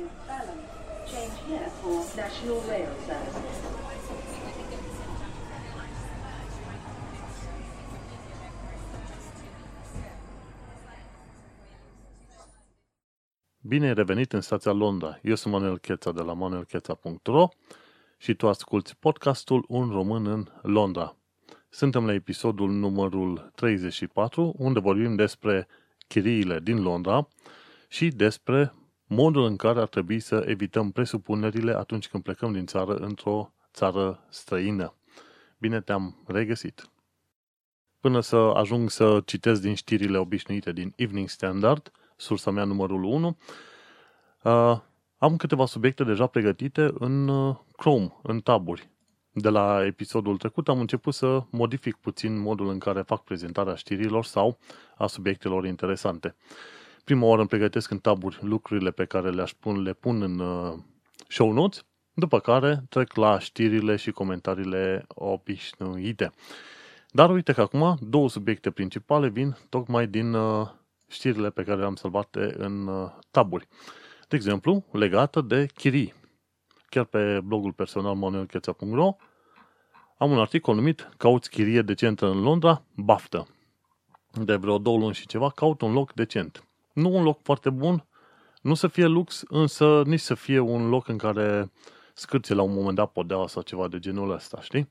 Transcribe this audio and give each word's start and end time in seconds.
to 0.00 0.10
Balham. 0.26 0.60
Change 1.10 1.36
here 1.48 1.68
for 1.80 1.96
National 2.16 2.60
Rail 2.68 2.92
Services. 3.06 3.56
Bine 13.60 13.86
ai 13.86 13.94
revenit 13.94 14.32
în 14.32 14.40
stația 14.40 14.72
Londra. 14.72 15.18
Eu 15.22 15.34
sunt 15.34 15.52
Manuel 15.52 15.78
Cheța 15.78 16.12
de 16.12 16.22
la 16.22 16.32
manuelcheța.ro 16.32 17.48
și 18.18 18.34
tu 18.34 18.48
asculti 18.48 18.94
podcastul 18.94 19.64
Un 19.68 19.90
român 19.90 20.26
în 20.26 20.46
Londra. 20.62 21.16
Suntem 21.68 22.06
la 22.06 22.12
episodul 22.12 22.70
numărul 22.70 23.50
34, 23.54 24.54
unde 24.56 24.80
vorbim 24.80 25.14
despre 25.14 25.66
chiriile 26.08 26.60
din 26.60 26.82
Londra 26.82 27.28
și 27.88 28.08
despre 28.08 28.74
modul 29.12 29.44
în 29.44 29.56
care 29.56 29.80
ar 29.80 29.88
trebui 29.88 30.20
să 30.20 30.44
evităm 30.46 30.90
presupunerile 30.90 31.76
atunci 31.76 32.08
când 32.08 32.22
plecăm 32.22 32.52
din 32.52 32.66
țară 32.66 32.94
într-o 32.94 33.52
țară 33.72 34.24
străină. 34.28 34.94
Bine 35.58 35.80
te-am 35.80 36.22
regăsit! 36.26 36.90
Până 38.00 38.20
să 38.20 38.36
ajung 38.36 38.90
să 38.90 39.22
citesc 39.24 39.60
din 39.60 39.74
știrile 39.74 40.18
obișnuite 40.18 40.72
din 40.72 40.92
Evening 40.96 41.28
Standard, 41.28 41.92
sursa 42.16 42.50
mea 42.50 42.64
numărul 42.64 43.04
1, 43.04 43.36
uh, 44.42 44.78
am 45.18 45.36
câteva 45.36 45.66
subiecte 45.66 46.04
deja 46.04 46.26
pregătite 46.26 46.90
în 46.98 47.28
uh, 47.28 47.56
Chrome, 47.76 48.16
în 48.22 48.40
taburi. 48.40 48.90
De 49.32 49.48
la 49.48 49.84
episodul 49.84 50.36
trecut 50.36 50.68
am 50.68 50.80
început 50.80 51.14
să 51.14 51.42
modific 51.50 51.96
puțin 51.96 52.38
modul 52.38 52.68
în 52.68 52.78
care 52.78 53.02
fac 53.02 53.24
prezentarea 53.24 53.74
știrilor 53.74 54.24
sau 54.24 54.58
a 54.96 55.06
subiectelor 55.06 55.66
interesante. 55.66 56.36
Prima 57.04 57.26
oară 57.26 57.40
îmi 57.40 57.48
pregătesc 57.48 57.90
în 57.90 57.98
taburi 57.98 58.38
lucrurile 58.40 58.90
pe 58.90 59.04
care 59.04 59.30
le-aș 59.30 59.52
pun, 59.52 59.82
le 59.82 59.92
pun 59.92 60.22
în 60.22 60.38
uh, 60.38 60.78
show 61.28 61.52
notes, 61.52 61.84
după 62.14 62.40
care 62.40 62.84
trec 62.88 63.14
la 63.14 63.38
știrile 63.38 63.96
și 63.96 64.10
comentariile 64.10 65.04
obișnuite. 65.08 66.32
Dar 67.10 67.30
uite 67.30 67.52
că 67.52 67.60
acum 67.60 67.98
două 68.00 68.28
subiecte 68.28 68.70
principale 68.70 69.28
vin 69.28 69.56
tocmai 69.68 70.06
din 70.06 70.34
uh, 70.34 70.68
știrile 71.08 71.50
pe 71.50 71.62
care 71.62 71.78
le-am 71.78 71.94
salvate 71.94 72.54
în 72.58 72.86
uh, 72.86 73.10
taburi. 73.30 73.68
De 74.28 74.36
exemplu, 74.36 74.84
legată 74.92 75.40
de 75.40 75.66
chirii. 75.74 76.14
Chiar 76.88 77.04
pe 77.04 77.40
blogul 77.44 77.72
personal 77.72 78.14
manuelcheța.ro 78.14 79.16
am 80.18 80.30
un 80.30 80.38
articol 80.38 80.74
numit 80.74 81.08
Cauți 81.16 81.50
chirie 81.50 81.82
decentă 81.82 82.26
în 82.26 82.42
Londra, 82.42 82.82
baftă. 82.94 83.48
De 84.44 84.56
vreo 84.56 84.78
două 84.78 84.98
luni 84.98 85.14
și 85.14 85.26
ceva, 85.26 85.50
caut 85.50 85.80
un 85.80 85.92
loc 85.92 86.12
decent. 86.12 86.64
Nu 87.00 87.16
un 87.16 87.22
loc 87.22 87.42
foarte 87.42 87.70
bun, 87.70 88.06
nu 88.62 88.74
să 88.74 88.86
fie 88.86 89.06
lux, 89.06 89.42
însă 89.48 90.02
nici 90.06 90.20
să 90.20 90.34
fie 90.34 90.58
un 90.58 90.88
loc 90.88 91.08
în 91.08 91.16
care 91.16 91.70
scârție 92.14 92.54
la 92.54 92.62
un 92.62 92.74
moment 92.74 92.96
dat 92.96 93.12
podeaua 93.12 93.46
sau 93.46 93.62
ceva 93.62 93.88
de 93.88 93.98
genul 93.98 94.30
ăsta, 94.30 94.60
știi? 94.60 94.90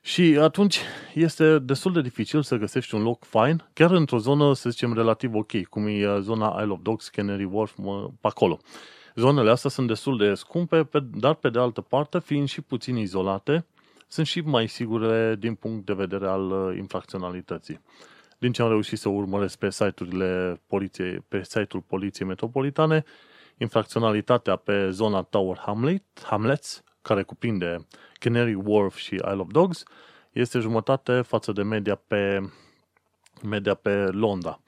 Și 0.00 0.38
atunci 0.40 0.80
este 1.14 1.58
destul 1.58 1.92
de 1.92 2.00
dificil 2.00 2.42
să 2.42 2.56
găsești 2.56 2.94
un 2.94 3.02
loc 3.02 3.24
fain, 3.24 3.64
chiar 3.72 3.90
într-o 3.90 4.18
zonă, 4.18 4.54
să 4.54 4.70
zicem, 4.70 4.94
relativ 4.94 5.34
ok, 5.34 5.62
cum 5.62 5.86
e 5.86 6.08
uh, 6.08 6.20
zona 6.20 6.56
Isle 6.60 6.72
of 6.72 6.78
Dogs, 6.82 7.08
Canary 7.08 7.44
Wharf, 7.44 7.76
mă, 7.76 8.10
pe 8.20 8.26
acolo. 8.26 8.58
Zonele 9.14 9.50
astea 9.50 9.70
sunt 9.70 9.86
destul 9.86 10.16
de 10.16 10.34
scumpe, 10.34 10.88
dar 11.14 11.34
pe 11.34 11.48
de 11.50 11.58
altă 11.58 11.80
parte, 11.80 12.18
fiind 12.18 12.48
și 12.48 12.60
puțin 12.60 12.96
izolate, 12.96 13.66
sunt 14.08 14.26
și 14.26 14.40
mai 14.40 14.68
sigure 14.68 15.36
din 15.38 15.54
punct 15.54 15.86
de 15.86 15.92
vedere 15.92 16.26
al 16.26 16.50
uh, 16.50 16.76
infracționalității. 16.76 17.80
Din 18.38 18.52
ce 18.52 18.62
am 18.62 18.68
reușit 18.68 18.98
să 18.98 19.08
urmăresc 19.08 19.58
pe 19.58 19.70
site-urile 19.70 20.60
poliției, 20.66 21.24
pe 21.28 21.44
site-ul 21.44 21.82
Poliției 21.86 22.28
Metropolitane, 22.28 23.04
infracționalitatea 23.58 24.56
pe 24.56 24.90
zona 24.90 25.22
Tower 25.22 25.58
Hamlet, 25.58 26.02
Hamlets, 26.22 26.84
care 27.02 27.22
cuprinde 27.22 27.86
Canary 28.12 28.54
Wharf 28.54 28.96
și 28.96 29.14
Isle 29.14 29.40
of 29.40 29.48
Dogs, 29.50 29.82
este 30.32 30.58
jumătate 30.58 31.20
față 31.20 31.52
de 31.52 31.62
media 31.62 31.94
pe, 31.94 32.50
media 33.42 33.74
pe 33.74 33.94
Londra. 33.94 34.60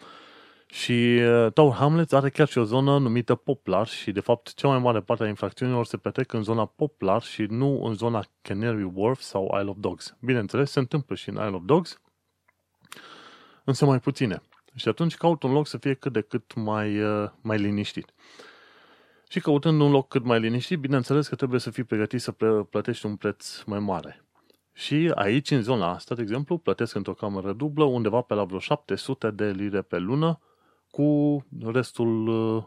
Și 0.70 1.20
uh, 1.22 1.52
Tower 1.52 1.74
Hamlets 1.74 2.12
are 2.12 2.30
chiar 2.30 2.48
și 2.48 2.58
o 2.58 2.64
zonă 2.64 2.98
numită 2.98 3.34
Poplar 3.34 3.86
și, 3.86 4.12
de 4.12 4.20
fapt, 4.20 4.54
cea 4.54 4.68
mai 4.68 4.78
mare 4.78 5.00
parte 5.00 5.24
a 5.24 5.28
infracțiunilor 5.28 5.84
se 5.84 5.96
petrec 5.96 6.32
în 6.32 6.42
zona 6.42 6.64
Poplar 6.64 7.22
și 7.22 7.42
nu 7.42 7.84
în 7.84 7.94
zona 7.94 8.24
Canary 8.42 8.90
Wharf 8.94 9.20
sau 9.20 9.54
Isle 9.58 9.70
of 9.70 9.76
Dogs. 9.78 10.16
Bineînțeles, 10.20 10.70
se 10.70 10.78
întâmplă 10.78 11.14
și 11.14 11.28
în 11.28 11.34
Isle 11.34 11.54
of 11.54 11.62
Dogs, 11.64 12.00
însă 13.68 13.84
mai 13.84 14.00
puține. 14.00 14.42
Și 14.74 14.88
atunci 14.88 15.16
caut 15.16 15.42
un 15.42 15.52
loc 15.52 15.66
să 15.66 15.78
fie 15.78 15.94
cât 15.94 16.12
de 16.12 16.20
cât 16.20 16.54
mai, 16.54 17.02
uh, 17.02 17.30
mai 17.40 17.58
liniștit. 17.58 18.14
Și 19.28 19.40
căutând 19.40 19.80
un 19.80 19.90
loc 19.90 20.08
cât 20.08 20.24
mai 20.24 20.40
liniștit, 20.40 20.78
bineînțeles 20.78 21.28
că 21.28 21.34
trebuie 21.34 21.60
să 21.60 21.70
fii 21.70 21.84
pregătit 21.84 22.20
să 22.20 22.32
plătești 22.70 23.06
un 23.06 23.16
preț 23.16 23.62
mai 23.62 23.78
mare. 23.78 24.24
Și 24.72 25.12
aici, 25.14 25.50
în 25.50 25.62
zona 25.62 25.94
asta, 25.94 26.14
de 26.14 26.22
exemplu, 26.22 26.58
plătesc 26.58 26.94
într-o 26.94 27.14
cameră 27.14 27.52
dublă 27.52 27.84
undeva 27.84 28.20
pe 28.20 28.34
la 28.34 28.44
vreo 28.44 28.58
700 28.58 29.30
de 29.30 29.50
lire 29.50 29.82
pe 29.82 29.98
lună, 29.98 30.40
cu 30.90 31.44
restul 31.64 32.26
uh, 32.28 32.64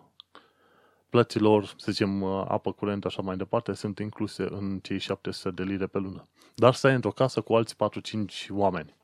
plăților, 1.10 1.66
să 1.66 1.92
zicem, 1.92 2.22
uh, 2.22 2.44
apă 2.48 2.72
curent, 2.72 3.06
așa 3.06 3.22
mai 3.22 3.38
departe, 3.38 3.74
sunt 3.74 4.00
incluse 4.00 4.44
în 4.50 4.80
cei 4.80 4.98
700 4.98 5.64
de 5.64 5.70
lire 5.70 5.88
pe 5.88 5.98
lună. 5.98 6.28
Dar 6.56 6.74
stai 6.74 6.94
într-o 6.94 7.12
casă 7.12 7.42
cu 7.42 7.54
alți 7.54 7.76
4-5 7.76 8.50
oameni. 8.50 8.96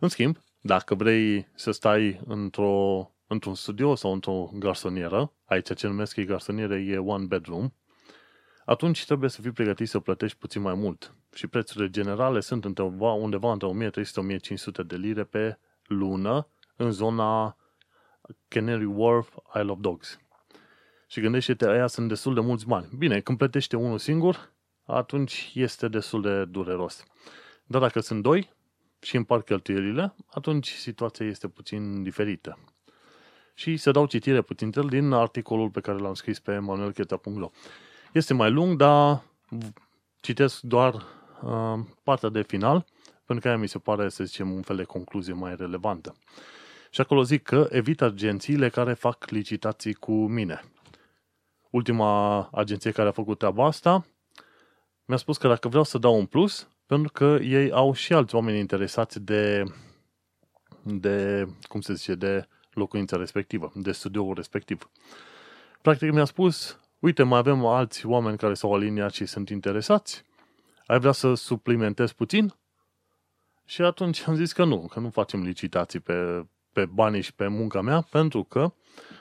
În 0.00 0.08
schimb, 0.08 0.36
dacă 0.64 0.94
vrei 0.94 1.48
să 1.54 1.70
stai 1.70 2.20
într-o, 2.26 3.10
într-un 3.26 3.54
studio 3.54 3.94
sau 3.94 4.12
într-o 4.12 4.50
garsonieră, 4.54 5.32
aici 5.44 5.74
ce 5.74 5.86
numesc 5.86 6.16
ei 6.16 6.24
garsoniere 6.24 6.80
e 6.80 6.98
one 6.98 7.24
bedroom, 7.24 7.70
atunci 8.64 9.04
trebuie 9.04 9.30
să 9.30 9.40
fii 9.40 9.50
pregătit 9.50 9.88
să 9.88 10.00
plătești 10.00 10.38
puțin 10.38 10.62
mai 10.62 10.74
mult. 10.74 11.14
Și 11.34 11.46
prețurile 11.46 11.90
generale 11.90 12.40
sunt 12.40 12.64
undeva, 12.64 13.12
undeva 13.12 13.52
între 13.52 13.90
1300-1500 13.90 14.86
de 14.86 14.96
lire 14.96 15.24
pe 15.24 15.58
lună 15.86 16.48
în 16.76 16.90
zona 16.90 17.56
Canary 18.48 18.84
Wharf, 18.84 19.36
Isle 19.54 19.70
of 19.70 19.78
Dogs. 19.80 20.18
Și 21.06 21.20
gândește-te, 21.20 21.68
aia 21.68 21.86
sunt 21.86 22.08
destul 22.08 22.34
de 22.34 22.40
mulți 22.40 22.66
bani. 22.66 22.88
Bine, 22.98 23.20
când 23.20 23.38
plătește 23.38 23.76
unul 23.76 23.98
singur, 23.98 24.52
atunci 24.84 25.52
este 25.54 25.88
destul 25.88 26.22
de 26.22 26.44
dureros. 26.44 27.04
Dar 27.64 27.80
dacă 27.80 28.00
sunt 28.00 28.22
doi 28.22 28.50
și 29.02 29.16
împart 29.16 29.44
cheltuielile, 29.44 30.14
atunci 30.26 30.68
situația 30.68 31.26
este 31.26 31.48
puțin 31.48 32.02
diferită. 32.02 32.58
Și 33.54 33.76
să 33.76 33.90
dau 33.90 34.06
citire 34.06 34.42
puțin 34.42 34.70
din 34.88 35.12
articolul 35.12 35.70
pe 35.70 35.80
care 35.80 35.98
l-am 35.98 36.14
scris 36.14 36.38
pe 36.40 36.58
manuelcheta.ro. 36.58 37.50
Este 38.12 38.34
mai 38.34 38.50
lung, 38.50 38.76
dar 38.76 39.22
citesc 40.20 40.60
doar 40.60 40.94
uh, 41.42 41.78
partea 42.02 42.28
de 42.28 42.42
final, 42.42 42.84
pentru 43.24 43.44
că 43.44 43.48
aia 43.48 43.56
mi 43.56 43.68
se 43.68 43.78
pare, 43.78 44.08
să 44.08 44.24
zicem, 44.24 44.52
un 44.52 44.62
fel 44.62 44.76
de 44.76 44.84
concluzie 44.84 45.32
mai 45.32 45.56
relevantă. 45.56 46.14
Și 46.90 47.00
acolo 47.00 47.22
zic 47.22 47.42
că 47.42 47.68
evit 47.70 48.00
agențiile 48.00 48.68
care 48.68 48.94
fac 48.94 49.28
licitații 49.28 49.94
cu 49.94 50.12
mine. 50.12 50.62
Ultima 51.70 52.40
agenție 52.52 52.90
care 52.90 53.08
a 53.08 53.12
făcut 53.12 53.38
treaba 53.38 53.66
asta 53.66 54.06
mi-a 55.04 55.16
spus 55.16 55.36
că 55.36 55.48
dacă 55.48 55.68
vreau 55.68 55.84
să 55.84 55.98
dau 55.98 56.18
un 56.18 56.26
plus, 56.26 56.68
pentru 56.86 57.12
că 57.12 57.38
ei 57.42 57.70
au 57.70 57.92
și 57.92 58.12
alți 58.12 58.34
oameni 58.34 58.58
interesați 58.58 59.20
de, 59.20 59.64
de 60.82 61.46
cum 61.62 61.80
se 61.80 61.94
zice, 61.94 62.14
de 62.14 62.46
locuința 62.72 63.16
respectivă, 63.16 63.72
de 63.74 63.92
studioul 63.92 64.34
respectiv. 64.34 64.90
Practic 65.82 66.12
mi-a 66.12 66.24
spus, 66.24 66.80
uite, 66.98 67.22
mai 67.22 67.38
avem 67.38 67.64
alți 67.64 68.06
oameni 68.06 68.36
care 68.36 68.54
s-au 68.54 68.74
aliniat 68.74 69.12
și 69.12 69.26
sunt 69.26 69.48
interesați, 69.48 70.24
ai 70.86 70.98
vrea 70.98 71.12
să 71.12 71.34
suplimentezi 71.34 72.14
puțin? 72.14 72.54
Și 73.64 73.82
atunci 73.82 74.26
am 74.26 74.34
zis 74.34 74.52
că 74.52 74.64
nu, 74.64 74.86
că 74.86 75.00
nu 75.00 75.10
facem 75.10 75.42
licitații 75.42 76.00
pe, 76.00 76.46
pe 76.72 76.86
banii 76.86 77.20
și 77.20 77.34
pe 77.34 77.46
munca 77.46 77.80
mea, 77.80 78.00
pentru 78.00 78.42
că 78.42 78.72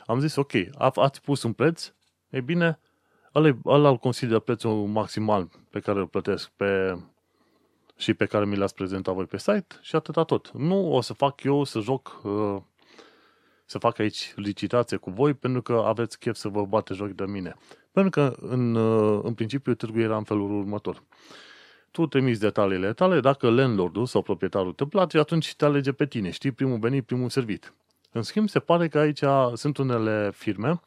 am 0.05 0.19
zis, 0.19 0.35
ok, 0.35 0.51
ați 0.77 1.21
pus 1.21 1.43
un 1.43 1.53
preț, 1.53 1.93
e 2.29 2.41
bine, 2.41 2.79
ăla, 3.35 3.57
ăla 3.65 3.89
îl 3.89 3.97
consider 3.97 4.39
prețul 4.39 4.87
maximal 4.87 5.49
pe 5.69 5.79
care 5.79 5.99
îl 5.99 6.07
plătesc 6.07 6.49
pe, 6.49 6.97
și 8.01 8.13
pe 8.13 8.25
care 8.25 8.45
mi 8.45 8.55
l-ați 8.55 8.73
prezentat 8.73 9.13
voi 9.13 9.25
pe 9.25 9.37
site 9.37 9.79
și 9.81 9.95
atâta 9.95 10.23
tot. 10.23 10.51
Nu 10.51 10.93
o 10.93 11.01
să 11.01 11.13
fac 11.13 11.43
eu 11.43 11.63
să 11.63 11.79
joc, 11.79 12.21
uh, 12.23 12.57
să 13.65 13.77
fac 13.77 13.99
aici 13.99 14.33
licitație 14.35 14.97
cu 14.97 15.09
voi 15.09 15.33
pentru 15.33 15.61
că 15.61 15.83
aveți 15.85 16.19
chef 16.19 16.35
să 16.35 16.47
vă 16.47 16.65
bate 16.65 16.93
joc 16.93 17.09
de 17.09 17.25
mine. 17.25 17.55
Pentru 17.91 18.11
că, 18.11 18.35
în, 18.39 18.75
uh, 18.75 19.19
în 19.23 19.33
principiu, 19.33 19.73
târgul 19.73 20.01
era 20.01 20.17
în 20.17 20.23
felul 20.23 20.59
următor 20.59 21.03
tu 21.91 22.07
trimiți 22.07 22.39
detaliile 22.39 22.93
tale, 22.93 23.19
dacă 23.19 23.49
landlordul 23.49 24.05
sau 24.05 24.21
proprietarul 24.21 24.73
te 24.73 24.85
place, 24.85 25.19
atunci 25.19 25.55
te 25.55 25.65
alege 25.65 25.91
pe 25.91 26.05
tine, 26.05 26.29
știi, 26.29 26.51
primul 26.51 26.79
venit, 26.79 27.05
primul 27.05 27.29
servit. 27.29 27.73
În 28.11 28.21
schimb, 28.21 28.49
se 28.49 28.59
pare 28.59 28.87
că 28.87 28.99
aici 28.99 29.23
sunt 29.53 29.77
unele 29.77 30.31
firme, 30.33 30.81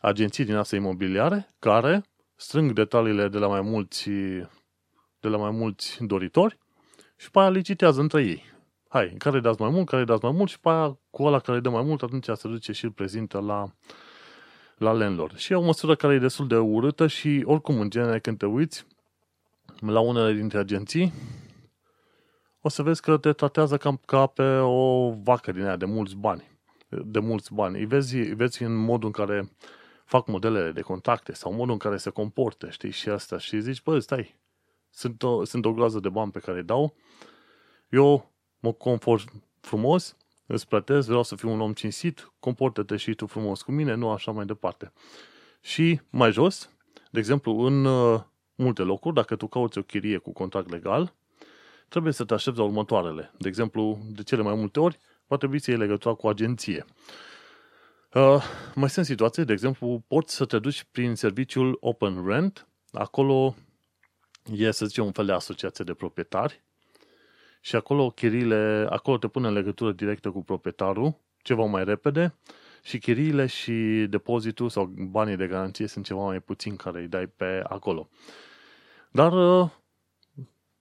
agenții 0.00 0.44
din 0.44 0.54
astea 0.54 0.78
imobiliare, 0.78 1.48
care 1.58 2.04
strâng 2.36 2.72
detaliile 2.72 3.28
de 3.28 3.38
la 3.38 3.46
mai 3.46 3.60
mulți, 3.60 4.10
de 5.20 5.28
la 5.28 5.36
mai 5.36 5.50
mulți 5.50 6.04
doritori 6.04 6.58
și 7.16 7.30
pe 7.30 7.38
aia 7.38 7.50
licitează 7.50 8.00
între 8.00 8.22
ei. 8.22 8.44
Hai, 8.88 9.14
care 9.18 9.40
dați 9.40 9.60
mai 9.60 9.70
mult, 9.70 9.88
care 9.88 10.04
dați 10.04 10.24
mai 10.24 10.32
mult 10.32 10.50
și 10.50 10.60
pe 10.60 10.68
aia 10.68 10.98
cu 11.10 11.22
ăla 11.22 11.38
care 11.38 11.60
dă 11.60 11.68
mai 11.68 11.82
mult, 11.82 12.02
atunci 12.02 12.24
se 12.24 12.48
duce 12.48 12.72
și 12.72 12.84
îl 12.84 12.90
prezintă 12.90 13.38
la, 13.38 13.70
la 14.76 14.92
landlord. 14.92 15.36
Și 15.36 15.52
e 15.52 15.56
o 15.56 15.62
măsură 15.62 15.94
care 15.94 16.14
e 16.14 16.18
destul 16.18 16.46
de 16.46 16.56
urâtă 16.56 17.06
și 17.06 17.42
oricum, 17.44 17.80
în 17.80 17.90
genere, 17.90 18.18
când 18.18 18.38
te 18.38 18.46
uiți 18.46 18.86
la 19.80 20.00
unele 20.00 20.32
dintre 20.32 20.58
agenții, 20.58 21.12
o 22.60 22.68
să 22.68 22.82
vezi 22.82 23.00
că 23.00 23.16
te 23.16 23.32
tratează 23.32 23.76
cam 23.76 24.00
ca 24.06 24.26
pe 24.26 24.56
o 24.56 25.10
vacă 25.10 25.52
din 25.52 25.64
aia 25.64 25.76
de 25.76 25.84
mulți 25.84 26.16
bani. 26.16 26.58
De 26.88 27.18
mulți 27.18 27.54
bani. 27.54 27.78
Îi 27.78 27.86
vezi, 27.86 28.16
îi 28.16 28.34
vezi 28.34 28.62
în 28.62 28.76
modul 28.76 29.06
în 29.06 29.12
care 29.12 29.50
fac 30.04 30.26
modelele 30.26 30.72
de 30.72 30.80
contacte 30.80 31.32
sau 31.32 31.52
modul 31.52 31.72
în 31.72 31.78
care 31.78 31.96
se 31.96 32.10
comportă, 32.10 32.70
știi, 32.70 32.90
și 32.90 33.08
asta. 33.08 33.38
Și 33.38 33.60
zici, 33.60 33.82
bă, 33.82 33.98
stai, 33.98 34.39
sunt 34.90 35.22
o, 35.22 35.44
sunt 35.44 35.64
o 35.64 35.72
groază 35.72 36.00
de 36.00 36.08
bani 36.08 36.30
pe 36.30 36.38
care 36.38 36.58
îi 36.58 36.64
dau, 36.64 36.96
eu 37.88 38.30
mă 38.58 38.72
confort 38.72 39.32
frumos, 39.60 40.16
îți 40.46 40.68
plătesc, 40.68 41.06
vreau 41.06 41.22
să 41.22 41.36
fiu 41.36 41.50
un 41.50 41.60
om 41.60 41.72
cinstit, 41.72 42.32
comportă-te 42.40 42.96
și 42.96 43.14
tu 43.14 43.26
frumos 43.26 43.62
cu 43.62 43.72
mine, 43.72 43.94
nu 43.94 44.10
așa 44.10 44.32
mai 44.32 44.44
departe. 44.44 44.92
Și 45.60 46.00
mai 46.10 46.32
jos, 46.32 46.70
de 47.10 47.18
exemplu, 47.18 47.58
în 47.58 47.84
uh, 47.84 48.20
multe 48.54 48.82
locuri, 48.82 49.14
dacă 49.14 49.36
tu 49.36 49.46
cauți 49.46 49.78
o 49.78 49.82
chirie 49.82 50.18
cu 50.18 50.32
contract 50.32 50.70
legal, 50.70 51.14
trebuie 51.88 52.12
să 52.12 52.24
te 52.24 52.34
aștepți 52.34 52.58
la 52.58 52.64
următoarele. 52.64 53.32
De 53.38 53.48
exemplu, 53.48 53.98
de 54.08 54.22
cele 54.22 54.42
mai 54.42 54.54
multe 54.54 54.80
ori, 54.80 54.98
va 55.26 55.36
trebui 55.36 55.58
să 55.58 55.70
iei 55.70 55.80
legătura 55.80 56.14
cu 56.14 56.28
agenție. 56.28 56.84
Uh, 58.14 58.42
mai 58.74 58.90
sunt 58.90 59.06
situații, 59.06 59.44
de 59.44 59.52
exemplu, 59.52 60.04
poți 60.08 60.34
să 60.34 60.44
te 60.44 60.58
duci 60.58 60.86
prin 60.92 61.14
serviciul 61.14 61.76
Open 61.80 62.26
Rent, 62.26 62.68
acolo 62.92 63.54
e, 64.52 64.70
să 64.70 64.86
zicem, 64.86 65.04
un 65.04 65.12
fel 65.12 65.26
de 65.26 65.32
asociație 65.32 65.84
de 65.84 65.94
proprietari 65.94 66.62
și 67.60 67.76
acolo 67.76 68.10
chiriile, 68.10 68.86
acolo 68.90 69.18
te 69.18 69.28
pune 69.28 69.48
în 69.48 69.52
legătură 69.52 69.92
directă 69.92 70.30
cu 70.30 70.42
proprietarul, 70.44 71.16
ceva 71.42 71.64
mai 71.64 71.84
repede, 71.84 72.34
și 72.82 72.98
chiriile 72.98 73.46
și 73.46 74.06
depozitul 74.08 74.68
sau 74.68 74.84
banii 74.84 75.36
de 75.36 75.46
garanție 75.46 75.86
sunt 75.86 76.04
ceva 76.04 76.24
mai 76.24 76.40
puțin 76.40 76.76
care 76.76 77.00
îi 77.00 77.08
dai 77.08 77.26
pe 77.26 77.62
acolo. 77.68 78.08
Dar 79.10 79.32
uh, 79.32 79.70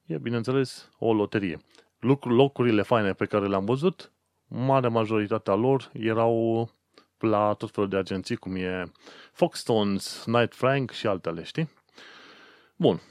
e, 0.05 0.17
bineînțeles, 0.17 0.89
o 0.97 1.13
loterie. 1.13 1.59
Locurile 2.23 2.81
faine 2.81 3.13
pe 3.13 3.25
care 3.25 3.47
le-am 3.47 3.65
văzut, 3.65 4.11
marea 4.47 4.89
majoritatea 4.89 5.53
lor 5.53 5.91
erau 5.93 6.69
la 7.17 7.53
tot 7.53 7.71
felul 7.71 7.89
de 7.89 7.97
agenții, 7.97 8.35
cum 8.35 8.55
e 8.55 8.91
Foxtons, 9.31 10.25
Night 10.25 10.55
Frank 10.55 10.91
și 10.91 11.07
altele, 11.07 11.43
știi? 11.43 11.69
Bun. 12.75 13.01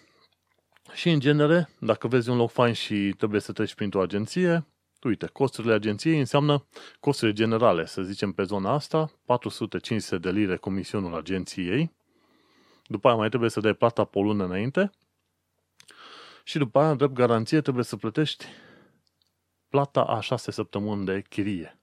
Și 0.93 1.11
în 1.11 1.21
genere, 1.21 1.69
dacă 1.81 2.09
vezi 2.09 2.31
un 2.31 2.37
loc 2.37 2.51
fain 2.51 2.73
și 2.73 3.15
trebuie 3.17 3.41
să 3.41 3.53
treci 3.53 3.75
printr-o 3.75 4.01
agenție, 4.01 4.67
uite, 5.03 5.27
costurile 5.27 5.73
agenției 5.73 6.19
înseamnă 6.19 6.67
costurile 7.01 7.37
generale, 7.37 7.87
să 7.87 8.03
zicem 8.03 8.33
pe 8.33 8.43
zona 8.43 8.73
asta, 8.73 9.13
450 9.25 10.21
de 10.21 10.31
lire 10.31 10.57
comisionul 10.57 11.15
agenției, 11.15 11.93
după 12.87 13.09
aia 13.09 13.17
mai 13.17 13.29
trebuie 13.29 13.51
să 13.51 13.61
dai 13.61 13.75
plata 13.75 14.05
pe 14.05 14.19
o 14.19 14.23
lună 14.23 14.45
înainte 14.45 14.91
și 16.45 16.59
după 16.59 16.79
aia, 16.79 16.95
drept 16.95 17.13
garanție, 17.13 17.61
trebuie 17.61 17.85
să 17.85 17.97
plătești 17.97 18.45
plata 19.69 20.01
a 20.01 20.21
șase 20.21 20.51
săptămâni 20.51 21.05
de 21.05 21.23
chirie. 21.29 21.81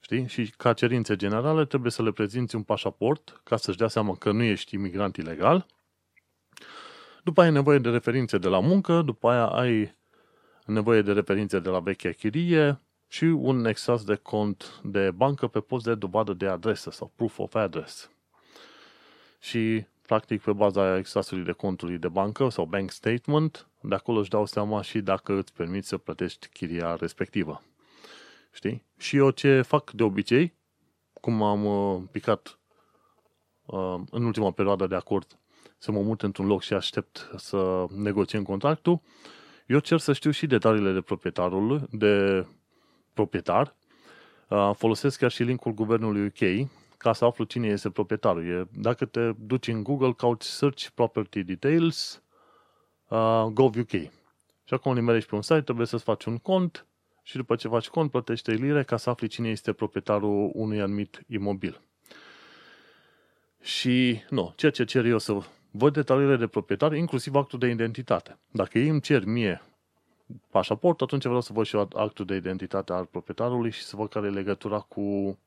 Știi? 0.00 0.28
Și 0.28 0.52
ca 0.56 0.72
cerințe 0.72 1.16
generale 1.16 1.64
trebuie 1.64 1.90
să 1.90 2.02
le 2.02 2.12
prezinți 2.12 2.54
un 2.54 2.62
pașaport 2.62 3.40
ca 3.44 3.56
să-și 3.56 3.78
dea 3.78 3.88
seama 3.88 4.14
că 4.14 4.32
nu 4.32 4.42
ești 4.42 4.74
imigrant 4.74 5.16
ilegal. 5.16 5.66
După 7.28 7.40
aia 7.40 7.48
ai 7.48 7.56
nevoie 7.56 7.78
de 7.78 7.88
referințe 7.88 8.38
de 8.38 8.48
la 8.48 8.60
muncă, 8.60 9.02
după 9.02 9.28
aia 9.28 9.46
ai 9.46 9.96
nevoie 10.66 11.02
de 11.02 11.12
referințe 11.12 11.58
de 11.58 11.68
la 11.68 11.80
vechea 11.80 12.10
chirie 12.10 12.80
și 13.08 13.24
un 13.24 13.64
extras 13.64 14.04
de 14.04 14.14
cont 14.14 14.80
de 14.84 15.10
bancă 15.10 15.46
pe 15.46 15.60
post 15.60 15.84
de 15.84 15.94
dovadă 15.94 16.32
de 16.32 16.46
adresă 16.46 16.90
sau 16.90 17.12
proof 17.14 17.38
of 17.38 17.54
address. 17.54 18.10
Și 19.40 19.86
practic 20.06 20.42
pe 20.42 20.52
baza 20.52 20.96
extrasului 20.96 21.44
de 21.44 21.52
contului 21.52 21.98
de 21.98 22.08
bancă 22.08 22.48
sau 22.48 22.64
bank 22.64 22.90
statement, 22.90 23.68
de 23.80 23.94
acolo 23.94 24.18
își 24.18 24.30
dau 24.30 24.46
seama 24.46 24.82
și 24.82 25.00
dacă 25.00 25.32
îți 25.38 25.52
permiți 25.52 25.88
să 25.88 25.98
plătești 25.98 26.48
chiria 26.48 26.96
respectivă. 26.96 27.62
Știi? 28.52 28.84
Și 28.96 29.16
eu 29.16 29.30
ce 29.30 29.62
fac 29.62 29.90
de 29.90 30.02
obicei, 30.02 30.54
cum 31.20 31.42
am 31.42 31.64
uh, 31.64 32.02
picat 32.10 32.58
uh, 33.66 34.00
în 34.10 34.24
ultima 34.24 34.50
perioadă 34.50 34.86
de 34.86 34.94
acord 34.94 35.38
să 35.78 35.92
mă 35.92 36.02
mut 36.02 36.22
într-un 36.22 36.46
loc 36.46 36.62
și 36.62 36.72
aștept 36.72 37.30
să 37.36 37.86
negociem 37.96 38.42
contractul, 38.42 39.00
eu 39.66 39.78
cer 39.78 39.98
să 39.98 40.12
știu 40.12 40.30
și 40.30 40.46
detaliile 40.46 40.92
de 40.92 41.00
proprietarul, 41.00 41.88
de 41.90 42.46
proprietar. 43.12 43.76
Uh, 44.48 44.70
folosesc 44.76 45.18
chiar 45.18 45.30
și 45.30 45.42
linkul 45.42 45.72
guvernului 45.72 46.26
UK 46.26 46.68
ca 46.96 47.12
să 47.12 47.24
aflu 47.24 47.44
cine 47.44 47.66
este 47.66 47.90
proprietarul. 47.90 48.46
E, 48.46 48.68
dacă 48.80 49.04
te 49.04 49.32
duci 49.32 49.66
în 49.66 49.82
Google, 49.82 50.12
cauți 50.12 50.56
Search 50.56 50.86
Property 50.94 51.42
Details, 51.42 52.22
uh, 53.08 53.44
Gov.uk. 53.52 53.90
Și 54.64 54.74
acum 54.74 54.94
nimerești 54.94 55.28
pe 55.28 55.34
un 55.34 55.42
site, 55.42 55.60
trebuie 55.60 55.86
să-ți 55.86 56.04
faci 56.04 56.24
un 56.24 56.38
cont 56.38 56.86
și 57.22 57.36
după 57.36 57.56
ce 57.56 57.68
faci 57.68 57.88
cont, 57.88 58.10
plătești 58.10 58.50
lire 58.50 58.82
ca 58.82 58.96
să 58.96 59.10
afli 59.10 59.28
cine 59.28 59.48
este 59.48 59.72
proprietarul 59.72 60.50
unui 60.54 60.80
anumit 60.80 61.22
imobil. 61.26 61.80
Și, 63.60 64.22
nu, 64.30 64.52
ceea 64.56 64.72
ce 64.72 64.84
cer 64.84 65.04
eu 65.04 65.18
să 65.18 65.38
văd 65.70 65.92
detaliile 65.92 66.36
de 66.36 66.46
proprietar, 66.46 66.92
inclusiv 66.92 67.34
actul 67.34 67.58
de 67.58 67.68
identitate. 67.68 68.38
Dacă 68.50 68.78
ei 68.78 68.88
îmi 68.88 69.00
cer 69.00 69.24
mie 69.24 69.62
pașaport, 70.50 71.00
atunci 71.00 71.24
vreau 71.24 71.40
să 71.40 71.52
văd 71.52 71.66
și 71.66 71.76
actul 71.76 72.24
de 72.24 72.34
identitate 72.34 72.92
al 72.92 73.04
proprietarului 73.04 73.70
și 73.70 73.82
să 73.82 73.96
văd 73.96 74.08
care 74.08 74.26
e 74.26 74.30
legătura 74.30 74.78
cu, 74.78 75.38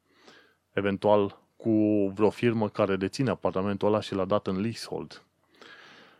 eventual, 0.73 1.39
cu 1.55 1.71
vreo 2.15 2.29
firmă 2.29 2.69
care 2.69 2.95
deține 2.95 3.29
apartamentul 3.29 3.87
ăla 3.87 3.99
și 4.01 4.13
l-a 4.13 4.25
dat 4.25 4.47
în 4.47 4.61
leasehold. 4.61 5.23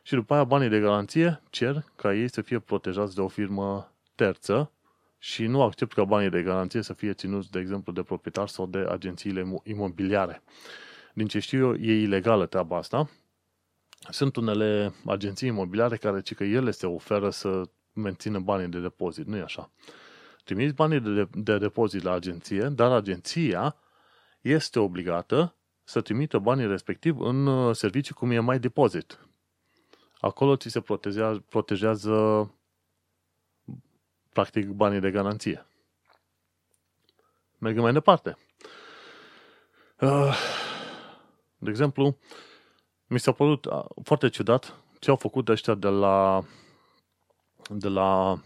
Și 0.03 0.13
după 0.13 0.33
aia 0.33 0.43
banii 0.43 0.69
de 0.69 0.79
garanție 0.79 1.41
cer 1.49 1.83
ca 1.95 2.13
ei 2.13 2.29
să 2.29 2.41
fie 2.41 2.59
protejați 2.59 3.15
de 3.15 3.21
o 3.21 3.27
firmă 3.27 3.91
terță 4.15 4.71
și 5.17 5.45
nu 5.45 5.61
accept 5.61 5.93
ca 5.93 6.03
banii 6.03 6.29
de 6.29 6.41
garanție 6.41 6.81
să 6.81 6.93
fie 6.93 7.13
ținuți, 7.13 7.51
de 7.51 7.59
exemplu, 7.59 7.91
de 7.91 8.03
proprietar 8.03 8.47
sau 8.47 8.65
de 8.65 8.85
agențiile 8.89 9.61
imobiliare. 9.63 10.41
Din 11.13 11.27
ce 11.27 11.39
știu 11.39 11.65
eu, 11.65 11.73
e 11.73 12.01
ilegală 12.01 12.45
treaba 12.45 12.77
asta. 12.77 13.09
Sunt 14.09 14.35
unele 14.35 14.93
agenții 15.05 15.47
imobiliare 15.47 15.97
care 15.97 16.21
ci 16.21 16.35
că 16.35 16.43
ele 16.43 16.71
se 16.71 16.85
oferă 16.85 17.29
să 17.29 17.61
mențină 17.93 18.39
banii 18.39 18.67
de 18.67 18.79
depozit, 18.79 19.25
nu 19.25 19.37
e 19.37 19.41
așa. 19.41 19.71
Trimiți 20.43 20.73
banii 20.73 20.99
de, 20.99 21.27
de 21.33 21.57
depozit 21.57 22.03
la 22.03 22.11
agenție, 22.11 22.63
dar 22.63 22.91
agenția 22.91 23.75
este 24.41 24.79
obligată 24.79 25.55
să 25.83 26.01
trimită 26.01 26.37
banii 26.37 26.67
respectiv 26.67 27.19
în 27.19 27.45
uh, 27.47 27.75
servicii 27.75 28.13
cum 28.13 28.31
e 28.31 28.39
mai 28.39 28.59
depozit. 28.59 29.19
Acolo 30.19 30.55
ți 30.55 30.69
se 30.69 30.81
protejează, 30.81 31.43
protejează 31.49 32.11
practic 34.33 34.67
banii 34.67 34.99
de 34.99 35.11
garanție. 35.11 35.65
Mergem 37.57 37.81
mai 37.81 37.93
departe. 37.93 38.37
Uh, 39.99 40.37
de 41.57 41.69
exemplu, 41.69 42.17
mi 43.11 43.19
s-a 43.19 43.31
părut 43.31 43.65
uh, 43.65 43.83
foarte 44.03 44.29
ciudat 44.29 44.75
ce 44.99 45.09
au 45.09 45.15
făcut 45.15 45.49
ăștia 45.49 45.73
de 45.75 45.87
la, 45.87 46.43
de 47.69 47.87
la 47.87 48.39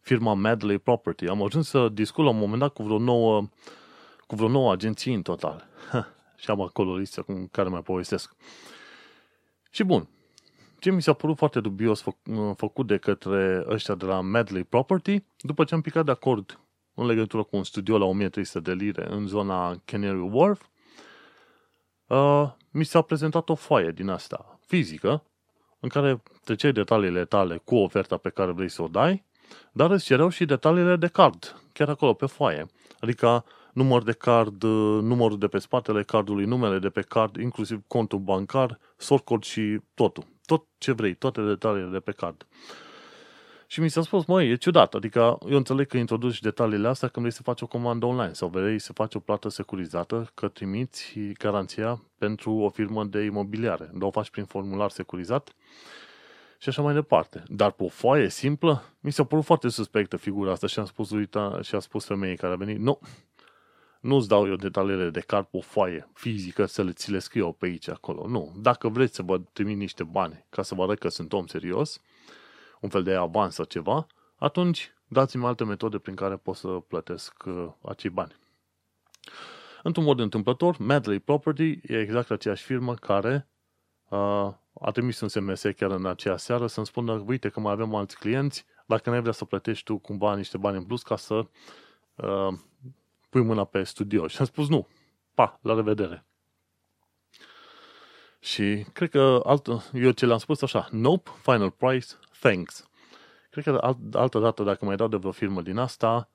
firma 0.00 0.34
Medley 0.34 0.78
Property. 0.78 1.26
Am 1.26 1.42
ajuns 1.42 1.68
să 1.68 1.88
discut 1.88 2.24
la 2.24 2.30
un 2.30 2.38
moment 2.38 2.60
dat 2.60 2.72
cu 2.72 2.82
vreo 2.82 2.98
nouă, 2.98 3.48
cu 4.26 4.34
vreo 4.34 4.48
nouă 4.48 4.72
agenție 4.72 5.14
în 5.14 5.22
total. 5.22 5.66
și 6.40 6.50
am 6.50 6.60
acolo 6.60 6.96
listă 6.96 7.22
cu 7.22 7.48
care 7.50 7.68
mai 7.68 7.82
povestesc. 7.82 8.34
Și 9.70 9.84
bun, 9.84 10.08
ce 10.78 10.90
mi 10.90 11.02
s-a 11.02 11.12
părut 11.12 11.36
foarte 11.36 11.60
dubios 11.60 12.00
fă, 12.00 12.10
făcut 12.56 12.86
de 12.86 12.96
către 12.96 13.64
ăștia 13.68 13.94
de 13.94 14.04
la 14.04 14.20
Medley 14.20 14.64
Property, 14.64 15.22
după 15.38 15.64
ce 15.64 15.74
am 15.74 15.80
picat 15.80 16.04
de 16.04 16.10
acord 16.10 16.60
în 16.94 17.06
legătură 17.06 17.42
cu 17.42 17.56
un 17.56 17.64
studio 17.64 17.98
la 17.98 18.04
1300 18.04 18.60
de 18.60 18.72
lire 18.84 19.06
în 19.10 19.26
zona 19.26 19.80
Canary 19.84 20.28
Wharf, 20.32 20.66
uh, 22.06 22.50
mi 22.70 22.84
s-a 22.84 23.02
prezentat 23.02 23.48
o 23.48 23.54
foaie 23.54 23.90
din 23.90 24.08
asta 24.08 24.58
fizică, 24.66 25.22
în 25.80 25.88
care 25.88 26.22
treceai 26.44 26.72
detaliile 26.72 27.24
tale 27.24 27.56
cu 27.64 27.76
oferta 27.76 28.16
pe 28.16 28.30
care 28.30 28.50
vrei 28.50 28.68
să 28.68 28.82
o 28.82 28.88
dai, 28.88 29.24
dar 29.72 29.90
îți 29.90 30.04
cereau 30.04 30.28
și 30.28 30.44
detaliile 30.44 30.96
de 30.96 31.06
card, 31.06 31.62
chiar 31.72 31.88
acolo 31.88 32.12
pe 32.12 32.26
foaie. 32.26 32.66
Adică 33.00 33.44
număr 33.72 34.02
de 34.02 34.12
card, 34.12 34.62
numărul 35.02 35.38
de 35.38 35.48
pe 35.48 35.58
spatele 35.58 36.02
cardului, 36.02 36.44
numele 36.44 36.78
de 36.78 36.88
pe 36.88 37.00
card, 37.00 37.36
inclusiv 37.36 37.82
contul 37.86 38.18
bancar, 38.18 38.78
sort 38.96 39.24
code 39.24 39.46
și 39.46 39.80
totul 39.94 40.24
tot 40.50 40.66
ce 40.78 40.92
vrei, 40.92 41.14
toate 41.14 41.40
detaliile 41.42 41.90
de 41.90 42.00
pe 42.00 42.12
card. 42.12 42.46
Și 43.72 43.80
mi 43.80 43.88
s-a 43.88 44.02
spus, 44.02 44.24
măi, 44.24 44.50
e 44.50 44.54
ciudat, 44.54 44.94
adică 44.94 45.38
eu 45.48 45.56
înțeleg 45.56 45.86
că 45.86 45.96
introduci 45.96 46.40
detaliile 46.40 46.88
astea 46.88 47.08
când 47.08 47.24
vrei 47.24 47.36
să 47.36 47.42
faci 47.42 47.60
o 47.60 47.66
comandă 47.66 48.06
online 48.06 48.32
sau 48.32 48.48
vrei 48.48 48.78
să 48.78 48.92
faci 48.92 49.14
o 49.14 49.18
plată 49.18 49.48
securizată, 49.48 50.30
că 50.34 50.48
trimiți 50.48 51.18
garanția 51.38 52.02
pentru 52.18 52.52
o 52.52 52.68
firmă 52.68 53.04
de 53.04 53.20
imobiliare, 53.20 53.90
dar 53.92 54.02
o 54.02 54.10
faci 54.10 54.30
prin 54.30 54.44
formular 54.44 54.90
securizat 54.90 55.54
și 56.58 56.68
așa 56.68 56.82
mai 56.82 56.94
departe. 56.94 57.42
Dar 57.46 57.70
pe 57.70 57.82
o 57.82 57.88
foaie 57.88 58.28
simplă, 58.28 58.84
mi 59.00 59.12
s-a 59.12 59.24
părut 59.24 59.44
foarte 59.44 59.68
suspectă 59.68 60.16
figura 60.16 60.52
asta 60.52 60.66
și 60.66 60.78
am 60.78 60.84
spus, 60.84 61.10
uita, 61.10 61.58
și 61.62 61.74
a 61.74 61.78
spus 61.78 62.04
femeii 62.04 62.36
care 62.36 62.52
a 62.52 62.56
venit, 62.56 62.78
nu, 62.78 62.98
nu-ți 64.00 64.28
dau 64.28 64.46
eu 64.46 64.56
detaliile 64.56 65.10
de 65.10 65.20
card 65.20 65.46
pe 65.46 65.56
o 65.56 65.60
foaie 65.60 66.08
fizică 66.12 66.66
să 66.66 66.82
le, 66.82 66.92
ți 66.92 67.10
le 67.10 67.18
scriu 67.18 67.44
eu 67.44 67.52
pe 67.52 67.66
aici, 67.66 67.88
acolo. 67.88 68.26
Nu. 68.28 68.54
Dacă 68.56 68.88
vreți 68.88 69.14
să 69.14 69.22
vă 69.22 69.40
trimit 69.52 69.76
niște 69.76 70.04
bani 70.04 70.44
ca 70.48 70.62
să 70.62 70.74
vă 70.74 70.82
arăt 70.82 70.98
că 70.98 71.08
sunt 71.08 71.32
om 71.32 71.46
serios, 71.46 72.00
un 72.80 72.88
fel 72.88 73.02
de 73.02 73.14
avans 73.14 73.54
sau 73.54 73.64
ceva, 73.64 74.06
atunci 74.36 74.94
dați-mi 75.08 75.46
alte 75.46 75.64
metode 75.64 75.98
prin 75.98 76.14
care 76.14 76.36
pot 76.36 76.56
să 76.56 76.68
plătesc 76.68 77.42
uh, 77.46 77.68
acei 77.82 78.10
bani. 78.10 78.36
Într-un 79.82 80.04
mod 80.04 80.20
întâmplător, 80.20 80.78
Medley 80.78 81.18
Property 81.18 81.78
e 81.82 82.00
exact 82.00 82.30
aceeași 82.30 82.64
firmă 82.64 82.94
care 82.94 83.48
uh, 84.08 84.52
a 84.80 84.90
trimis 84.92 85.20
un 85.20 85.28
SMS 85.28 85.62
chiar 85.76 85.90
în 85.90 86.06
aceea 86.06 86.36
seară 86.36 86.66
să-mi 86.66 86.86
spună, 86.86 87.24
uite 87.26 87.48
că 87.48 87.60
mai 87.60 87.72
avem 87.72 87.94
alți 87.94 88.18
clienți, 88.18 88.64
dacă 88.86 89.10
n-ai 89.10 89.20
vrea 89.20 89.32
să 89.32 89.44
plătești 89.44 89.84
tu 89.84 89.98
cumva 89.98 90.36
niște 90.36 90.58
bani 90.58 90.76
în 90.76 90.84
plus 90.84 91.02
ca 91.02 91.16
să 91.16 91.34
uh, 92.14 92.52
pui 93.28 93.42
mâna 93.42 93.64
pe 93.64 93.82
studio. 93.82 94.26
Și 94.26 94.36
am 94.38 94.44
spus 94.44 94.68
nu. 94.68 94.88
Pa, 95.34 95.58
la 95.62 95.74
revedere. 95.74 96.24
Și 98.40 98.84
cred 98.92 99.10
că 99.10 99.40
alt, 99.44 99.68
eu 99.92 100.10
ce 100.10 100.26
le-am 100.26 100.38
spus 100.38 100.62
așa, 100.62 100.88
nope, 100.90 101.30
final 101.42 101.70
price, 101.70 102.06
thanks. 102.40 102.84
Cred 103.50 103.64
că 103.64 103.78
alt, 103.80 104.14
altă 104.14 104.38
dată, 104.38 104.62
dacă 104.62 104.84
mai 104.84 104.96
dau 104.96 105.08
de 105.08 105.16
vreo 105.16 105.30
firmă 105.30 105.62
din 105.62 105.78
asta, 105.78 106.30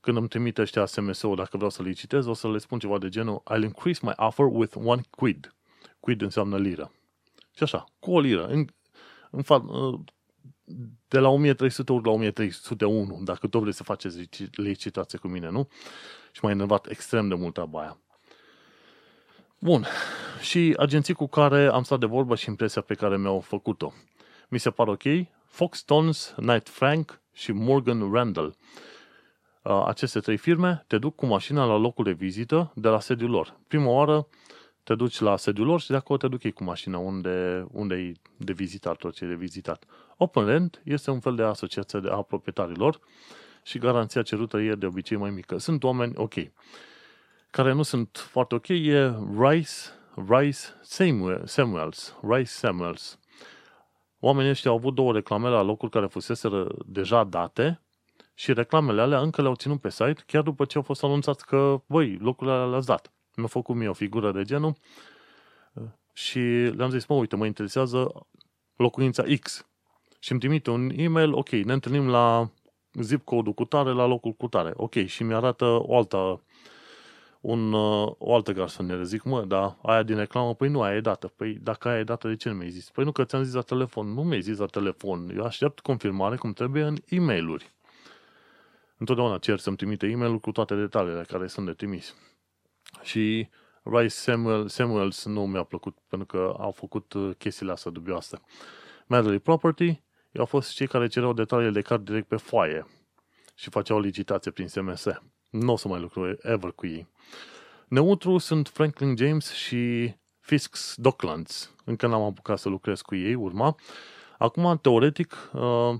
când 0.00 0.16
îmi 0.16 0.28
trimite 0.28 0.60
ăștia 0.60 0.86
SMS-ul, 0.86 1.36
dacă 1.36 1.56
vreau 1.56 1.70
să 1.70 1.82
licitez, 1.82 2.26
o 2.26 2.32
să 2.32 2.50
le 2.50 2.58
spun 2.58 2.78
ceva 2.78 2.98
de 2.98 3.08
genul 3.08 3.42
I'll 3.52 3.62
increase 3.62 4.00
my 4.02 4.12
offer 4.16 4.46
with 4.50 4.76
one 4.84 5.02
quid. 5.10 5.54
Quid 6.00 6.22
înseamnă 6.22 6.58
liră. 6.58 6.92
Și 7.56 7.62
așa, 7.62 7.84
cu 7.98 8.10
o 8.10 8.20
liră. 8.20 8.46
În, 8.46 8.66
în 9.30 9.42
fa- 9.42 9.64
de 11.08 11.18
la 11.18 11.28
1300 11.28 11.92
ori 11.92 12.04
la 12.04 12.10
1301, 12.10 13.20
dacă 13.24 13.46
tot 13.46 13.60
vreți 13.60 13.76
să 13.76 13.82
faceți 13.82 14.28
licitație 14.52 15.18
cu 15.18 15.28
mine, 15.28 15.50
nu? 15.50 15.68
Și 16.32 16.40
m-a 16.44 16.50
enervat 16.50 16.86
extrem 16.86 17.28
de 17.28 17.34
mult 17.34 17.54
treaba 17.54 17.80
aia. 17.80 17.98
Bun. 19.60 19.86
Și 20.40 20.74
agenții 20.78 21.14
cu 21.14 21.26
care 21.26 21.66
am 21.66 21.82
stat 21.82 21.98
de 21.98 22.06
vorbă 22.06 22.34
și 22.34 22.48
impresia 22.48 22.82
pe 22.82 22.94
care 22.94 23.16
mi-au 23.16 23.40
făcut-o. 23.40 23.92
Mi 24.48 24.58
se 24.58 24.70
par 24.70 24.88
ok. 24.88 25.02
Fox 25.48 25.78
Stones, 25.78 26.34
Knight 26.36 26.68
Frank 26.68 27.20
și 27.32 27.52
Morgan 27.52 28.12
Randall. 28.12 28.56
Aceste 29.62 30.20
trei 30.20 30.36
firme 30.36 30.84
te 30.86 30.98
duc 30.98 31.14
cu 31.14 31.26
mașina 31.26 31.64
la 31.64 31.76
locul 31.76 32.04
de 32.04 32.12
vizită 32.12 32.72
de 32.74 32.88
la 32.88 33.00
sediul 33.00 33.30
lor. 33.30 33.56
Prima 33.68 33.90
oară 33.90 34.26
te 34.82 34.94
duci 34.94 35.18
la 35.18 35.36
sediul 35.36 35.66
lor 35.66 35.80
și 35.80 35.88
de 35.90 35.96
acolo 35.96 36.18
te 36.18 36.28
duc 36.28 36.42
ei 36.42 36.52
cu 36.52 36.64
mașina 36.64 36.98
unde, 36.98 37.66
unde 37.72 37.94
e 37.94 38.12
de 38.36 38.52
vizitat 38.52 38.96
tot 38.96 39.14
ce 39.14 39.24
e 39.24 39.28
de 39.28 39.34
vizitat. 39.34 39.84
Open 40.16 40.44
Land 40.44 40.80
este 40.84 41.10
un 41.10 41.20
fel 41.20 41.34
de 41.34 41.42
asociație 41.42 42.00
de 42.00 42.08
a 42.08 42.22
proprietarilor 42.22 43.00
și 43.62 43.78
garanția 43.78 44.22
cerută 44.22 44.58
e 44.58 44.74
de 44.74 44.86
obicei 44.86 45.16
mai 45.16 45.30
mică. 45.30 45.58
Sunt 45.58 45.84
oameni 45.84 46.12
ok. 46.16 46.34
Care 47.50 47.72
nu 47.72 47.82
sunt 47.82 48.26
foarte 48.30 48.54
ok 48.54 48.68
e 48.68 49.14
Rice, 49.38 49.70
Rice 50.28 50.58
Samuels, 51.44 52.14
Rice 52.22 52.50
Samuels. 52.50 53.17
Oamenii 54.20 54.50
ăștia 54.50 54.70
au 54.70 54.76
avut 54.76 54.94
două 54.94 55.12
reclame 55.12 55.48
la 55.48 55.62
locuri 55.62 55.90
care 55.90 56.06
fusese 56.06 56.48
deja 56.86 57.24
date 57.24 57.82
și 58.34 58.52
reclamele 58.52 59.00
alea 59.00 59.20
încă 59.20 59.42
le-au 59.42 59.54
ținut 59.54 59.80
pe 59.80 59.90
site 59.90 60.22
chiar 60.26 60.42
după 60.42 60.64
ce 60.64 60.76
au 60.76 60.82
fost 60.82 61.04
anunțat 61.04 61.40
că, 61.40 61.82
băi, 61.86 62.16
locurile 62.20 62.54
alea 62.54 62.66
le-ați 62.66 62.86
dat. 62.86 63.12
Mi-a 63.36 63.46
făcut 63.46 63.76
mie 63.76 63.88
o 63.88 63.92
figură 63.92 64.32
de 64.32 64.42
genul 64.42 64.76
și 66.12 66.38
le-am 66.76 66.90
zis, 66.90 67.06
mă, 67.06 67.14
uite, 67.14 67.36
mă 67.36 67.46
interesează 67.46 68.26
locuința 68.76 69.22
X. 69.40 69.66
Și 70.18 70.30
îmi 70.30 70.40
trimite 70.40 70.70
un 70.70 70.90
e-mail, 70.96 71.32
ok, 71.32 71.48
ne 71.48 71.72
întâlnim 71.72 72.08
la 72.08 72.50
zip 72.92 73.24
code 73.24 73.50
cu 73.50 73.64
tare, 73.64 73.90
la 73.90 74.06
locul 74.06 74.32
cu 74.32 74.48
tare. 74.48 74.72
Ok, 74.76 74.94
și 74.94 75.22
mi-arată 75.22 75.64
o 75.64 75.96
altă 75.96 76.42
un, 77.40 77.72
o 78.18 78.34
altă 78.34 78.52
garsonieră. 78.52 79.02
Zic, 79.02 79.22
mă, 79.22 79.44
dar 79.44 79.76
aia 79.82 80.02
din 80.02 80.16
reclamă, 80.16 80.54
păi 80.54 80.68
nu, 80.68 80.82
aia 80.82 80.96
e 80.96 81.00
dată. 81.00 81.26
Păi 81.26 81.54
dacă 81.62 81.88
aia 81.88 81.98
e 81.98 82.04
dată, 82.04 82.28
de 82.28 82.36
ce 82.36 82.48
nu 82.48 82.54
mi-ai 82.54 82.70
zis? 82.70 82.90
Păi 82.90 83.04
nu, 83.04 83.12
că 83.12 83.24
ți-am 83.24 83.42
zis 83.42 83.54
la 83.54 83.60
telefon. 83.60 84.12
Nu 84.12 84.22
mi-ai 84.22 84.40
zis 84.40 84.58
la 84.58 84.66
telefon. 84.66 85.30
Eu 85.36 85.44
aștept 85.44 85.80
confirmare 85.80 86.36
cum 86.36 86.52
trebuie 86.52 86.82
în 86.82 86.96
e 87.08 87.20
mail 87.20 87.62
Întotdeauna 88.96 89.38
cer 89.38 89.58
să-mi 89.58 89.76
trimite 89.76 90.06
e 90.06 90.14
mail 90.14 90.38
cu 90.38 90.52
toate 90.52 90.74
detaliile 90.74 91.22
care 91.22 91.46
sunt 91.46 91.66
de 91.66 91.72
trimis. 91.72 92.14
Și 93.02 93.48
Rice 93.82 94.08
Samuel, 94.08 94.68
Samuels 94.68 95.24
nu 95.24 95.46
mi-a 95.46 95.62
plăcut 95.62 95.96
pentru 96.08 96.26
că 96.26 96.54
au 96.58 96.70
făcut 96.70 97.12
uh, 97.12 97.34
chestiile 97.38 97.72
astea 97.72 97.90
dubioase. 97.90 98.40
Medley 99.06 99.38
Property 99.38 100.02
au 100.38 100.44
fost 100.44 100.74
cei 100.74 100.86
care 100.86 101.06
cereau 101.06 101.32
detaliile 101.32 101.72
de 101.72 101.80
card 101.80 102.04
direct 102.04 102.28
pe 102.28 102.36
foaie 102.36 102.86
și 103.54 103.70
făceau 103.70 104.00
licitație 104.00 104.50
prin 104.50 104.68
SMS. 104.68 105.06
Nu 105.50 105.72
o 105.72 105.76
să 105.76 105.88
mai 105.88 106.00
lucru 106.00 106.36
ever 106.42 106.70
cu 106.70 106.86
ei. 106.86 107.06
Neutru 107.88 108.38
sunt 108.38 108.68
Franklin 108.68 109.16
James 109.16 109.52
și 109.52 110.14
Fisks 110.40 110.94
Docklands. 110.96 111.74
Încă 111.84 112.06
n-am 112.06 112.22
apucat 112.22 112.58
să 112.58 112.68
lucrez 112.68 113.00
cu 113.00 113.14
ei, 113.14 113.34
urma. 113.34 113.76
Acum, 114.38 114.78
teoretic, 114.82 115.50
uh, 115.52 115.94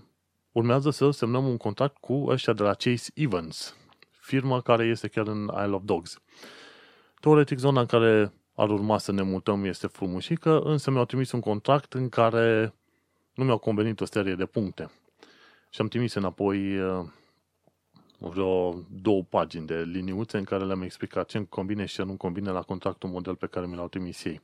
urmează 0.52 0.90
să 0.90 1.10
semnăm 1.10 1.46
un 1.48 1.56
contract 1.56 1.96
cu 1.96 2.24
ăștia 2.26 2.52
de 2.52 2.62
la 2.62 2.74
Chase 2.74 3.10
Evans, 3.14 3.76
firma 4.20 4.60
care 4.60 4.84
este 4.84 5.08
chiar 5.08 5.26
în 5.26 5.50
Isle 5.62 5.74
of 5.74 5.82
Dogs. 5.84 6.18
Teoretic, 7.20 7.58
zona 7.58 7.80
în 7.80 7.86
care 7.86 8.32
ar 8.54 8.70
urma 8.70 8.98
să 8.98 9.12
ne 9.12 9.22
mutăm 9.22 9.64
este 9.64 9.86
frumușică, 9.86 10.60
însă 10.60 10.90
mi-au 10.90 11.04
trimis 11.04 11.32
un 11.32 11.40
contract 11.40 11.92
în 11.92 12.08
care 12.08 12.74
nu 13.34 13.44
mi-au 13.44 13.58
convenit 13.58 14.00
o 14.00 14.04
serie 14.04 14.34
de 14.34 14.46
puncte. 14.46 14.90
Și 15.70 15.80
am 15.80 15.88
trimis 15.88 16.14
înapoi 16.14 16.78
uh, 16.78 17.04
vreo 18.18 18.84
două 19.02 19.22
pagini 19.22 19.66
de 19.66 19.82
liniuțe 19.92 20.38
în 20.38 20.44
care 20.44 20.64
le-am 20.64 20.82
explicat 20.82 21.28
ce 21.28 21.46
combine 21.48 21.84
și 21.84 21.94
ce 21.94 22.02
nu 22.02 22.16
combine 22.16 22.50
la 22.50 22.62
contractul 22.62 23.08
model 23.08 23.34
pe 23.34 23.46
care 23.46 23.66
mi 23.66 23.76
l-au 23.76 23.88
trimis 23.88 24.24
ei. 24.24 24.40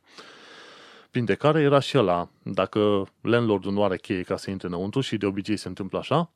Printre 1.10 1.34
care 1.34 1.60
era 1.60 1.78
și 1.78 1.98
ăla, 1.98 2.28
dacă 2.42 3.08
landlordul 3.20 3.72
nu 3.72 3.84
are 3.84 3.96
cheie 3.96 4.22
ca 4.22 4.36
să 4.36 4.50
intre 4.50 4.66
înăuntru 4.66 5.00
și 5.00 5.16
de 5.16 5.26
obicei 5.26 5.56
se 5.56 5.68
întâmplă 5.68 5.98
așa, 5.98 6.30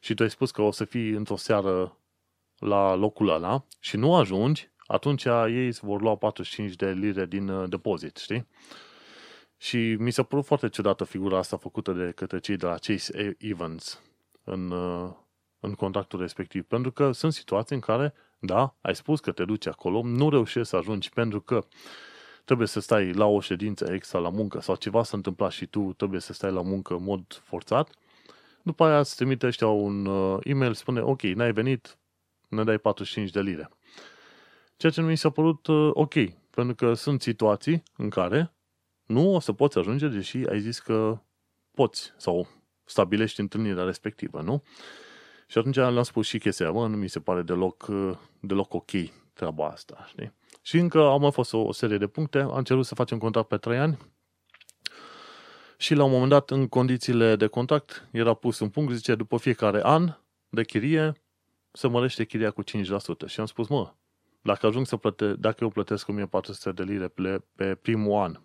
și 0.00 0.14
tu 0.14 0.22
ai 0.22 0.30
spus 0.30 0.50
că 0.50 0.62
o 0.62 0.70
să 0.70 0.84
fii 0.84 1.10
într-o 1.10 1.36
seară 1.36 1.96
la 2.58 2.94
locul 2.94 3.28
ăla 3.28 3.64
și 3.80 3.96
nu 3.96 4.14
ajungi, 4.14 4.70
atunci 4.86 5.24
ei 5.24 5.66
îți 5.66 5.84
vor 5.84 6.00
lua 6.00 6.16
45 6.16 6.74
de 6.74 6.90
lire 6.90 7.26
din 7.26 7.48
uh, 7.48 7.68
depozit, 7.68 8.16
știi? 8.16 8.46
Și 9.56 9.96
mi 9.98 10.10
s-a 10.10 10.22
părut 10.22 10.44
foarte 10.44 10.68
ciudată 10.68 11.04
figura 11.04 11.38
asta 11.38 11.56
făcută 11.56 11.92
de 11.92 12.12
către 12.14 12.38
cei 12.38 12.56
de 12.56 12.66
la 12.66 12.74
Chase 12.74 13.36
Evans 13.38 14.02
în, 14.44 14.70
uh, 14.70 15.10
în 15.62 15.74
contactul 15.74 16.20
respectiv. 16.20 16.64
Pentru 16.64 16.92
că 16.92 17.12
sunt 17.12 17.32
situații 17.32 17.74
în 17.74 17.80
care, 17.80 18.14
da, 18.38 18.74
ai 18.80 18.94
spus 18.94 19.20
că 19.20 19.32
te 19.32 19.44
duci 19.44 19.66
acolo, 19.66 20.02
nu 20.04 20.30
reușești 20.30 20.68
să 20.68 20.76
ajungi 20.76 21.10
pentru 21.10 21.40
că 21.40 21.64
trebuie 22.44 22.66
să 22.66 22.80
stai 22.80 23.12
la 23.12 23.26
o 23.26 23.40
ședință 23.40 23.92
extra 23.92 24.18
la 24.18 24.28
muncă 24.28 24.60
sau 24.60 24.74
ceva 24.74 25.02
s-a 25.02 25.16
întâmplat 25.16 25.50
și 25.50 25.66
tu 25.66 25.92
trebuie 25.96 26.20
să 26.20 26.32
stai 26.32 26.52
la 26.52 26.62
muncă 26.62 26.94
în 26.94 27.02
mod 27.02 27.42
forțat, 27.44 27.90
după 28.62 28.84
aia 28.84 28.98
îți 28.98 29.16
trimite 29.16 29.46
ăștia 29.46 29.68
un 29.68 30.06
uh, 30.06 30.38
e-mail, 30.42 30.74
spune, 30.74 31.00
ok, 31.00 31.22
n-ai 31.22 31.52
venit, 31.52 31.98
ne 32.48 32.64
dai 32.64 32.78
45 32.78 33.30
de 33.30 33.40
lire. 33.40 33.70
Ceea 34.76 34.92
ce 34.92 35.00
nu 35.00 35.06
mi 35.06 35.16
s-a 35.16 35.30
părut 35.30 35.66
uh, 35.66 35.90
ok, 35.92 36.14
pentru 36.50 36.74
că 36.74 36.94
sunt 36.94 37.22
situații 37.22 37.82
în 37.96 38.08
care 38.08 38.52
nu 39.06 39.34
o 39.34 39.40
să 39.40 39.52
poți 39.52 39.78
ajunge, 39.78 40.08
deși 40.08 40.36
ai 40.36 40.60
zis 40.60 40.78
că 40.78 41.18
poți 41.70 42.12
sau 42.16 42.48
stabilești 42.84 43.40
întâlnirea 43.40 43.84
respectivă, 43.84 44.40
nu? 44.40 44.62
Și 45.52 45.58
atunci 45.58 45.76
le-am 45.76 46.02
spus 46.02 46.26
și 46.26 46.38
chestia, 46.38 46.70
mă, 46.70 46.86
nu 46.86 46.96
mi 46.96 47.08
se 47.08 47.20
pare 47.20 47.42
deloc, 47.42 47.90
deloc 48.40 48.74
ok 48.74 48.90
treaba 49.32 49.66
asta, 49.66 50.04
știi? 50.08 50.32
Și 50.62 50.78
încă 50.78 50.98
au 50.98 51.18
mai 51.18 51.32
fost 51.32 51.52
o, 51.52 51.58
o 51.58 51.72
serie 51.72 51.98
de 51.98 52.06
puncte, 52.06 52.38
am 52.38 52.62
cerut 52.62 52.86
să 52.86 52.94
facem 52.94 53.18
contract 53.18 53.48
pe 53.48 53.56
3 53.56 53.78
ani 53.78 53.98
și 55.76 55.94
la 55.94 56.04
un 56.04 56.10
moment 56.10 56.30
dat, 56.30 56.50
în 56.50 56.68
condițiile 56.68 57.36
de 57.36 57.46
contract, 57.46 58.08
era 58.12 58.34
pus 58.34 58.58
un 58.58 58.68
punct, 58.68 58.92
zice, 58.92 59.14
după 59.14 59.36
fiecare 59.36 59.80
an 59.82 60.14
de 60.48 60.64
chirie, 60.64 61.22
se 61.72 61.88
mărește 61.88 62.24
chiria 62.24 62.50
cu 62.50 62.62
5%. 62.62 62.66
Și 63.26 63.40
am 63.40 63.46
spus, 63.46 63.68
mă, 63.68 63.92
dacă 64.42 64.66
ajung 64.66 64.86
să 64.86 64.96
plăte, 64.96 65.34
dacă 65.34 65.56
eu 65.60 65.70
plătesc 65.70 66.08
1400 66.08 66.72
de 66.72 66.82
lire 66.92 67.08
pe, 67.08 67.42
pe 67.56 67.74
primul 67.74 68.22
an 68.22 68.40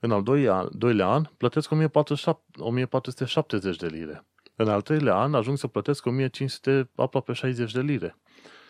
în 0.00 0.10
al 0.10 0.22
doilea, 0.22 0.68
doilea 0.72 1.06
an 1.06 1.24
plătesc 1.36 1.70
1470 1.70 3.76
de 3.76 3.86
lire. 3.86 4.24
În 4.60 4.68
al 4.68 4.82
treilea 4.82 5.14
an 5.14 5.34
ajung 5.34 5.58
să 5.58 5.66
plătesc 5.66 6.06
1500, 6.06 6.90
aproape 6.94 7.32
60 7.32 7.72
de 7.72 7.80
lire. 7.80 8.16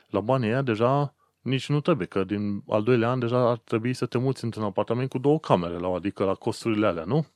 La 0.08 0.20
banii 0.20 0.48
aia 0.48 0.62
deja 0.62 1.14
nici 1.40 1.68
nu 1.68 1.80
trebuie, 1.80 2.06
că 2.06 2.24
din 2.24 2.62
al 2.68 2.82
doilea 2.82 3.10
an 3.10 3.18
deja 3.18 3.48
ar 3.50 3.58
trebui 3.58 3.94
să 3.94 4.06
te 4.06 4.18
muți 4.18 4.44
într-un 4.44 4.64
apartament 4.64 5.08
cu 5.08 5.18
două 5.18 5.38
camere, 5.38 5.78
la, 5.78 5.88
adică 5.88 6.24
la 6.24 6.34
costurile 6.34 6.86
alea, 6.86 7.04
nu? 7.04 7.26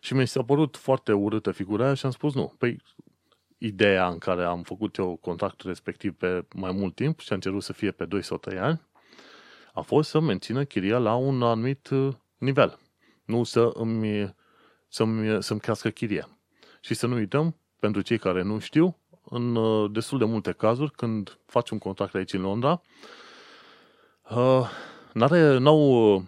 Și 0.00 0.14
mi 0.14 0.26
s-a 0.26 0.42
părut 0.42 0.76
foarte 0.76 1.12
urâtă 1.12 1.50
figura 1.50 1.84
aia 1.84 1.94
și 1.94 2.04
am 2.06 2.12
spus 2.12 2.34
nu. 2.34 2.54
Păi, 2.58 2.80
ideea 3.58 4.08
în 4.08 4.18
care 4.18 4.44
am 4.44 4.62
făcut 4.62 4.96
eu 4.96 5.16
contractul 5.16 5.68
respectiv 5.68 6.14
pe 6.14 6.46
mai 6.54 6.72
mult 6.72 6.94
timp 6.94 7.20
și 7.20 7.32
am 7.32 7.40
cerut 7.40 7.62
să 7.62 7.72
fie 7.72 7.90
pe 7.90 8.04
2 8.04 8.22
sau 8.22 8.36
3 8.36 8.58
ani, 8.58 8.80
a 9.72 9.80
fost 9.80 10.10
să 10.10 10.20
mențină 10.20 10.64
chiria 10.64 10.98
la 10.98 11.14
un 11.14 11.42
anumit 11.42 11.88
nivel. 12.38 12.78
Nu 13.24 13.44
să 13.44 13.70
îmi, 13.74 14.34
să-mi, 14.88 15.42
să-mi 15.42 15.60
crească 15.60 15.88
chiria. 15.88 16.33
Și 16.84 16.94
să 16.94 17.06
nu 17.06 17.14
uităm, 17.14 17.56
pentru 17.80 18.00
cei 18.00 18.18
care 18.18 18.42
nu 18.42 18.58
știu, 18.58 18.96
în 19.24 19.56
uh, 19.56 19.90
destul 19.92 20.18
de 20.18 20.24
multe 20.24 20.52
cazuri, 20.52 20.90
când 20.90 21.38
faci 21.46 21.70
un 21.70 21.78
contract 21.78 22.14
aici 22.14 22.32
în 22.32 22.40
Londra, 22.40 22.82
uh, 24.30 24.70
n-are, 25.12 25.58
n-au 25.58 26.14
uh, 26.14 26.22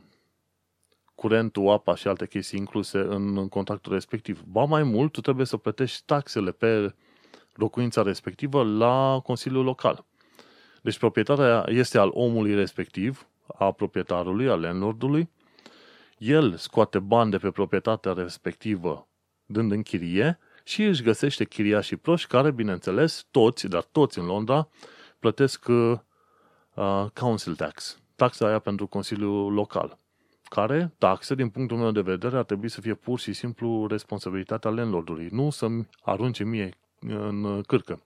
curentul, 1.15 1.69
apa 1.69 1.95
și 1.95 2.09
alte 2.09 2.27
chestii 2.27 2.59
incluse 2.59 2.99
în 2.99 3.49
contractul 3.49 3.93
respectiv. 3.93 4.43
Ba 4.43 4.65
mai 4.65 4.83
mult, 4.83 5.13
tu 5.13 5.21
trebuie 5.21 5.47
să 5.47 5.57
plătești 5.57 6.03
taxele 6.05 6.51
pe 6.51 6.95
locuința 7.53 8.03
respectivă 8.03 8.65
la 8.65 9.21
Consiliul 9.23 9.65
Local. 9.65 10.05
Deci 10.83 10.99
proprietatea 10.99 11.65
este 11.69 11.99
al 11.99 12.11
omului 12.13 12.55
respectiv, 12.55 13.29
a 13.47 13.73
proprietarului, 13.73 14.49
al 14.49 14.61
landlordului. 14.61 15.31
El 16.19 16.55
scoate 16.55 16.99
bani 16.99 17.31
de 17.31 17.39
pe 17.39 17.51
proprietatea 17.51 18.13
respectivă 18.13 19.09
dând 19.47 19.73
în 19.73 19.83
chirie 19.83 20.39
și 20.67 20.83
își 20.83 21.03
găsește 21.03 21.45
chiriașii 21.45 21.97
proști 21.97 22.29
care, 22.29 22.51
bineînțeles, 22.51 23.27
toți, 23.31 23.67
dar 23.67 23.83
toți 23.83 24.19
în 24.19 24.27
Londra, 24.27 24.69
plătesc 25.19 25.67
uh, 25.69 25.99
council 27.15 27.55
tax, 27.55 28.01
taxa 28.15 28.47
aia 28.47 28.59
pentru 28.59 28.87
Consiliul 28.87 29.53
Local 29.53 29.99
care, 30.49 30.95
taxe, 30.99 31.35
din 31.35 31.49
punctul 31.49 31.77
meu 31.77 31.91
de 31.91 32.01
vedere, 32.01 32.37
ar 32.37 32.45
trebui 32.45 32.69
să 32.69 32.81
fie 32.81 32.95
pur 32.95 33.19
și 33.19 33.33
simplu 33.33 33.87
responsabilitatea 33.87 34.71
landlordului, 34.71 35.29
nu 35.31 35.51
să-mi 35.51 35.89
arunce 36.03 36.45
mie 36.45 36.71
în 37.01 37.63
cârcă. 37.67 38.03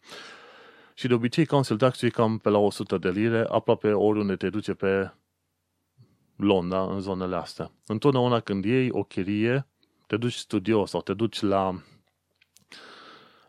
Și 0.95 1.07
de 1.07 1.15
obicei 1.15 1.47
council 1.47 1.77
tax 1.77 2.03
e 2.03 2.09
cam 2.09 2.39
pe 2.39 2.49
la 2.49 2.59
100 2.59 2.99
de 2.99 3.11
lire, 3.11 3.47
aproape 3.49 3.93
oriunde 3.93 4.37
te 4.37 4.51
duce 4.51 4.75
pe 4.75 5.13
Londra, 6.37 6.83
în 6.83 7.01
zonele 7.01 7.37
astea. 7.37 7.71
Întotdeauna 7.87 8.41
când 8.41 8.65
iei 8.65 8.89
o 8.91 9.03
chirie, 9.03 9.67
te 10.07 10.17
duci 10.17 10.35
studio 10.35 10.87
sau 10.87 11.01
te 11.01 11.15
duci 11.15 11.41
la 11.41 11.83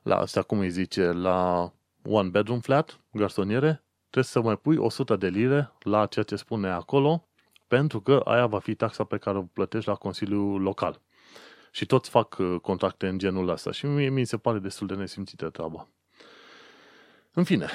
la 0.02 0.18
asta, 0.18 0.42
cum 0.42 0.60
îi 0.60 0.70
zice, 0.70 1.12
la 1.12 1.72
one 2.04 2.30
bedroom 2.30 2.60
flat, 2.60 3.00
garsoniere, 3.12 3.84
trebuie 4.00 4.24
să 4.24 4.42
mai 4.42 4.58
pui 4.58 4.78
100 4.78 5.16
de 5.16 5.28
lire 5.28 5.72
la 5.80 6.06
ceea 6.06 6.26
ce 6.26 6.36
spune 6.36 6.70
acolo 6.70 7.26
pentru 7.68 8.02
că 8.02 8.22
aia 8.26 8.46
va 8.46 8.60
fi 8.60 8.76
taxa 8.76 9.04
pe 9.04 9.18
care 9.18 9.38
o 9.38 9.42
plătești 9.42 9.90
la 9.90 9.96
Consiliul 9.96 10.62
Local. 10.62 11.02
Și 11.72 11.86
toți 11.86 12.10
fac 12.10 12.38
uh, 12.40 12.56
contracte 12.62 13.08
în 13.08 13.18
genul 13.18 13.50
ăsta 13.50 13.72
și 13.72 13.86
mie 13.86 14.10
mi 14.10 14.26
se 14.26 14.38
pare 14.38 14.60
destul 14.60 14.88
de 14.88 14.94
nesimțită 14.94 15.50
treaba. 15.50 15.88
În 17.34 17.44
fine, 17.44 17.68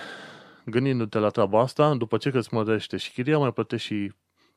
gândindu-te 0.65 1.19
la 1.19 1.29
treaba 1.29 1.61
asta, 1.61 1.95
după 1.95 2.17
ce 2.17 2.31
îți 2.35 2.55
mărește 2.55 2.97
și 2.97 3.11
șchiria, 3.11 3.39
mai 3.39 3.53
plătești 3.53 3.87
și 3.87 4.13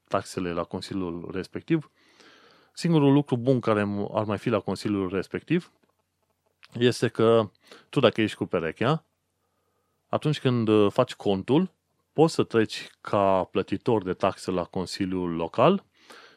taxele 0.08 0.52
la 0.52 0.64
Consiliul 0.64 1.30
respectiv. 1.34 1.92
Singurul 2.74 3.14
lucru 3.14 3.38
bun 3.38 3.60
care 3.60 3.80
ar 4.12 4.24
mai 4.24 4.38
fi 4.38 4.50
la 4.50 4.60
Consiliul 4.60 5.10
respectiv 5.10 5.72
este 6.74 7.08
că 7.08 7.50
tu 7.90 8.00
dacă 8.00 8.22
ești 8.22 8.38
cu 8.38 8.46
perechea, 8.46 9.06
atunci 10.08 10.40
când 10.40 10.68
uh, 10.68 10.92
faci 10.92 11.14
contul, 11.14 11.72
poți 12.14 12.34
să 12.34 12.44
treci 12.44 12.90
ca 13.02 13.44
plătitor 13.44 14.04
de 14.04 14.14
taxe 14.14 14.52
la 14.52 14.64
Consiliul 14.64 15.36
Local 15.36 15.86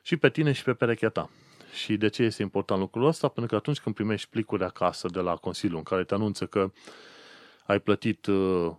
și 0.03 0.17
pe 0.17 0.31
tine 0.31 0.53
și 0.53 0.65
pe 0.65 0.75
perechea 0.75 1.09
ta. 1.09 1.31
Și 1.73 1.97
de 1.97 2.09
ce 2.09 2.23
este 2.23 2.43
important 2.43 2.81
lucrul 2.81 3.07
ăsta? 3.07 3.29
Pentru 3.29 3.47
că 3.47 3.57
atunci 3.57 3.81
când 3.81 3.95
primești 3.95 4.29
plicuri 4.29 4.65
acasă 4.65 5.09
de 5.09 5.21
la 5.21 5.37
Consiliu 5.37 5.77
în 5.77 5.83
care 5.83 6.05
te 6.05 6.15
anunță 6.15 6.47
că 6.47 6.73
ai 7.67 7.81
plătit 7.81 8.27
uh, 8.27 8.73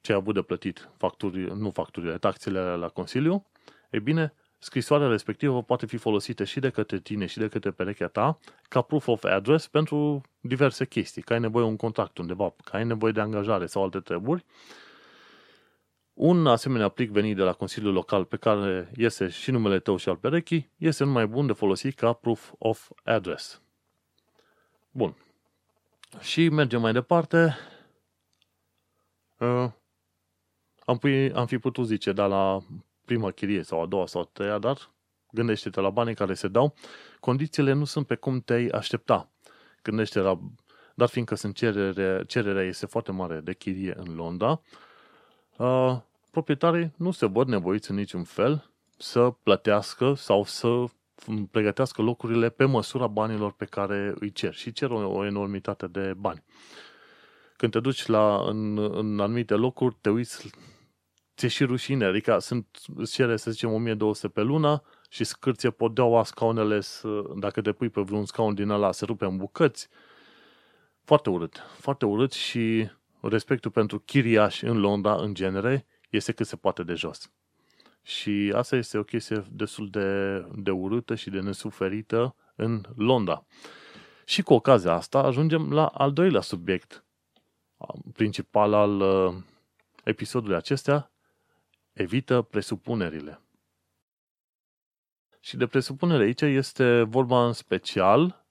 ce 0.00 0.12
ai 0.12 0.18
avut 0.18 0.34
de 0.34 0.42
plătit, 0.42 0.88
facturi, 0.96 1.58
nu 1.58 1.70
facturile, 1.70 2.18
taxele 2.18 2.60
la 2.60 2.88
Consiliu, 2.88 3.46
e 3.90 3.98
bine, 3.98 4.34
scrisoarea 4.58 5.08
respectivă 5.08 5.62
poate 5.62 5.86
fi 5.86 5.96
folosită 5.96 6.44
și 6.44 6.60
de 6.60 6.70
către 6.70 6.98
tine 6.98 7.26
și 7.26 7.38
de 7.38 7.48
către 7.48 7.70
perechea 7.70 8.06
ta 8.06 8.38
ca 8.68 8.82
proof 8.82 9.06
of 9.06 9.24
address 9.24 9.66
pentru 9.66 10.20
diverse 10.40 10.86
chestii, 10.86 11.22
că 11.22 11.32
ai 11.32 11.40
nevoie 11.40 11.64
de 11.64 11.70
un 11.70 11.76
contact 11.76 12.18
undeva, 12.18 12.54
că 12.64 12.76
ai 12.76 12.84
nevoie 12.84 13.12
de 13.12 13.20
angajare 13.20 13.66
sau 13.66 13.82
alte 13.82 14.00
treburi 14.00 14.44
un 16.18 16.46
asemenea 16.46 16.88
plic 16.88 17.10
venit 17.10 17.36
de 17.36 17.42
la 17.42 17.52
Consiliul 17.52 17.92
Local 17.92 18.24
pe 18.24 18.36
care 18.36 18.90
iese 18.96 19.28
și 19.28 19.50
numele 19.50 19.78
tău 19.78 19.96
și 19.96 20.08
al 20.08 20.16
perechii, 20.16 20.70
este 20.76 21.04
mai 21.04 21.26
bun 21.26 21.46
de 21.46 21.52
folosit 21.52 21.94
ca 21.94 22.12
proof 22.12 22.52
of 22.58 22.90
address. 23.04 23.62
Bun. 24.90 25.16
Și 26.20 26.48
mergem 26.48 26.80
mai 26.80 26.92
departe. 26.92 27.56
Uh, 29.38 29.70
am, 30.84 30.98
pui, 30.98 31.32
am 31.32 31.46
fi 31.46 31.58
putut 31.58 31.86
zice, 31.86 32.12
da, 32.12 32.26
la 32.26 32.58
prima 33.08 33.30
chirie 33.30 33.62
sau 33.62 33.82
a 33.82 33.86
doua 33.86 34.06
sau 34.06 34.20
a 34.20 34.28
treia, 34.32 34.58
dar 34.58 34.90
gândește-te 35.30 35.80
la 35.80 35.90
banii 35.90 36.14
care 36.14 36.34
se 36.34 36.48
dau. 36.48 36.74
Condițiile 37.20 37.72
nu 37.72 37.84
sunt 37.84 38.06
pe 38.06 38.14
cum 38.14 38.40
te-ai 38.40 38.66
aștepta. 38.66 39.30
Gândește 39.82 40.18
la, 40.18 40.40
dar 40.94 41.08
fiindcă 41.08 41.34
sunt 41.34 41.54
cerere, 41.54 42.24
cererea 42.26 42.62
este 42.62 42.86
foarte 42.86 43.12
mare 43.12 43.40
de 43.40 43.54
chirie 43.54 43.94
în 43.96 44.14
Londra, 44.14 44.60
uh, 45.56 45.96
proprietarii 46.30 46.92
nu 46.96 47.10
se 47.10 47.26
văd 47.26 47.48
nevoiți 47.48 47.90
în 47.90 47.96
niciun 47.96 48.24
fel 48.24 48.70
să 48.98 49.30
plătească 49.42 50.14
sau 50.14 50.44
să 50.44 50.84
pregătească 51.50 52.02
locurile 52.02 52.48
pe 52.48 52.64
măsura 52.64 53.06
banilor 53.06 53.52
pe 53.52 53.64
care 53.64 54.14
îi 54.18 54.32
cer 54.32 54.54
și 54.54 54.72
cer 54.72 54.90
o, 54.90 55.10
o 55.10 55.24
enormitate 55.24 55.86
de 55.86 56.14
bani. 56.16 56.42
Când 57.56 57.72
te 57.72 57.80
duci 57.80 58.06
la, 58.06 58.42
în, 58.46 58.78
în 58.78 59.20
anumite 59.20 59.54
locuri, 59.54 59.96
te 60.00 60.10
uiți, 60.10 60.50
ți 61.38 61.46
și 61.46 61.64
rușine, 61.64 62.04
adică 62.04 62.38
sunt, 62.38 62.66
îți 62.96 63.12
cere, 63.12 63.36
să 63.36 63.50
zicem, 63.50 63.72
1200 63.72 64.28
pe 64.28 64.40
lună 64.40 64.82
și 65.10 65.24
scârție 65.24 65.70
podeaua 65.70 66.24
scaunele, 66.24 66.80
dacă 67.36 67.60
te 67.60 67.72
pui 67.72 67.88
pe 67.88 68.00
vreun 68.00 68.24
scaun 68.24 68.54
din 68.54 68.68
ăla, 68.68 68.92
se 68.92 69.04
rupe 69.04 69.24
în 69.24 69.36
bucăți. 69.36 69.88
Foarte 71.04 71.30
urât, 71.30 71.62
foarte 71.78 72.06
urât 72.06 72.32
și 72.32 72.90
respectul 73.20 73.70
pentru 73.70 73.98
chiriași 73.98 74.64
în 74.64 74.78
Londra, 74.78 75.14
în 75.14 75.34
genere, 75.34 75.86
este 76.10 76.32
cât 76.32 76.46
se 76.46 76.56
poate 76.56 76.82
de 76.82 76.94
jos. 76.94 77.30
Și 78.02 78.52
asta 78.54 78.76
este 78.76 78.98
o 78.98 79.02
chestie 79.02 79.44
destul 79.50 79.90
de, 79.90 80.38
de 80.54 80.70
urâtă 80.70 81.14
și 81.14 81.30
de 81.30 81.40
nesuferită 81.40 82.34
în 82.56 82.84
Londra. 82.96 83.44
Și 84.24 84.42
cu 84.42 84.54
ocazia 84.54 84.92
asta 84.92 85.18
ajungem 85.18 85.72
la 85.72 85.86
al 85.86 86.12
doilea 86.12 86.40
subiect 86.40 87.04
principal 88.12 88.74
al 88.74 89.00
uh, 89.00 89.34
episodului 90.04 90.56
acestea, 90.56 91.12
evită 91.98 92.42
presupunerile. 92.42 93.40
Și 95.40 95.56
de 95.56 95.66
presupunere 95.66 96.22
aici 96.22 96.40
este 96.40 97.02
vorba 97.02 97.46
în 97.46 97.52
special 97.52 98.46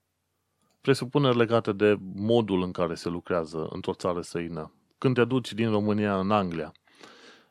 presupuneri 0.80 1.36
legate 1.36 1.72
de 1.72 1.96
modul 2.14 2.62
în 2.62 2.72
care 2.72 2.94
se 2.94 3.08
lucrează 3.08 3.68
într-o 3.70 3.92
țară 3.92 4.20
străină. 4.20 4.72
Când 4.98 5.14
te 5.14 5.24
duci 5.24 5.52
din 5.52 5.70
România 5.70 6.18
în 6.18 6.30
Anglia, 6.30 6.72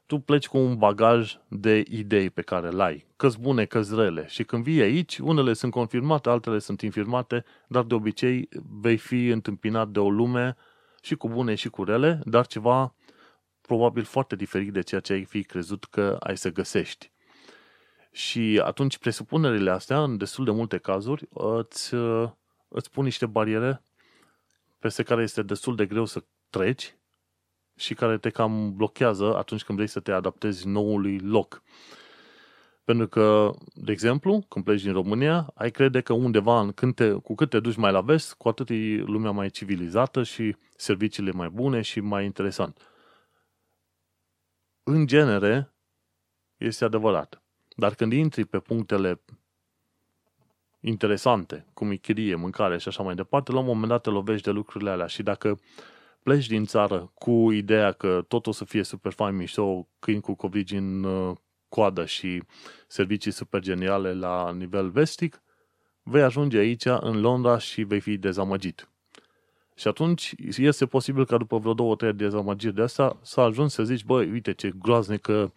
tu 0.06 0.20
pleci 0.20 0.48
cu 0.48 0.58
un 0.58 0.78
bagaj 0.78 1.38
de 1.48 1.84
idei 1.90 2.30
pe 2.30 2.42
care 2.42 2.70
le 2.70 2.84
ai, 2.84 3.06
că 3.16 3.30
bune, 3.40 3.66
că 3.66 3.82
rele. 3.96 4.26
Și 4.28 4.44
când 4.44 4.64
vii 4.64 4.82
aici, 4.82 5.18
unele 5.18 5.54
sunt 5.54 5.72
confirmate, 5.72 6.30
altele 6.30 6.60
sunt 6.60 6.82
infirmate, 6.82 7.46
dar 7.68 7.84
de 7.84 7.94
obicei 7.94 8.50
vei 8.82 8.98
fi 8.98 9.28
întâmpinat 9.28 9.90
de 9.90 10.00
o 10.00 10.10
lume 10.10 10.56
și 11.02 11.16
cu 11.16 11.30
bune 11.30 11.56
și 11.56 11.70
cu 11.70 11.84
rele, 11.84 12.22
dar 12.26 12.48
ceva 12.48 12.96
probabil 13.68 14.04
foarte 14.04 14.36
diferit 14.36 14.74
de 14.74 14.82
ceea 14.82 15.02
ce 15.02 15.14
ai 15.14 15.24
fi 15.24 15.44
crezut 15.44 15.86
că 15.86 16.18
ai 16.20 16.38
să 16.38 16.52
găsești. 16.52 17.12
Și 18.12 18.62
atunci 18.64 18.98
presupunerile 18.98 19.72
astea, 19.72 20.04
în 20.04 20.18
destul 20.18 20.46
de 20.46 20.52
multe 20.52 20.78
cazuri, 20.78 21.28
îți, 21.60 21.94
îți 22.68 22.92
pun 22.92 23.04
niște 23.04 23.26
bariere 23.26 23.82
peste 24.80 25.04
care 25.04 25.22
este 25.22 25.42
destul 25.42 25.76
de 25.76 25.86
greu 25.86 26.06
să 26.06 26.24
treci 26.50 26.98
și 27.76 27.94
care 27.94 28.18
te 28.18 28.30
cam 28.30 28.76
blochează 28.76 29.36
atunci 29.36 29.64
când 29.64 29.78
vrei 29.78 29.90
să 29.90 30.00
te 30.00 30.12
adaptezi 30.12 30.68
noului 30.68 31.20
loc. 31.20 31.64
Pentru 32.84 33.08
că, 33.08 33.52
de 33.74 33.92
exemplu, 33.92 34.46
când 34.50 34.66
pleci 34.66 34.82
din 34.82 34.94
România, 34.94 35.52
ai 35.54 35.72
crede 35.72 36.02
că 36.02 36.14
undeva, 36.14 36.72
când 36.76 36.96
te, 36.96 37.12
cu 37.12 37.36
cât 37.36 37.50
te 37.50 37.60
duci 37.60 37.76
mai 37.76 37.92
la 37.92 38.02
vest, 38.02 38.34
cu 38.34 38.48
atât 38.48 38.70
e 38.70 39.04
lumea 39.06 39.32
mai 39.32 39.50
civilizată 39.50 40.24
și 40.24 40.56
serviciile 40.76 41.32
mai 41.32 41.50
bune 41.50 41.82
și 41.82 42.00
mai 42.00 42.26
interesant. 42.26 42.82
În 44.90 45.08
genere, 45.08 45.74
este 46.58 46.86
adevărat. 46.86 47.44
Dar 47.76 47.96
când 47.96 48.14
intri 48.14 48.46
pe 48.46 48.60
punctele 48.60 49.22
interesante, 50.80 51.66
cum 51.74 51.92
e 51.92 51.96
chirie, 51.96 52.36
mâncare 52.36 52.78
și 52.78 52.88
așa 52.88 53.04
mai 53.04 53.16
departe, 53.16 53.52
la 53.52 53.60
un 53.60 53.66
moment 53.66 53.88
dat 53.88 54.02
te 54.02 54.10
lovești 54.10 54.44
de 54.44 54.52
lucrurile 54.52 54.90
alea 54.90 55.06
și 55.06 55.24
dacă 55.24 55.60
pleci 56.24 56.48
din 56.48 56.66
țară 56.66 57.12
cu 57.14 57.52
ideea 57.52 57.92
că 57.92 58.24
tot 58.28 58.48
o 58.48 58.52
să 58.52 58.66
fie 58.66 58.84
super 58.84 59.12
fain 59.12 59.36
mișto, 59.36 59.88
câini 60.00 60.22
cu 60.22 60.34
covrigi 60.34 60.76
în 60.76 61.04
uh, 61.04 61.36
coadă 61.70 62.06
și 62.06 62.44
servicii 62.88 63.32
super 63.32 63.62
geniale 63.62 64.14
la 64.14 64.52
nivel 64.52 64.90
vestic, 64.90 65.42
vei 66.04 66.22
ajunge 66.22 66.58
aici, 66.58 66.86
în 66.86 67.22
Londra, 67.22 67.58
și 67.58 67.84
vei 67.84 68.00
fi 68.00 68.18
dezamăgit. 68.18 68.90
Și 69.78 69.88
atunci 69.88 70.34
este 70.58 70.86
posibil 70.86 71.26
ca 71.26 71.38
după 71.38 71.58
vreo 71.58 71.74
două, 71.74 71.96
trei 71.96 72.14
dezamăgiri 72.14 72.76
de 72.76 72.82
asta 72.82 73.18
să 73.22 73.42
ajungi 73.42 73.74
să 73.74 73.84
zici, 73.84 74.04
băi, 74.04 74.32
uite 74.32 74.54
ce 74.54 74.72
groaznică 74.80 75.54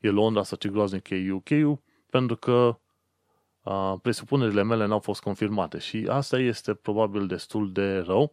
e 0.00 0.08
Londra 0.08 0.42
sau 0.42 0.58
ce 0.58 0.68
groaznic 0.68 1.08
e 1.08 1.32
UK-ul, 1.32 1.82
pentru 2.10 2.36
că 2.36 2.78
a, 3.60 3.98
presupunerile 4.02 4.62
mele 4.62 4.86
n-au 4.86 4.98
fost 4.98 5.20
confirmate. 5.20 5.78
Și 5.78 6.06
asta 6.08 6.38
este 6.38 6.74
probabil 6.74 7.26
destul 7.26 7.72
de 7.72 7.98
rău 7.98 8.32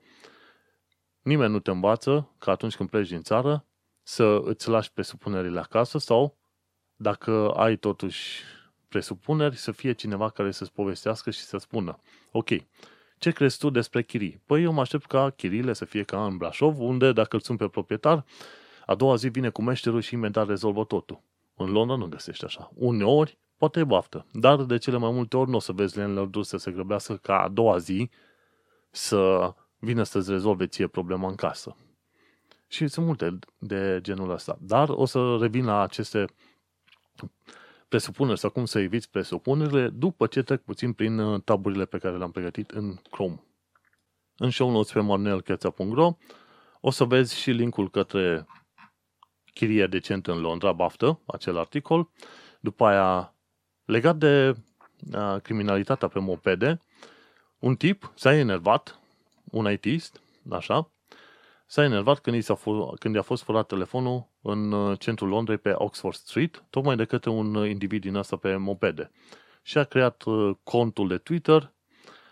nimeni 1.21 1.51
nu 1.51 1.59
te 1.59 1.71
învață 1.71 2.29
că 2.37 2.49
atunci 2.49 2.75
când 2.75 2.89
pleci 2.89 3.09
din 3.09 3.21
țară 3.21 3.65
să 4.03 4.41
îți 4.43 4.69
lași 4.69 4.91
presupunerile 4.91 5.59
acasă 5.59 5.97
sau 5.97 6.37
dacă 6.95 7.51
ai 7.51 7.75
totuși 7.75 8.43
presupuneri, 8.87 9.55
să 9.55 9.71
fie 9.71 9.93
cineva 9.93 10.29
care 10.29 10.51
să-ți 10.51 10.71
povestească 10.71 11.31
și 11.31 11.39
să 11.39 11.57
spună 11.57 11.99
ok, 12.31 12.49
ce 13.21 13.31
crezi 13.31 13.57
tu 13.57 13.69
despre 13.69 14.03
chirii? 14.03 14.41
Păi 14.45 14.63
eu 14.63 14.71
mă 14.71 14.81
aștept 14.81 15.05
ca 15.05 15.29
chiriile 15.29 15.73
să 15.73 15.85
fie 15.85 16.03
ca 16.03 16.25
în 16.25 16.37
Brașov, 16.37 16.79
unde 16.79 17.11
dacă 17.11 17.35
îl 17.35 17.41
sunt 17.41 17.57
pe 17.57 17.67
proprietar, 17.67 18.25
a 18.85 18.95
doua 18.95 19.15
zi 19.15 19.27
vine 19.27 19.49
cu 19.49 19.61
meșterul 19.61 20.01
și 20.01 20.13
imediat 20.13 20.47
rezolvă 20.47 20.83
totul. 20.83 21.21
În 21.55 21.71
Londra 21.71 21.95
nu 21.95 22.05
găsești 22.05 22.45
așa. 22.45 22.71
Uneori, 22.73 23.37
poate 23.57 23.79
e 23.79 23.83
baftă, 23.83 24.25
dar 24.33 24.63
de 24.63 24.77
cele 24.77 24.97
mai 24.97 25.11
multe 25.11 25.37
ori 25.37 25.49
nu 25.49 25.55
o 25.55 25.59
să 25.59 25.71
vezi 25.71 25.97
lenilor 25.97 26.27
dus 26.27 26.47
să 26.47 26.57
se 26.57 26.71
grăbească 26.71 27.15
ca 27.15 27.41
a 27.41 27.47
doua 27.47 27.77
zi 27.77 28.09
să 28.89 29.53
vină 29.79 30.03
să-ți 30.03 30.31
rezolve 30.31 30.67
ție 30.67 30.87
problema 30.87 31.27
în 31.27 31.35
casă. 31.35 31.75
Și 32.67 32.87
sunt 32.87 33.05
multe 33.05 33.39
de 33.57 33.99
genul 34.01 34.31
ăsta. 34.31 34.57
Dar 34.61 34.89
o 34.89 35.05
să 35.05 35.37
revin 35.39 35.65
la 35.65 35.81
aceste 35.81 36.25
presupuneri 37.91 38.39
sau 38.39 38.49
cum 38.49 38.65
să 38.65 38.79
eviți 38.79 39.09
presupunerile 39.09 39.89
după 39.89 40.27
ce 40.27 40.41
trec 40.41 40.61
puțin 40.61 40.93
prin 40.93 41.19
uh, 41.19 41.41
taburile 41.43 41.85
pe 41.85 41.97
care 41.97 42.17
le-am 42.17 42.31
pregătit 42.31 42.71
în 42.71 42.95
Chrome. 43.09 43.43
În 44.37 44.49
show 44.49 44.71
notes 44.71 44.91
pe 44.91 44.99
marnelcheța.ro 44.99 46.17
o 46.81 46.89
să 46.89 47.03
vezi 47.03 47.37
și 47.39 47.51
linkul 47.51 47.89
către 47.89 48.47
chirie 49.53 49.87
decent 49.87 50.27
în 50.27 50.39
Londra, 50.39 50.71
baftă, 50.71 51.19
acel 51.25 51.57
articol. 51.57 52.09
După 52.59 52.85
aia, 52.85 53.35
legat 53.85 54.17
de 54.17 54.55
uh, 55.13 55.41
criminalitatea 55.41 56.07
pe 56.07 56.19
mopede, 56.19 56.79
un 57.59 57.75
tip 57.75 58.11
s-a 58.15 58.33
enervat, 58.33 58.99
un 59.43 59.71
ITist, 59.71 60.21
așa, 60.49 60.91
s-a 61.65 61.83
enervat 61.83 62.19
când, 62.19 62.35
i 62.35 62.41
s-a 62.41 62.55
f- 62.55 62.99
când 62.99 63.15
i-a 63.15 63.21
fost 63.21 63.43
furat 63.43 63.67
telefonul 63.67 64.30
în 64.41 64.71
uh, 64.71 64.99
centrul 64.99 65.29
Londrei 65.29 65.57
pe 65.57 65.71
Oxford 65.75 66.15
Street, 66.15 66.63
tocmai 66.69 66.95
de 66.95 67.05
către 67.05 67.29
un 67.29 67.55
uh, 67.55 67.69
individ 67.69 68.01
din 68.01 68.15
asta 68.15 68.35
pe 68.35 68.55
mopede. 68.55 69.11
Și 69.63 69.77
a 69.77 69.83
creat 69.83 70.23
uh, 70.23 70.55
contul 70.63 71.07
de 71.07 71.17
Twitter 71.17 71.71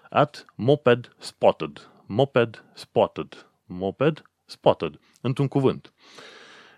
at 0.09 0.45
moped 0.55 1.15
spotted. 1.17 1.89
Moped 2.05 2.63
spotted. 2.73 3.47
Moped 3.65 4.21
spotted. 4.45 4.99
Într-un 5.21 5.47
cuvânt. 5.47 5.93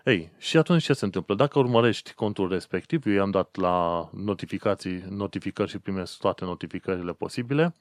Ei, 0.04 0.32
și 0.38 0.56
atunci 0.56 0.82
ce 0.82 0.92
se 0.92 1.04
întâmplă? 1.04 1.34
Dacă 1.34 1.58
urmărești 1.58 2.12
contul 2.14 2.48
respectiv, 2.48 3.06
eu 3.06 3.12
i-am 3.12 3.30
dat 3.30 3.56
la 3.56 4.08
notificații, 4.12 5.04
notificări 5.08 5.70
și 5.70 5.78
primesc 5.78 6.18
toate 6.18 6.44
notificările 6.44 7.12
posibile, 7.12 7.74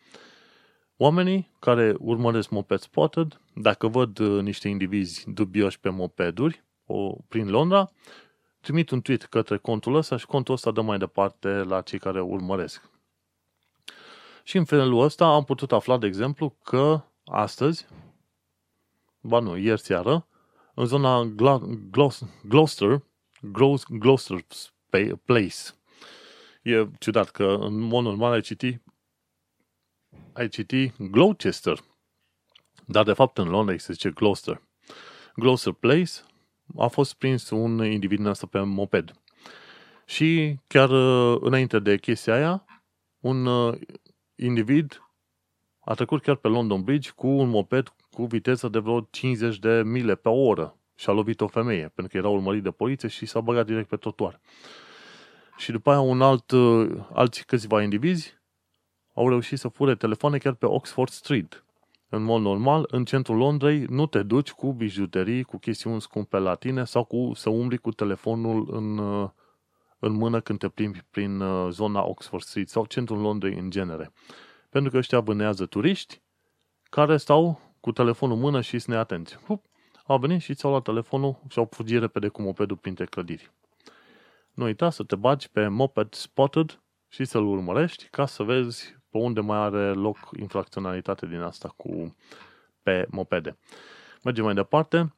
Oamenii 1.04 1.52
care 1.60 1.96
urmăresc 2.00 2.50
Moped 2.50 2.80
Spotted, 2.80 3.42
dacă 3.54 3.88
văd 3.88 4.20
uh, 4.20 4.42
niște 4.42 4.68
indivizi 4.68 5.30
dubioși 5.30 5.80
pe 5.80 5.90
mopeduri 5.90 6.64
o, 6.92 7.16
prin 7.28 7.50
Londra, 7.50 7.92
trimit 8.60 8.90
un 8.90 9.02
tweet 9.02 9.24
către 9.24 9.58
contul 9.58 9.96
ăsta 9.96 10.18
și 10.18 10.26
contul 10.26 10.54
ăsta 10.54 10.72
dă 10.72 10.82
mai 10.82 10.98
departe 10.98 11.48
la 11.48 11.82
cei 11.82 12.00
care 12.00 12.22
urmăresc. 12.22 12.90
Și 14.44 14.58
în 14.58 14.66
felul 14.66 15.04
ăsta 15.04 15.26
am 15.26 15.44
putut 15.44 15.72
afla, 15.72 15.98
de 15.98 16.08
exemplu, 16.08 16.56
că 16.64 17.02
astăzi, 17.26 17.86
ba 19.20 19.40
nu, 19.40 19.58
ieri 19.58 19.82
seară, 19.82 20.28
în 20.74 20.86
zona 20.86 21.24
Gloucester, 22.42 23.02
Gloucester 23.90 24.46
Place, 25.26 25.56
e 26.62 26.88
ciudat 27.00 27.30
că 27.30 27.58
în 27.60 27.80
mod 27.80 28.04
normal 28.04 28.32
ai 28.32 28.42
citi 28.42 28.82
ai 30.34 30.48
citi 30.48 30.94
Gloucester, 30.98 31.84
dar 32.86 33.04
de 33.04 33.14
fapt 33.14 33.38
în 33.38 33.50
Londra 33.50 33.78
se 33.78 33.94
zice 33.94 34.10
Gloucester. 34.10 34.62
Gloucester 35.36 35.74
Place 35.74 36.12
a 36.78 36.88
fost 36.88 37.14
prins 37.14 37.50
un 37.50 37.86
individ 37.86 38.20
în 38.20 38.28
asta 38.28 38.48
pe 38.48 38.60
moped. 38.60 39.12
Și 40.06 40.56
chiar 40.68 40.90
uh, 40.90 41.38
înainte 41.42 41.80
de 41.80 41.98
chestia 41.98 42.34
aia, 42.34 42.66
un 43.20 43.46
uh, 43.46 43.78
individ 44.36 45.02
a 45.80 45.94
trecut 45.94 46.22
chiar 46.22 46.36
pe 46.36 46.48
London 46.48 46.84
Bridge 46.84 47.10
cu 47.16 47.28
un 47.28 47.50
moped 47.50 47.94
cu 48.12 48.26
viteză 48.26 48.68
de 48.68 48.80
vreo 48.80 49.08
50 49.10 49.60
de 49.60 49.82
mile 49.86 50.16
pe 50.16 50.30
oră 50.30 50.76
și 50.96 51.10
a 51.10 51.12
lovit 51.12 51.42
o 51.42 51.48
femeie, 51.48 51.92
pentru 51.94 52.08
că 52.08 52.18
era 52.18 52.28
urmărit 52.28 52.64
de 52.64 52.72
poliție 52.72 53.08
și 53.08 53.26
s-a 53.26 53.40
băgat 53.40 53.66
direct 53.66 53.88
pe 53.88 53.96
trotuar. 53.96 54.40
Și 55.58 55.72
după 55.72 55.90
aia 55.90 56.00
un 56.00 56.22
alt, 56.22 56.52
uh, 56.52 56.92
alți 57.14 57.46
câțiva 57.46 57.84
indivizi 57.84 58.40
au 59.14 59.30
reușit 59.30 59.60
să 59.60 59.68
fure 59.68 59.96
telefoane 59.96 60.38
chiar 60.38 60.54
pe 60.54 60.66
Oxford 60.66 61.12
Street. 61.12 61.66
În 62.14 62.24
mod 62.24 62.42
normal, 62.42 62.88
în 62.88 63.06
centrul 63.06 63.38
Londrei 63.38 63.80
nu 63.80 64.06
te 64.06 64.24
duci 64.24 64.52
cu 64.52 64.74
bijuterii, 64.74 65.44
cu 65.44 65.58
chestiuni 65.58 66.02
scumpe 66.02 66.38
la 66.38 66.56
tine 66.56 66.86
sau 66.86 67.04
cu 67.04 67.32
să 67.34 67.50
umbli 67.50 67.78
cu 67.78 67.92
telefonul 67.92 68.68
în, 68.72 68.98
uh, 68.98 69.30
în 70.00 70.12
mână 70.12 70.42
când 70.42 70.60
te 70.60 70.70
plimbi 70.70 71.02
prin 71.10 71.40
uh, 71.40 71.72
zona 71.72 72.04
Oxford 72.04 72.44
Street 72.44 72.70
sau 72.70 72.86
centrul 72.86 73.20
Londrei 73.20 73.58
în 73.58 73.70
genere. 73.70 74.14
Pentru 74.70 74.92
că 74.92 74.98
ăștia 74.98 75.20
vânează 75.20 75.66
turiști 75.66 76.22
care 76.84 77.18
stau 77.18 77.60
cu 77.80 77.92
telefonul 77.92 78.36
în 78.36 78.42
mână 78.42 78.62
și 78.62 78.80
sunt 78.80 78.96
neatenți. 78.96 79.38
Hup, 79.38 79.66
au 80.06 80.18
venit 80.18 80.42
și 80.42 80.54
ți-au 80.54 80.72
luat 80.72 80.84
telefonul 80.84 81.40
și 81.50 81.60
au 81.60 81.68
fugit 81.72 82.00
repede 82.00 82.28
cu 82.28 82.42
mopedul 82.42 82.78
printre 82.78 83.06
clădiri. 83.06 83.52
Nu 84.54 84.64
uita 84.64 84.90
să 84.90 85.04
te 85.04 85.16
bagi 85.16 85.50
pe 85.50 85.68
Moped 85.68 86.14
Spotted 86.14 86.82
și 87.08 87.26
să-l 87.26 87.46
urmărești 87.46 88.08
ca 88.10 88.26
să 88.26 88.44
vezi 88.44 89.00
pe 89.12 89.18
unde 89.18 89.40
mai 89.40 89.58
are 89.58 89.94
loc 89.94 90.18
infracționalitate 90.40 91.26
din 91.26 91.40
asta 91.42 91.74
cu 91.76 92.16
pe 92.84 93.06
mopede. 93.10 93.58
Mergem 94.24 94.44
mai 94.44 94.54
departe. 94.54 95.14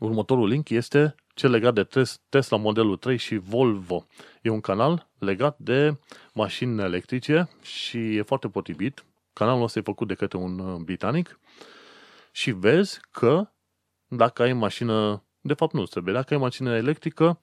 Următorul 0.00 0.48
link 0.48 0.68
este 0.68 1.14
cel 1.34 1.50
legat 1.50 1.74
de 1.74 1.88
Tesla 2.28 2.56
modelul 2.56 2.96
3 2.96 3.16
și 3.16 3.36
Volvo. 3.36 4.06
E 4.42 4.48
un 4.48 4.60
canal 4.60 5.08
legat 5.18 5.58
de 5.58 5.98
mașini 6.34 6.82
electrice 6.82 7.48
și 7.62 8.16
e 8.16 8.22
foarte 8.22 8.48
potrivit. 8.48 9.04
Canalul 9.32 9.62
ăsta 9.62 9.78
e 9.78 9.82
făcut 9.82 10.08
de 10.08 10.14
către 10.14 10.38
un 10.38 10.58
uh, 10.58 10.80
britanic 10.80 11.40
și 12.32 12.50
vezi 12.50 13.00
că 13.10 13.50
dacă 14.06 14.42
ai 14.42 14.52
mașină, 14.52 15.24
de 15.40 15.54
fapt 15.54 15.72
nu 15.72 15.84
trebuie, 15.84 16.14
dacă 16.14 16.34
ai 16.34 16.40
mașină 16.40 16.76
electrică, 16.76 17.40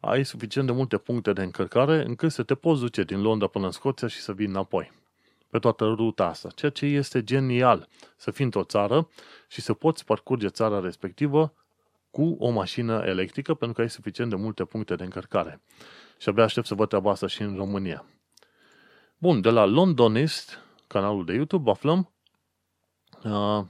ai 0.00 0.24
suficient 0.24 0.66
de 0.66 0.72
multe 0.72 0.98
puncte 0.98 1.32
de 1.32 1.42
încărcare 1.42 2.04
încât 2.04 2.32
să 2.32 2.42
te 2.42 2.54
poți 2.54 2.80
duce 2.80 3.02
din 3.02 3.22
Londra 3.22 3.46
până 3.46 3.64
în 3.64 3.70
Scoția 3.70 4.08
și 4.08 4.20
să 4.20 4.32
vii 4.32 4.46
înapoi 4.46 4.97
pe 5.50 5.58
toată 5.58 5.84
ruta 5.84 6.26
asta, 6.26 6.48
ceea 6.54 6.70
ce 6.70 6.86
este 6.86 7.24
genial 7.24 7.88
să 8.16 8.30
fii 8.30 8.44
într-o 8.44 8.64
țară 8.64 9.08
și 9.48 9.60
să 9.60 9.74
poți 9.74 10.04
parcurge 10.04 10.48
țara 10.48 10.80
respectivă 10.80 11.52
cu 12.10 12.36
o 12.38 12.50
mașină 12.50 13.02
electrică 13.04 13.54
pentru 13.54 13.76
că 13.76 13.82
ai 13.82 13.90
suficient 13.90 14.30
de 14.30 14.36
multe 14.36 14.64
puncte 14.64 14.94
de 14.94 15.04
încărcare. 15.04 15.60
Și 16.18 16.28
abia 16.28 16.44
aștept 16.44 16.66
să 16.66 16.74
văd 16.74 16.88
treaba 16.88 17.10
asta 17.10 17.26
și 17.26 17.42
în 17.42 17.56
România. 17.56 18.04
Bun, 19.18 19.40
de 19.40 19.50
la 19.50 19.64
Londonist, 19.64 20.58
canalul 20.86 21.24
de 21.24 21.32
YouTube, 21.32 21.70
aflăm 21.70 22.10
uh, 23.24 23.64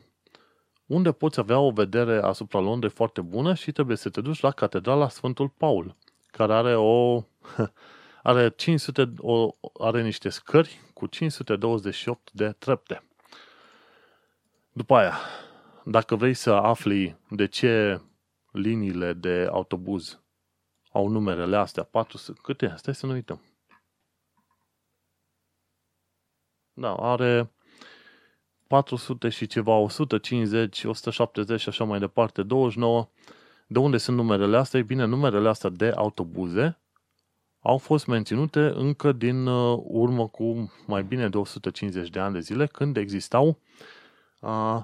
unde 0.87 1.13
poți 1.13 1.41
avea 1.41 1.59
o 1.59 1.71
vedere 1.71 2.23
asupra 2.23 2.59
Londrei 2.59 2.91
foarte 2.91 3.21
bună 3.21 3.55
și 3.55 3.73
trebuie 3.73 3.97
să 3.97 4.09
te 4.09 4.21
duci 4.21 4.41
la 4.41 4.51
Catedrala 4.51 5.09
Sfântul 5.09 5.49
Paul 5.49 5.97
care 6.31 6.53
are 6.53 6.77
o 6.77 7.23
are 8.23 8.49
500 8.57 9.13
o, 9.19 9.57
are 9.79 10.03
niște 10.03 10.29
scări 10.29 10.81
cu 10.99 11.07
528 11.07 12.33
de 12.33 12.53
trepte. 12.53 13.03
După 14.73 14.95
aia, 14.95 15.19
dacă 15.85 16.17
vrei 16.17 16.35
să 16.35 16.51
afli 16.51 17.17
de 17.31 17.47
ce 17.47 18.01
liniile 18.53 19.13
de 19.13 19.49
autobuz 19.51 20.21
au 20.93 21.09
numerele 21.09 21.57
astea, 21.57 21.83
400, 21.83 22.41
câte? 22.43 22.75
Stai 22.77 22.95
să 22.95 23.07
nu 23.07 23.13
uităm. 23.13 23.43
Da, 26.73 26.95
are 26.95 27.53
400 28.67 29.29
și 29.29 29.47
ceva, 29.47 29.73
150, 29.73 30.85
170 30.85 31.61
și 31.61 31.69
așa 31.69 31.85
mai 31.85 31.99
departe, 31.99 32.43
29 32.43 33.09
de 33.67 33.79
unde 33.79 33.97
sunt 33.97 34.17
numerele 34.17 34.57
astea? 34.57 34.81
E 34.81 34.83
bine, 34.83 35.05
numerele 35.05 35.49
astea 35.49 35.71
de 35.71 35.89
autobuze 35.89 36.79
au 37.61 37.79
fost 37.79 38.07
menținute 38.07 38.61
încă 38.61 39.13
din 39.13 39.47
uh, 39.47 39.79
urmă 39.85 40.29
cu 40.29 40.73
mai 40.87 41.03
bine 41.03 41.29
de 41.29 41.37
150 41.37 42.09
de 42.09 42.19
ani 42.19 42.35
de 42.35 42.41
zile, 42.41 42.67
când 42.67 42.97
existau 42.97 43.59
uh, 44.41 44.83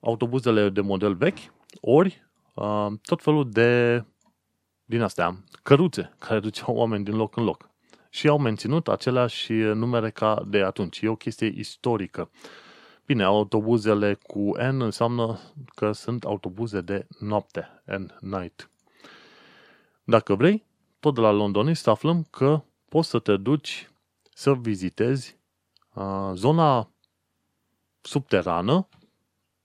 autobuzele 0.00 0.68
de 0.68 0.80
model 0.80 1.14
vechi, 1.14 1.38
ori 1.80 2.22
uh, 2.54 2.86
tot 3.02 3.22
felul 3.22 3.50
de 3.50 4.04
din 4.84 5.02
astea, 5.02 5.44
căruțe 5.62 6.14
care 6.26 6.40
duceau 6.40 6.76
oameni 6.76 7.04
din 7.04 7.16
loc 7.16 7.36
în 7.36 7.44
loc. 7.44 7.70
Și 8.10 8.28
au 8.28 8.38
menținut 8.38 8.88
aceleași 8.88 9.52
numere 9.52 10.10
ca 10.10 10.44
de 10.46 10.62
atunci. 10.62 11.00
E 11.00 11.08
o 11.08 11.16
chestie 11.16 11.52
istorică. 11.56 12.30
Bine, 13.06 13.22
autobuzele 13.22 14.14
cu 14.14 14.52
N 14.70 14.80
înseamnă 14.80 15.38
că 15.74 15.92
sunt 15.92 16.24
autobuze 16.24 16.80
de 16.80 17.06
noapte, 17.18 17.82
and 17.86 18.18
night. 18.20 18.70
Dacă 20.04 20.34
vrei, 20.34 20.67
tot 21.00 21.14
de 21.14 21.20
la 21.20 21.30
londonist 21.30 21.86
aflăm 21.86 22.26
că 22.30 22.62
poți 22.88 23.08
să 23.08 23.18
te 23.18 23.36
duci 23.36 23.90
să 24.34 24.54
vizitezi 24.54 25.36
uh, 25.94 26.30
zona 26.34 26.90
subterană 28.00 28.88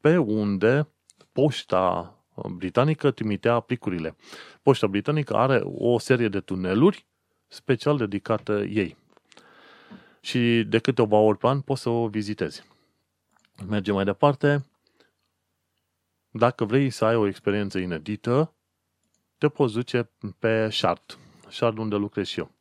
pe 0.01 0.17
unde 0.17 0.87
poșta 1.31 2.15
britanică 2.55 3.11
trimitea 3.11 3.59
plicurile. 3.59 4.15
Poșta 4.61 4.87
britanică 4.87 5.35
are 5.35 5.61
o 5.63 5.99
serie 5.99 6.27
de 6.27 6.39
tuneluri 6.39 7.05
special 7.47 7.97
dedicată 7.97 8.63
ei. 8.63 8.97
Și 10.21 10.63
de 10.67 10.79
câteva 10.79 11.17
ori 11.17 11.37
pe 11.37 11.47
an 11.47 11.61
poți 11.61 11.81
să 11.81 11.89
o 11.89 12.07
vizitezi. 12.07 12.63
Mergem 13.67 13.93
mai 13.93 14.03
departe. 14.03 14.65
Dacă 16.29 16.65
vrei 16.65 16.89
să 16.89 17.05
ai 17.05 17.15
o 17.15 17.27
experiență 17.27 17.77
inedită, 17.77 18.53
te 19.43 19.49
poți 19.49 19.73
duce 19.73 20.09
pe 20.39 20.69
Shard. 20.69 21.17
Shard 21.49 21.77
unde 21.77 21.95
lucrez 21.95 22.27
și 22.27 22.39
eu. 22.39 22.51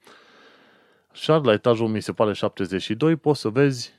Shard 1.12 1.47
la 1.47 1.53
etajul 1.53 1.88
mi 1.88 2.01
se 2.01 2.12
pare 2.12 2.33
72, 2.33 3.16
poți 3.16 3.40
să 3.40 3.49
vezi 3.49 3.92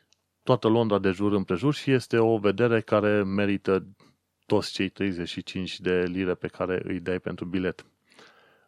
toată 0.43 0.67
Londra 0.67 0.99
de 0.99 1.09
jur 1.09 1.31
împrejur 1.31 1.73
și 1.73 1.91
este 1.91 2.17
o 2.17 2.37
vedere 2.37 2.81
care 2.81 3.23
merită 3.23 3.85
toți 4.45 4.71
cei 4.71 4.89
35 4.89 5.79
de 5.79 6.03
lire 6.03 6.33
pe 6.33 6.47
care 6.47 6.81
îi 6.85 6.99
dai 6.99 7.19
pentru 7.19 7.45
bilet. 7.45 7.85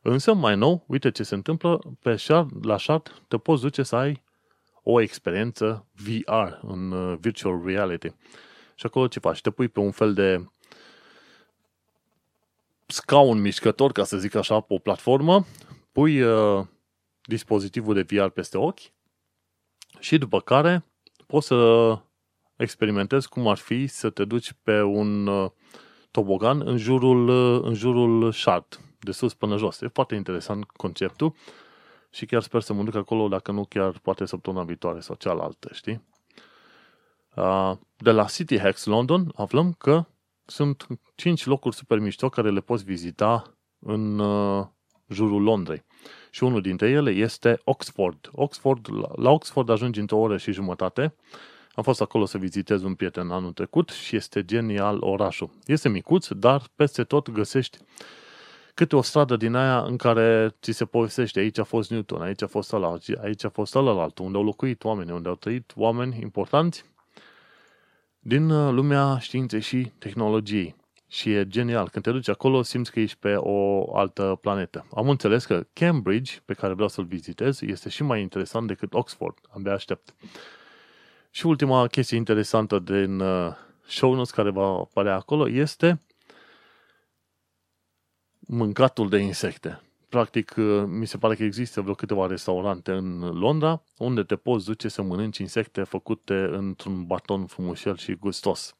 Însă, 0.01 0.33
mai 0.33 0.55
nou, 0.55 0.83
uite 0.87 1.11
ce 1.11 1.23
se 1.23 1.35
întâmplă, 1.35 1.79
pe 2.01 2.15
Shard, 2.15 2.65
la 2.65 2.77
Shard 2.77 3.21
te 3.27 3.37
poți 3.37 3.61
duce 3.61 3.83
să 3.83 3.95
ai 3.95 4.23
o 4.83 5.01
experiență 5.01 5.85
VR, 5.93 6.59
în 6.61 6.91
uh, 6.91 7.17
virtual 7.19 7.61
reality. 7.65 8.07
Și 8.75 8.85
acolo 8.85 9.07
ce 9.07 9.19
faci? 9.19 9.41
Te 9.41 9.49
pui 9.49 9.67
pe 9.67 9.79
un 9.79 9.91
fel 9.91 10.13
de 10.13 10.45
scaun 12.85 13.41
mișcător, 13.41 13.91
ca 13.91 14.03
să 14.03 14.17
zic 14.17 14.35
așa, 14.35 14.59
pe 14.59 14.73
o 14.73 14.77
platformă, 14.77 15.45
pui 15.91 16.21
uh, 16.21 16.65
dispozitivul 17.21 17.93
de 17.93 18.01
VR 18.01 18.27
peste 18.27 18.57
ochi 18.57 18.79
și 19.99 20.17
după 20.17 20.39
care 20.39 20.85
poți 21.27 21.47
să 21.47 21.99
experimentezi 22.55 23.29
cum 23.29 23.47
ar 23.47 23.57
fi 23.57 23.87
să 23.87 24.09
te 24.09 24.25
duci 24.25 24.53
pe 24.63 24.81
un 24.81 25.27
uh, 25.27 25.49
tobogan 26.11 26.61
în 26.67 26.77
jurul, 26.77 27.27
uh, 27.27 27.61
în 27.63 27.73
jurul 27.73 28.31
shard, 28.31 28.79
de 28.99 29.11
sus 29.11 29.33
până 29.33 29.57
jos. 29.57 29.81
E 29.81 29.87
foarte 29.87 30.15
interesant 30.15 30.63
conceptul 30.63 31.35
și 32.09 32.25
chiar 32.25 32.41
sper 32.41 32.61
să 32.61 32.73
mă 32.73 32.83
duc 32.83 32.95
acolo, 32.95 33.27
dacă 33.27 33.51
nu 33.51 33.65
chiar 33.65 33.99
poate 33.99 34.25
săptămâna 34.25 34.63
viitoare 34.63 34.99
sau 34.99 35.15
cealaltă, 35.15 35.69
știi? 35.73 36.03
Uh, 37.35 37.71
de 37.97 38.11
la 38.11 38.23
City 38.23 38.59
Hacks 38.59 38.85
London 38.85 39.31
aflăm 39.35 39.73
că 39.73 40.05
sunt 40.45 40.87
5 41.15 41.45
locuri 41.45 41.75
super 41.75 41.99
mișto 41.99 42.29
care 42.29 42.49
le 42.49 42.59
poți 42.59 42.83
vizita 42.83 43.57
în 43.79 44.21
jurul 45.07 45.41
Londrei. 45.41 45.83
Și 46.31 46.43
unul 46.43 46.61
dintre 46.61 46.89
ele 46.89 47.11
este 47.11 47.59
Oxford. 47.63 48.29
Oxford 48.31 48.87
la 49.15 49.31
Oxford 49.31 49.69
ajungi 49.69 49.99
într-o 49.99 50.17
oră 50.17 50.37
și 50.37 50.51
jumătate 50.51 51.15
am 51.75 51.83
fost 51.83 52.01
acolo 52.01 52.25
să 52.25 52.37
vizitez 52.37 52.83
un 52.83 52.93
prieten 52.93 53.31
anul 53.31 53.51
trecut 53.51 53.89
și 53.89 54.15
este 54.15 54.45
genial 54.45 54.97
orașul. 54.99 55.49
Este 55.65 55.89
micuț, 55.89 56.27
dar 56.27 56.61
peste 56.75 57.03
tot 57.03 57.31
găsești 57.31 57.77
câte 58.73 58.95
o 58.95 59.01
stradă 59.01 59.35
din 59.35 59.55
aia 59.55 59.81
în 59.81 59.97
care 59.97 60.55
ți 60.61 60.71
se 60.71 60.85
povestește 60.85 61.39
aici 61.39 61.57
a 61.57 61.63
fost 61.63 61.89
Newton, 61.89 62.21
aici 62.21 62.41
a 62.41 62.47
fost 62.47 62.73
ăla, 62.73 62.97
aici 63.21 63.43
a 63.43 63.49
fost 63.49 63.75
ăla 63.75 64.07
unde 64.19 64.37
au 64.37 64.43
locuit 64.43 64.83
oameni, 64.83 65.11
unde 65.11 65.29
au 65.29 65.35
trăit 65.35 65.73
oameni 65.75 66.19
importanți 66.21 66.85
din 68.27 68.49
uh, 68.49 68.73
lumea 68.73 69.17
științei 69.17 69.61
și 69.61 69.91
tehnologiei. 69.97 70.75
Și 71.07 71.31
e 71.31 71.47
genial. 71.47 71.89
Când 71.89 72.05
te 72.05 72.11
duci 72.11 72.27
acolo, 72.29 72.61
simți 72.61 72.91
că 72.91 72.99
ești 72.99 73.17
pe 73.17 73.35
o 73.35 73.95
altă 73.95 74.37
planetă. 74.41 74.85
Am 74.95 75.09
înțeles 75.09 75.45
că 75.45 75.65
Cambridge, 75.73 76.39
pe 76.45 76.53
care 76.53 76.73
vreau 76.73 76.87
să-l 76.87 77.03
vizitez, 77.03 77.61
este 77.61 77.89
și 77.89 78.03
mai 78.03 78.21
interesant 78.21 78.67
decât 78.67 78.93
Oxford. 78.93 79.37
Abia 79.49 79.73
aștept. 79.73 80.15
Și 81.29 81.45
ultima 81.45 81.87
chestie 81.87 82.17
interesantă 82.17 82.79
din 82.79 83.19
uh, 83.19 83.53
show 83.87 84.13
notes 84.13 84.31
care 84.31 84.49
va 84.49 84.65
apărea 84.65 85.15
acolo 85.15 85.49
este 85.49 86.01
mâncatul 88.39 89.09
de 89.09 89.17
insecte. 89.17 89.81
Practic, 90.15 90.55
uh, 90.57 90.83
mi 90.87 91.05
se 91.05 91.17
pare 91.17 91.35
că 91.35 91.43
există 91.43 91.81
vreo 91.81 91.93
câteva 91.93 92.27
restaurante 92.27 92.91
în 92.91 93.19
Londra 93.19 93.83
unde 93.97 94.23
te 94.23 94.35
poți 94.35 94.65
duce 94.65 94.87
să 94.87 95.01
mănânci 95.01 95.37
insecte 95.37 95.83
făcute 95.83 96.33
într-un 96.51 97.05
baton 97.05 97.45
frumușel 97.45 97.97
și 97.97 98.13
gustos. 98.13 98.75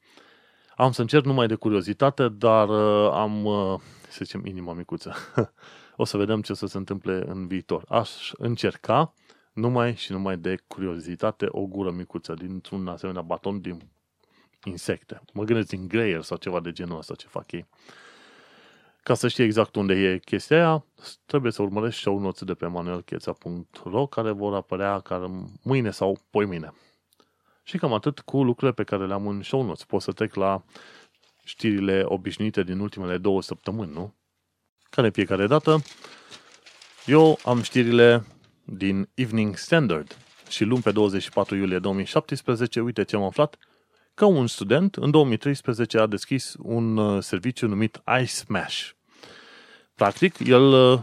Am 0.75 0.91
să 0.91 1.01
încerc 1.01 1.25
numai 1.25 1.47
de 1.47 1.55
curiozitate, 1.55 2.29
dar 2.29 2.69
uh, 2.69 3.11
am, 3.13 3.43
să 4.09 4.19
zicem, 4.23 4.45
inima 4.45 4.73
micuță. 4.73 5.15
o 5.95 6.05
să 6.05 6.17
vedem 6.17 6.41
ce 6.41 6.51
o 6.51 6.55
să 6.55 6.65
se 6.65 6.77
întâmple 6.77 7.23
în 7.27 7.47
viitor. 7.47 7.85
Aș 7.89 8.31
încerca 8.37 9.13
numai 9.53 9.95
și 9.95 10.11
numai 10.11 10.37
de 10.37 10.55
curiozitate 10.67 11.45
o 11.49 11.65
gură 11.65 11.91
micuță 11.91 12.33
dintr-un 12.33 12.87
asemenea 12.87 13.21
baton 13.21 13.61
din 13.61 13.81
insecte. 14.63 15.21
Mă 15.33 15.43
gândesc 15.43 15.67
din 15.67 15.87
greier 15.87 16.21
sau 16.21 16.37
ceva 16.37 16.59
de 16.59 16.71
genul 16.71 16.97
ăsta 16.97 17.15
ce 17.15 17.27
fac 17.27 17.51
ei. 17.51 17.65
Ca 19.05 19.13
să 19.13 19.27
știi 19.27 19.43
exact 19.43 19.75
unde 19.75 19.93
e 19.93 20.17
chestia 20.17 20.57
aia, 20.57 20.85
trebuie 21.25 21.51
să 21.51 21.61
urmărești 21.61 22.01
show 22.01 22.19
notes 22.19 22.43
de 22.43 22.53
pe 22.53 22.65
manuelcheța.ro 22.65 24.05
care 24.05 24.31
vor 24.31 24.55
apărea 24.55 24.99
care 24.99 25.25
mâine 25.63 25.91
sau 25.91 26.17
poimine. 26.29 26.73
Și 27.63 27.77
cam 27.77 27.93
atât 27.93 28.19
cu 28.19 28.43
lucrurile 28.43 28.71
pe 28.71 28.83
care 28.83 29.07
le-am 29.07 29.27
în 29.27 29.41
show 29.43 29.63
notes. 29.63 29.83
Pot 29.83 30.01
să 30.01 30.11
trec 30.11 30.33
la 30.33 30.63
știrile 31.43 32.03
obișnuite 32.05 32.63
din 32.63 32.79
ultimele 32.79 33.17
două 33.17 33.41
săptămâni, 33.41 33.93
nu? 33.93 34.15
Care 34.89 35.09
fiecare 35.09 35.47
dată 35.47 35.81
eu 37.05 37.39
am 37.43 37.61
știrile 37.61 38.25
din 38.63 39.09
Evening 39.13 39.57
Standard. 39.57 40.17
Și 40.49 40.63
luni 40.63 40.81
pe 40.81 40.91
24 40.91 41.55
iulie 41.55 41.79
2017, 41.79 42.79
uite 42.81 43.03
ce 43.03 43.15
am 43.15 43.23
aflat, 43.23 43.57
că 44.13 44.25
un 44.25 44.47
student 44.47 44.95
în 44.95 45.11
2013 45.11 45.97
a 45.97 46.05
deschis 46.05 46.55
un 46.57 46.97
uh, 46.97 47.23
serviciu 47.23 47.67
numit 47.67 48.01
iSmash. 48.21 48.94
Practic, 49.95 50.39
el 50.39 50.61
uh, 50.61 50.99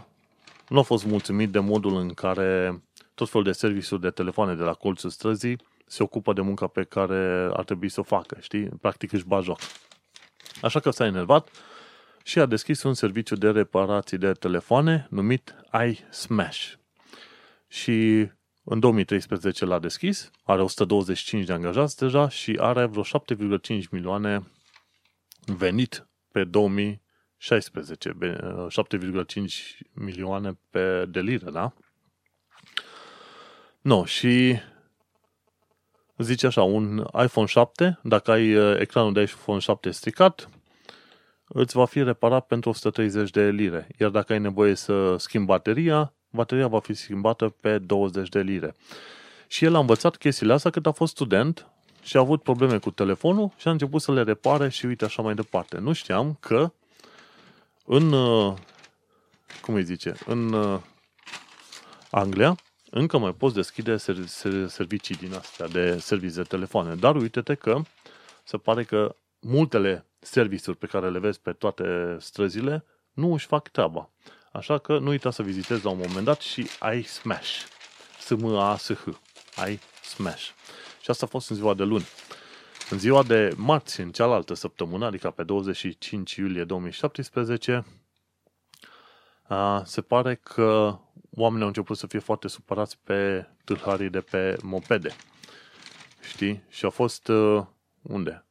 nu 0.69 0.79
a 0.79 0.83
fost 0.83 1.05
mulțumit 1.05 1.51
de 1.51 1.59
modul 1.59 1.97
în 1.97 2.15
care 2.15 2.83
tot 3.15 3.29
felul 3.29 3.47
de 3.47 3.53
serviciuri 3.53 4.01
de 4.01 4.11
telefoane 4.11 4.55
de 4.55 4.63
la 4.63 4.73
colțul 4.73 5.11
străzii 5.11 5.59
se 5.87 6.03
ocupă 6.03 6.33
de 6.33 6.41
munca 6.41 6.67
pe 6.67 6.83
care 6.83 7.51
ar 7.53 7.65
trebui 7.65 7.89
să 7.89 8.01
o 8.01 8.03
facă, 8.03 8.37
știi? 8.41 8.69
Practic 8.81 9.13
își 9.13 9.25
joc. 9.43 9.59
Așa 10.63 10.81
că 10.81 10.91
s-a 10.91 11.07
enervat 11.07 11.49
și 12.25 12.39
a 12.39 12.47
deschis 12.47 12.83
un 12.83 12.95
serviciu 12.95 13.35
de 13.35 13.51
reparații 13.51 14.19
de 14.19 14.33
telefoane 14.33 15.07
numit 15.11 15.55
iSmash 15.89 16.73
și 17.69 18.29
în 18.65 18.81
2013 18.81 19.65
l-a 19.65 19.79
deschis, 19.79 20.31
are 20.45 20.63
125 20.63 21.47
de 21.47 21.53
angajați 21.53 21.97
deja 21.97 22.29
și 22.29 22.57
are 22.61 22.85
vreo 22.85 23.03
7,5 23.03 23.89
milioane 23.91 24.51
venit 25.47 26.07
pe 26.33 26.45
2016, 27.49 28.17
7,5 28.69 29.79
milioane 29.93 30.59
pe 30.71 31.07
de 31.09 31.21
lire, 31.21 31.51
da? 31.51 31.73
No, 33.81 34.05
și 34.05 34.61
zice 36.19 36.47
așa, 36.47 36.63
un 36.63 37.07
iPhone 37.23 37.47
7, 37.47 37.99
dacă 38.03 38.31
ai 38.31 38.55
uh, 38.55 38.81
ecranul 38.81 39.13
de 39.13 39.21
iPhone 39.21 39.59
7 39.59 39.91
stricat, 39.91 40.49
îți 41.47 41.77
va 41.77 41.85
fi 41.85 42.03
reparat 42.03 42.47
pentru 42.47 42.71
130 42.71 43.31
de 43.31 43.51
lire. 43.51 43.89
Iar 43.99 44.11
dacă 44.11 44.33
ai 44.33 44.39
nevoie 44.39 44.75
să 44.75 45.17
schimbi 45.17 45.47
bateria, 45.47 46.13
bateria 46.31 46.67
va 46.67 46.81
fi 46.81 46.95
schimbată 46.95 47.49
pe 47.49 47.79
20 47.79 48.29
de 48.29 48.41
lire. 48.41 48.75
Și 49.47 49.65
el 49.65 49.75
a 49.75 49.79
învățat 49.79 50.17
chestiile 50.17 50.53
astea 50.53 50.71
cât 50.71 50.87
a 50.87 50.91
fost 50.91 51.13
student 51.13 51.67
și 52.03 52.17
a 52.17 52.21
avut 52.21 52.43
probleme 52.43 52.79
cu 52.79 52.91
telefonul 52.91 53.51
și 53.57 53.69
a 53.69 53.71
început 53.71 54.03
să 54.03 54.13
le 54.13 54.23
repare 54.23 54.69
și 54.69 54.87
uite 54.87 55.05
așa 55.05 55.23
mai 55.23 55.35
departe. 55.35 55.79
Nu 55.79 55.93
știam 55.93 56.37
că 56.41 56.73
în, 57.95 58.13
uh, 58.13 58.55
cum 59.61 59.75
îi 59.75 59.85
zice, 59.85 60.15
în 60.27 60.53
uh, 60.53 60.81
Anglia 62.11 62.57
încă 62.91 63.19
mai 63.19 63.35
poți 63.35 63.55
deschide 63.55 63.97
servicii 64.67 65.15
din 65.15 65.35
astea 65.35 65.69
de 65.69 65.99
servicii 65.99 66.37
de 66.37 66.43
telefoane. 66.43 66.95
Dar 66.95 67.17
uite-te 67.17 67.55
că 67.55 67.81
se 68.45 68.57
pare 68.57 68.85
că 68.85 69.17
multele 69.41 70.07
serviciuri 70.19 70.77
pe 70.77 70.87
care 70.87 71.11
le 71.11 71.19
vezi 71.19 71.41
pe 71.41 71.53
toate 71.53 72.17
străzile 72.21 72.85
nu 73.13 73.33
își 73.33 73.47
fac 73.47 73.69
treaba. 73.69 74.11
Așa 74.53 74.79
că 74.79 74.99
nu 74.99 75.09
uita 75.09 75.31
să 75.31 75.43
vizitezi 75.43 75.85
la 75.85 75.91
un 75.91 76.01
moment 76.07 76.25
dat 76.25 76.41
și 76.41 76.69
ai 76.79 77.03
Smash. 77.03 77.63
S-M-A-S-H. 78.19 79.05
Ai 79.57 79.81
Smash. 80.03 80.49
Și 81.01 81.11
asta 81.11 81.25
a 81.27 81.29
fost 81.29 81.51
în 81.51 81.57
ziua 81.57 81.75
de 81.75 81.83
luni. 81.83 82.07
În 82.91 82.99
ziua 82.99 83.23
de 83.23 83.55
marți, 83.57 84.01
în 84.01 84.13
cealaltă 84.13 84.55
săptămână, 84.55 85.07
adică 85.07 85.31
pe 85.31 85.43
25 85.43 86.35
iulie 86.35 86.65
2017, 86.65 87.85
se 89.85 90.01
pare 90.01 90.35
că 90.35 90.99
oamenii 91.31 91.63
au 91.63 91.69
început 91.69 91.97
să 91.97 92.07
fie 92.07 92.19
foarte 92.19 92.49
supărați 92.49 92.99
pe 93.05 93.47
tâlharii 93.65 94.11
de 94.11 94.21
pe 94.21 94.57
mopede. 94.63 95.11
Știi? 96.29 96.63
Și 96.69 96.85
au 96.85 96.91
fost 96.91 97.29
uh, 97.29 97.65
unde? 98.03 98.45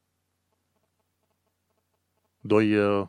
Doi 2.40 2.76
uh, 2.76 3.06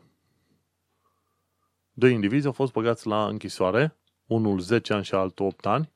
Doi 1.96 2.12
indivizi 2.12 2.46
au 2.46 2.52
fost 2.52 2.72
băgați 2.72 3.06
la 3.06 3.26
închisoare, 3.26 3.96
unul 4.26 4.58
10 4.58 4.92
ani 4.92 5.04
și 5.04 5.14
altul 5.14 5.46
8 5.46 5.66
ani, 5.66 5.92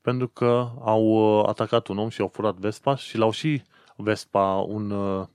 pentru 0.00 0.28
că 0.28 0.70
au 0.80 1.04
uh, 1.04 1.48
atacat 1.48 1.86
un 1.86 1.98
om 1.98 2.08
și 2.08 2.20
au 2.20 2.28
furat 2.28 2.54
Vespa 2.54 2.96
și 2.96 3.16
l-au 3.16 3.30
și 3.30 3.62
Vespa 4.02 4.54
un, 4.54 4.90
uh, 4.90 5.26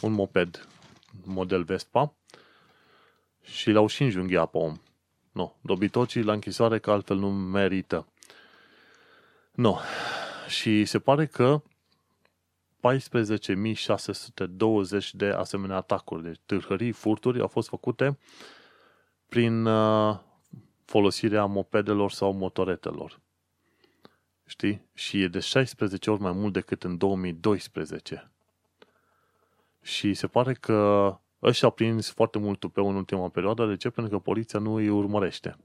un 0.00 0.12
moped 0.12 0.68
model 1.24 1.62
Vespa 1.62 2.14
și 3.42 3.70
l-au 3.70 3.86
și 3.86 4.02
înjunghiat 4.02 4.50
pe 4.50 4.58
om. 4.58 4.76
Nu, 5.32 5.56
dobitocii 5.60 6.22
la 6.22 6.32
închisoare 6.32 6.78
că 6.78 6.90
altfel 6.90 7.16
nu 7.16 7.32
merită. 7.32 8.06
Nu. 9.52 9.78
Și 10.48 10.84
se 10.84 10.98
pare 10.98 11.26
că 11.26 11.62
14.620 12.84 12.90
de 15.12 15.26
asemenea 15.26 15.76
atacuri, 15.76 16.22
de 16.22 16.32
târhării, 16.46 16.92
furturi 16.92 17.40
au 17.40 17.48
fost 17.48 17.68
făcute 17.68 18.18
prin 19.28 19.66
uh, 19.66 20.18
folosirea 20.84 21.44
mopedelor 21.44 22.10
sau 22.10 22.32
motoretelor. 22.32 23.20
Știi? 24.54 24.82
Și 24.92 25.22
e 25.22 25.28
de 25.28 25.38
16 25.38 26.10
ori 26.10 26.20
mai 26.20 26.32
mult 26.32 26.52
decât 26.52 26.84
în 26.84 26.96
2012. 26.96 28.30
Și 29.82 30.14
se 30.14 30.26
pare 30.26 30.52
că 30.52 31.18
ăștia 31.42 31.68
au 31.68 31.74
prins 31.74 32.10
foarte 32.10 32.38
mult 32.38 32.72
pe 32.72 32.80
în 32.80 32.94
ultima 32.94 33.28
perioadă. 33.28 33.66
De 33.66 33.76
ce? 33.76 33.90
Pentru 33.90 34.16
că 34.16 34.22
poliția 34.22 34.58
nu 34.58 34.74
îi 34.74 34.88
urmărește. 34.88 35.56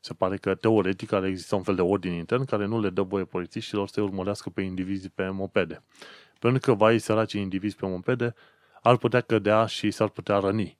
Se 0.00 0.14
pare 0.14 0.36
că 0.36 0.54
teoretic 0.54 1.12
ar 1.12 1.24
exista 1.24 1.56
un 1.56 1.62
fel 1.62 1.74
de 1.74 1.80
ordin 1.80 2.12
intern 2.12 2.44
care 2.44 2.66
nu 2.66 2.80
le 2.80 2.90
dă 2.90 3.02
voie 3.02 3.24
polițiștilor 3.24 3.88
să 3.88 4.00
urmărească 4.00 4.50
pe 4.50 4.60
indivizi 4.60 5.08
pe 5.08 5.28
mopede. 5.28 5.82
Pentru 6.38 6.60
că 6.60 6.74
vai 6.74 6.98
săraci 6.98 7.32
indivizi 7.32 7.76
pe 7.76 7.86
mopede 7.86 8.34
ar 8.82 8.96
putea 8.96 9.20
cădea 9.20 9.66
și 9.66 9.90
s-ar 9.90 10.08
putea 10.08 10.38
răni. 10.38 10.78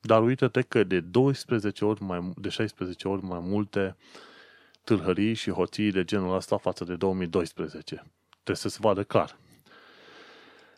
Dar 0.00 0.22
uite-te 0.22 0.60
că 0.62 0.84
de 0.84 1.00
12 1.00 1.84
ori 1.84 2.02
mai, 2.02 2.32
de 2.36 2.48
16 2.48 3.08
ori 3.08 3.24
mai 3.24 3.40
multe 3.42 3.96
tâlhării 4.84 5.34
și 5.34 5.50
hoții 5.50 5.90
de 5.90 6.04
genul 6.04 6.34
ăsta 6.34 6.56
față 6.56 6.84
de 6.84 6.96
2012. 6.96 7.94
Trebuie 8.30 8.56
să 8.56 8.68
se 8.68 8.78
vadă 8.80 9.04
clar. 9.04 9.38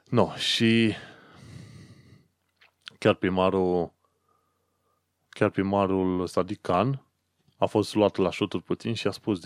No, 0.05 0.35
și 0.35 0.95
chiar 2.99 3.15
primarul 3.15 3.93
chiar 5.29 5.51
primarul 5.51 6.29
Sadiq 6.29 6.61
Khan 6.61 7.05
a 7.57 7.67
fost 7.67 7.95
luat 7.95 8.17
la 8.17 8.31
șuturi 8.31 8.63
puțin 8.63 8.95
și 8.95 9.07
a 9.07 9.11
spus 9.11 9.41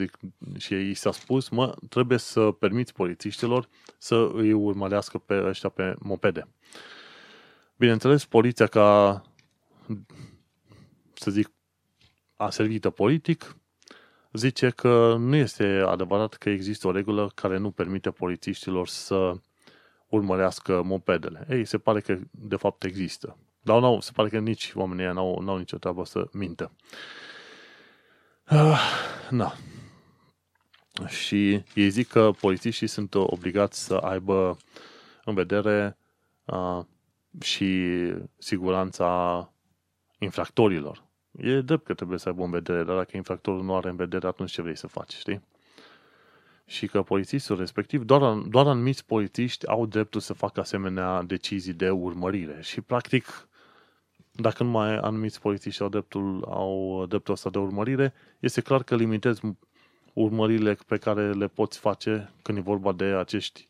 și 0.56 0.74
i 0.74 0.94
s-a 0.94 1.12
spus, 1.12 1.48
mă, 1.48 1.74
trebuie 1.88 2.18
să 2.18 2.50
permiți 2.50 2.92
polițiștilor 2.92 3.68
să 3.98 4.30
îi 4.32 4.52
urmărească 4.52 5.18
pe 5.18 5.42
ăștia 5.44 5.68
pe 5.68 5.94
mopede. 5.98 6.48
Bineînțeles, 7.76 8.24
poliția 8.24 8.66
ca 8.66 9.22
să 11.14 11.30
zic 11.30 11.50
aservită 12.36 12.90
politic 12.90 13.56
zice 14.38 14.70
că 14.70 15.16
nu 15.18 15.36
este 15.36 15.82
adevărat 15.86 16.34
că 16.34 16.50
există 16.50 16.86
o 16.86 16.90
regulă 16.90 17.30
care 17.34 17.58
nu 17.58 17.70
permite 17.70 18.10
polițiștilor 18.10 18.88
să 18.88 19.34
urmărească 20.08 20.82
mopedele. 20.82 21.46
Ei, 21.50 21.64
se 21.64 21.78
pare 21.78 22.00
că 22.00 22.18
de 22.30 22.56
fapt 22.56 22.84
există. 22.84 23.36
Dar 23.60 23.80
nu, 23.80 24.00
se 24.00 24.10
pare 24.14 24.28
că 24.28 24.38
nici 24.38 24.72
oamenii 24.74 25.04
ăia 25.04 25.12
n-au, 25.12 25.40
n-au 25.40 25.56
nicio 25.56 25.76
treabă 25.76 26.04
să 26.04 26.28
mintă. 26.32 26.72
Uh, 28.50 28.80
na. 29.30 29.54
Și 31.06 31.62
ei 31.74 31.88
zic 31.88 32.08
că 32.08 32.30
polițiștii 32.40 32.86
sunt 32.86 33.14
obligați 33.14 33.84
să 33.84 33.94
aibă 33.94 34.56
în 35.24 35.34
vedere 35.34 35.98
uh, 36.44 36.84
și 37.40 37.92
siguranța 38.38 39.52
infractorilor. 40.18 41.07
E 41.40 41.60
drept 41.60 41.84
că 41.84 41.94
trebuie 41.94 42.18
să 42.18 42.28
aibă 42.28 42.42
în 42.44 42.50
vedere, 42.50 42.84
dar 42.84 42.96
dacă 42.96 43.16
infractorul 43.16 43.64
nu 43.64 43.76
are 43.76 43.88
în 43.88 43.96
vedere, 43.96 44.26
atunci 44.26 44.50
ce 44.50 44.62
vrei 44.62 44.76
să 44.76 44.86
faci, 44.86 45.12
știi? 45.12 45.40
Și 46.66 46.86
că 46.86 47.02
polițistul 47.02 47.56
respectiv, 47.56 48.02
doar, 48.02 48.34
doar 48.34 48.66
anumiți 48.66 49.06
polițiști 49.06 49.66
au 49.66 49.86
dreptul 49.86 50.20
să 50.20 50.32
facă 50.32 50.60
asemenea 50.60 51.22
decizii 51.22 51.72
de 51.72 51.90
urmărire. 51.90 52.58
Și, 52.60 52.80
practic, 52.80 53.48
dacă 54.32 54.62
nu 54.62 54.70
mai 54.70 54.96
anumiți 54.96 55.40
polițiști 55.40 55.82
au 55.82 55.88
dreptul, 55.88 56.44
au 56.48 57.06
dreptul 57.08 57.34
ăsta 57.34 57.50
de 57.50 57.58
urmărire, 57.58 58.12
este 58.38 58.60
clar 58.60 58.82
că 58.82 58.96
limitezi 58.96 59.40
urmările 60.12 60.76
pe 60.86 60.96
care 60.96 61.32
le 61.32 61.46
poți 61.46 61.78
face 61.78 62.30
când 62.42 62.58
e 62.58 62.60
vorba 62.60 62.92
de 62.92 63.04
acești 63.04 63.68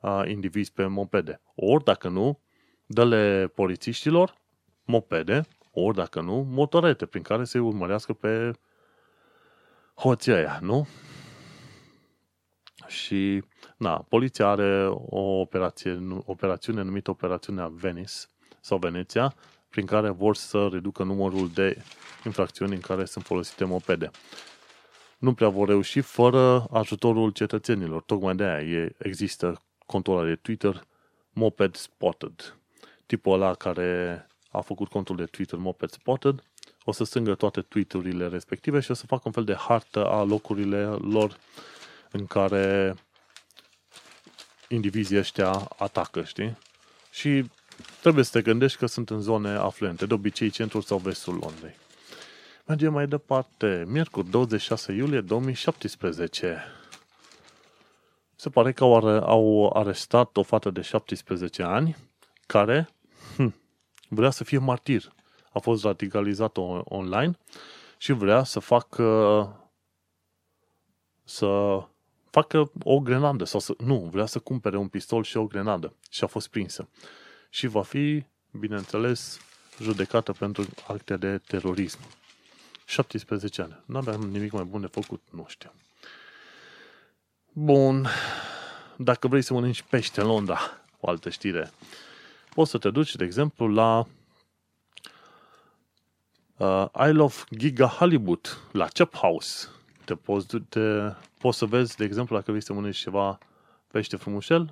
uh, 0.00 0.22
indivizi 0.26 0.72
pe 0.72 0.86
mopede. 0.86 1.40
Ori, 1.54 1.84
dacă 1.84 2.08
nu, 2.08 2.40
dă-le 2.86 3.52
polițiștilor 3.54 4.40
mopede, 4.84 5.46
ori, 5.72 5.96
dacă 5.96 6.20
nu, 6.20 6.46
motorete 6.50 7.06
prin 7.06 7.22
care 7.22 7.44
să-i 7.44 7.60
urmărească 7.60 8.12
pe 8.12 8.52
hoții 9.94 10.32
aia, 10.32 10.58
nu? 10.62 10.86
Și, 12.86 13.42
na, 13.76 14.04
poliția 14.08 14.46
are 14.48 14.86
o 14.90 15.40
operație, 15.40 15.98
operațiune 16.24 16.82
numită 16.82 17.10
Operațiunea 17.10 17.68
Venice 17.74 18.12
sau 18.60 18.78
Veneția, 18.78 19.34
prin 19.68 19.86
care 19.86 20.10
vor 20.10 20.36
să 20.36 20.68
reducă 20.72 21.02
numărul 21.02 21.48
de 21.48 21.82
infracțiuni 22.24 22.74
în 22.74 22.80
care 22.80 23.04
sunt 23.04 23.24
folosite 23.24 23.64
mopede. 23.64 24.10
Nu 25.18 25.34
prea 25.34 25.48
vor 25.48 25.68
reuși 25.68 26.00
fără 26.00 26.66
ajutorul 26.70 27.30
cetățenilor. 27.30 28.02
Tocmai 28.02 28.34
de 28.34 28.44
aia 28.44 28.88
există 28.98 29.62
contul 29.86 30.26
de 30.26 30.34
Twitter 30.34 30.86
Moped 31.32 31.74
Spotted. 31.74 32.56
Tipul 33.06 33.32
ăla 33.32 33.54
care 33.54 34.26
a 34.52 34.60
făcut 34.60 34.88
contul 34.88 35.16
de 35.16 35.24
Twitter 35.24 35.58
Moped 35.58 35.90
Spotted 35.90 36.42
o 36.84 36.92
să 36.92 37.04
strângă 37.04 37.34
toate 37.34 37.60
tweeturile 37.60 38.28
respective 38.28 38.80
și 38.80 38.90
o 38.90 38.94
să 38.94 39.06
facă 39.06 39.22
un 39.24 39.32
fel 39.32 39.44
de 39.44 39.54
hartă 39.54 40.06
a 40.06 40.22
locurile 40.22 40.84
lor 40.84 41.36
în 42.10 42.26
care 42.26 42.94
indivizii 44.68 45.18
ăștia 45.18 45.50
atacă, 45.78 46.22
știi? 46.22 46.58
Și 47.10 47.50
trebuie 48.00 48.24
să 48.24 48.30
te 48.30 48.42
gândești 48.42 48.78
că 48.78 48.86
sunt 48.86 49.10
în 49.10 49.20
zone 49.20 49.50
afluente, 49.50 50.06
de 50.06 50.14
obicei 50.14 50.50
centrul 50.50 50.82
sau 50.82 50.98
vestul 50.98 51.38
Londrei. 51.40 51.74
Mergem 52.66 52.92
mai 52.92 53.06
departe. 53.06 53.84
Miercuri, 53.86 54.30
26 54.30 54.92
iulie 54.92 55.20
2017. 55.20 56.64
Se 58.36 58.50
pare 58.50 58.72
că 58.72 58.84
au, 58.84 58.94
au 59.18 59.72
arestat 59.74 60.36
o 60.36 60.42
fată 60.42 60.70
de 60.70 60.80
17 60.80 61.62
ani 61.62 61.96
care 62.46 62.88
hm, 63.36 63.54
vrea 64.14 64.30
să 64.30 64.44
fie 64.44 64.58
martir. 64.58 65.12
A 65.52 65.58
fost 65.58 65.84
radicalizat 65.84 66.56
online 66.84 67.38
și 67.98 68.12
vrea 68.12 68.44
să 68.44 68.58
facă 68.58 69.06
să 71.24 71.80
facă 72.30 72.72
o 72.82 73.00
grenadă 73.00 73.44
sau 73.44 73.60
să, 73.60 73.74
nu, 73.78 74.08
vrea 74.12 74.26
să 74.26 74.38
cumpere 74.38 74.76
un 74.76 74.88
pistol 74.88 75.22
și 75.22 75.36
o 75.36 75.46
grenadă 75.46 75.96
și 76.10 76.24
a 76.24 76.26
fost 76.26 76.48
prinsă. 76.48 76.88
Și 77.50 77.66
va 77.66 77.82
fi, 77.82 78.24
bineînțeles, 78.50 79.40
judecată 79.80 80.32
pentru 80.32 80.64
acte 80.86 81.16
de 81.16 81.38
terorism. 81.38 81.98
17 82.86 83.62
ani. 83.62 83.82
Nu 83.86 83.96
aveam 83.96 84.20
nimic 84.20 84.52
mai 84.52 84.64
bun 84.64 84.80
de 84.80 84.86
făcut, 84.86 85.22
nu 85.30 85.44
știu. 85.48 85.72
Bun. 87.52 88.06
Dacă 88.96 89.28
vrei 89.28 89.42
să 89.42 89.52
mănânci 89.52 89.82
pește 89.82 90.20
în 90.20 90.26
Londra, 90.26 90.60
o 91.00 91.08
altă 91.08 91.30
știre, 91.30 91.70
poți 92.54 92.70
să 92.70 92.78
te 92.78 92.90
duci, 92.90 93.16
de 93.16 93.24
exemplu, 93.24 93.66
la 93.66 94.06
uh, 96.56 96.86
I 97.08 97.12
Love 97.12 97.34
Giga 97.56 97.86
Halibut, 97.86 98.58
la 98.72 98.86
Chop 98.98 99.14
House. 99.14 99.68
Te 100.04 100.14
poți, 100.14 100.56
te, 100.56 101.12
poți 101.38 101.58
să 101.58 101.64
vezi, 101.64 101.96
de 101.96 102.04
exemplu, 102.04 102.36
dacă 102.36 102.50
vrei 102.50 102.62
să 102.62 102.72
mănânci 102.72 102.96
ceva 102.96 103.38
pește 103.90 104.16
frumușel, 104.16 104.70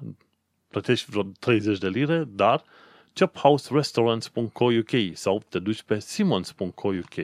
plătești 0.69 1.11
vreo 1.11 1.23
30 1.23 1.79
de 1.79 1.89
lire, 1.89 2.25
dar 2.25 2.65
chophouserestaurants.co.uk 3.15 4.91
sau 5.13 5.43
te 5.49 5.59
duci 5.59 5.83
pe 5.83 5.99
simons.co.uk 5.99 7.15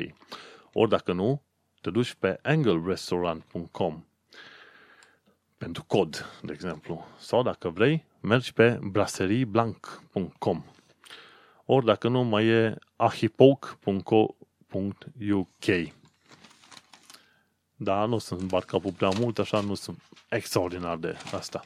ori 0.73 0.88
dacă 0.88 1.12
nu, 1.12 1.42
te 1.81 1.90
duci 1.90 2.14
pe 2.14 2.38
anglerestaurant.com 2.42 4.05
pentru 5.59 5.85
cod, 5.85 6.40
de 6.42 6.53
exemplu. 6.53 7.07
Sau 7.19 7.42
dacă 7.42 7.69
vrei, 7.69 8.05
mergi 8.27 8.53
pe 8.53 8.79
braserieblanc.com 8.83 10.65
ori 11.65 11.85
dacă 11.85 12.09
nu, 12.09 12.23
mai 12.23 12.47
e 12.47 12.77
ahipoc.co.uk 12.97 14.35
Da, 17.77 18.05
nu 18.05 18.19
sunt 18.19 18.42
barca 18.42 18.79
prea 18.96 19.11
mult, 19.19 19.38
așa 19.38 19.61
nu 19.61 19.75
sunt 19.75 20.03
extraordinar 20.29 20.96
de 20.96 21.17
asta. 21.33 21.65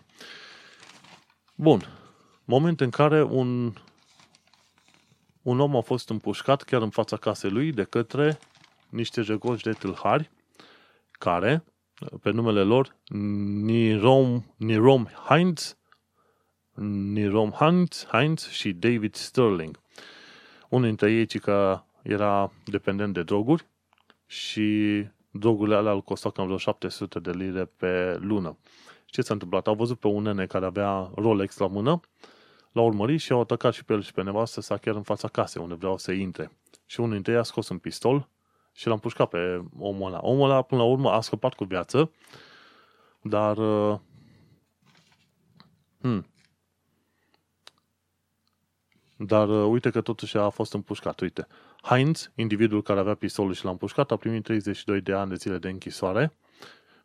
Bun. 1.55 1.81
Moment 2.45 2.81
în 2.81 2.91
care 2.91 3.23
un, 3.23 3.73
un 5.43 5.61
om 5.61 5.77
a 5.77 5.81
fost 5.81 6.09
împușcat 6.09 6.63
chiar 6.63 6.83
în 6.83 6.91
fața 6.91 7.17
casei 7.17 7.51
lui 7.51 7.73
de 7.73 7.85
către 7.85 8.39
niște 8.89 9.23
jegoși 9.23 9.63
de 9.63 9.73
tâlhari 9.73 10.31
care, 11.11 11.65
pe 12.23 12.31
numele 12.31 12.63
lor, 12.63 12.97
Nirom, 13.63 14.45
Nirom 14.57 15.07
Heinz, 15.07 15.75
Nirom 16.87 17.51
Heinz, 17.51 18.07
Heinz 18.11 18.49
și 18.49 18.73
David 18.73 19.15
Sterling. 19.15 19.79
Unul 20.69 20.87
dintre 20.87 21.13
ei, 21.13 21.27
că 21.27 21.81
era 22.03 22.53
dependent 22.65 23.15
de 23.15 23.23
droguri 23.23 23.67
și 24.27 25.07
drogurile 25.31 25.77
alea 25.77 25.93
îl 25.93 26.03
costau 26.03 26.31
cam 26.31 26.45
vreo 26.45 26.59
700 26.59 27.19
de 27.19 27.31
lire 27.31 27.65
pe 27.65 28.17
lună. 28.21 28.59
Ce 29.07 29.23
s-a 29.23 29.33
întâmplat? 29.33 29.67
Au 29.67 29.75
văzut 29.75 29.99
pe 29.99 30.07
un 30.07 30.23
nene 30.23 30.47
care 30.47 30.67
avea 30.67 31.11
Rolex 31.15 31.57
la 31.57 31.67
mână, 31.67 32.01
l-au 32.73 32.87
urmărit 32.87 33.21
și 33.21 33.33
au 33.33 33.41
atacat 33.41 33.73
și 33.73 33.85
pe 33.85 33.93
el 33.93 34.03
și 34.03 34.13
pe 34.13 34.23
nevastă 34.23 34.61
sa 34.61 34.77
chiar 34.77 34.95
în 34.95 35.03
fața 35.03 35.29
casei, 35.29 35.63
unde 35.63 35.75
vreau 35.75 35.99
să 35.99 36.13
intre. 36.13 36.51
Și 36.87 37.01
unul 37.01 37.13
dintre 37.13 37.33
ei 37.33 37.39
a 37.39 37.43
scos 37.43 37.69
un 37.69 37.79
pistol 37.79 38.29
și 38.73 38.87
l-a 38.87 38.93
împușcat 38.93 39.29
pe 39.29 39.63
omul 39.79 40.07
ăla. 40.07 40.19
Omul 40.23 40.51
ăla, 40.51 40.63
până 40.63 40.81
la 40.81 40.87
urmă, 40.87 41.11
a 41.11 41.21
scăpat 41.21 41.55
cu 41.55 41.65
viață, 41.65 42.11
dar... 43.23 43.57
Uh, 43.57 43.99
hmm, 46.01 46.27
dar 49.23 49.49
uh, 49.49 49.67
uite 49.71 49.91
că 49.91 50.01
totuși 50.01 50.37
a 50.37 50.49
fost 50.49 50.73
împușcat. 50.73 51.21
Uite, 51.21 51.47
Heinz, 51.83 52.31
individul 52.35 52.83
care 52.83 53.01
avea 53.01 53.15
pistolul 53.15 53.55
și 53.55 53.65
l-a 53.65 53.71
împușcat, 53.71 54.11
a 54.11 54.17
primit 54.17 54.43
32 54.43 55.01
de 55.01 55.13
ani 55.13 55.29
de 55.29 55.35
zile 55.35 55.59
de 55.59 55.69
închisoare 55.69 56.33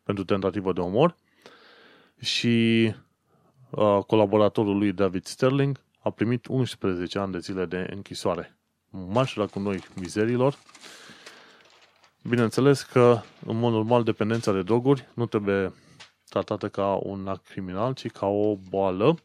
pentru 0.02 0.24
tentativă 0.24 0.72
de 0.72 0.80
omor 0.80 1.16
și 2.20 2.94
uh, 3.70 3.98
colaboratorul 4.06 4.78
lui 4.78 4.92
David 4.92 5.24
Sterling 5.24 5.80
a 5.98 6.10
primit 6.10 6.46
11 6.46 7.18
ani 7.18 7.32
de 7.32 7.38
zile 7.38 7.64
de 7.64 7.86
închisoare. 7.94 8.56
Marș 8.90 9.34
cu 9.50 9.58
noi 9.58 9.84
mizerilor. 9.94 10.58
Bineînțeles 12.28 12.82
că, 12.82 13.20
în 13.46 13.58
mod 13.58 13.72
normal, 13.72 14.02
dependența 14.02 14.52
de 14.52 14.62
droguri 14.62 15.08
nu 15.14 15.26
trebuie 15.26 15.72
tratată 16.28 16.68
ca 16.68 16.98
un 17.02 17.28
act 17.28 17.46
criminal, 17.46 17.94
ci 17.94 18.10
ca 18.10 18.26
o 18.26 18.56
boală 18.56 19.18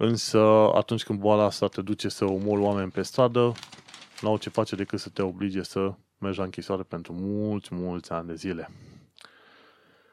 Însă, 0.00 0.38
atunci 0.74 1.04
când 1.04 1.18
boala 1.18 1.44
asta 1.44 1.66
te 1.66 1.82
duce 1.82 2.08
să 2.08 2.24
omori 2.24 2.60
oameni 2.60 2.90
pe 2.90 3.02
stradă, 3.02 3.52
nu 4.20 4.28
au 4.28 4.36
ce 4.36 4.50
face 4.50 4.76
decât 4.76 5.00
să 5.00 5.08
te 5.08 5.22
oblige 5.22 5.62
să 5.62 5.94
mergi 6.18 6.38
la 6.38 6.44
închisoare 6.44 6.82
pentru 6.82 7.12
mulți, 7.12 7.74
mulți 7.74 8.12
ani 8.12 8.26
de 8.26 8.34
zile. 8.34 8.70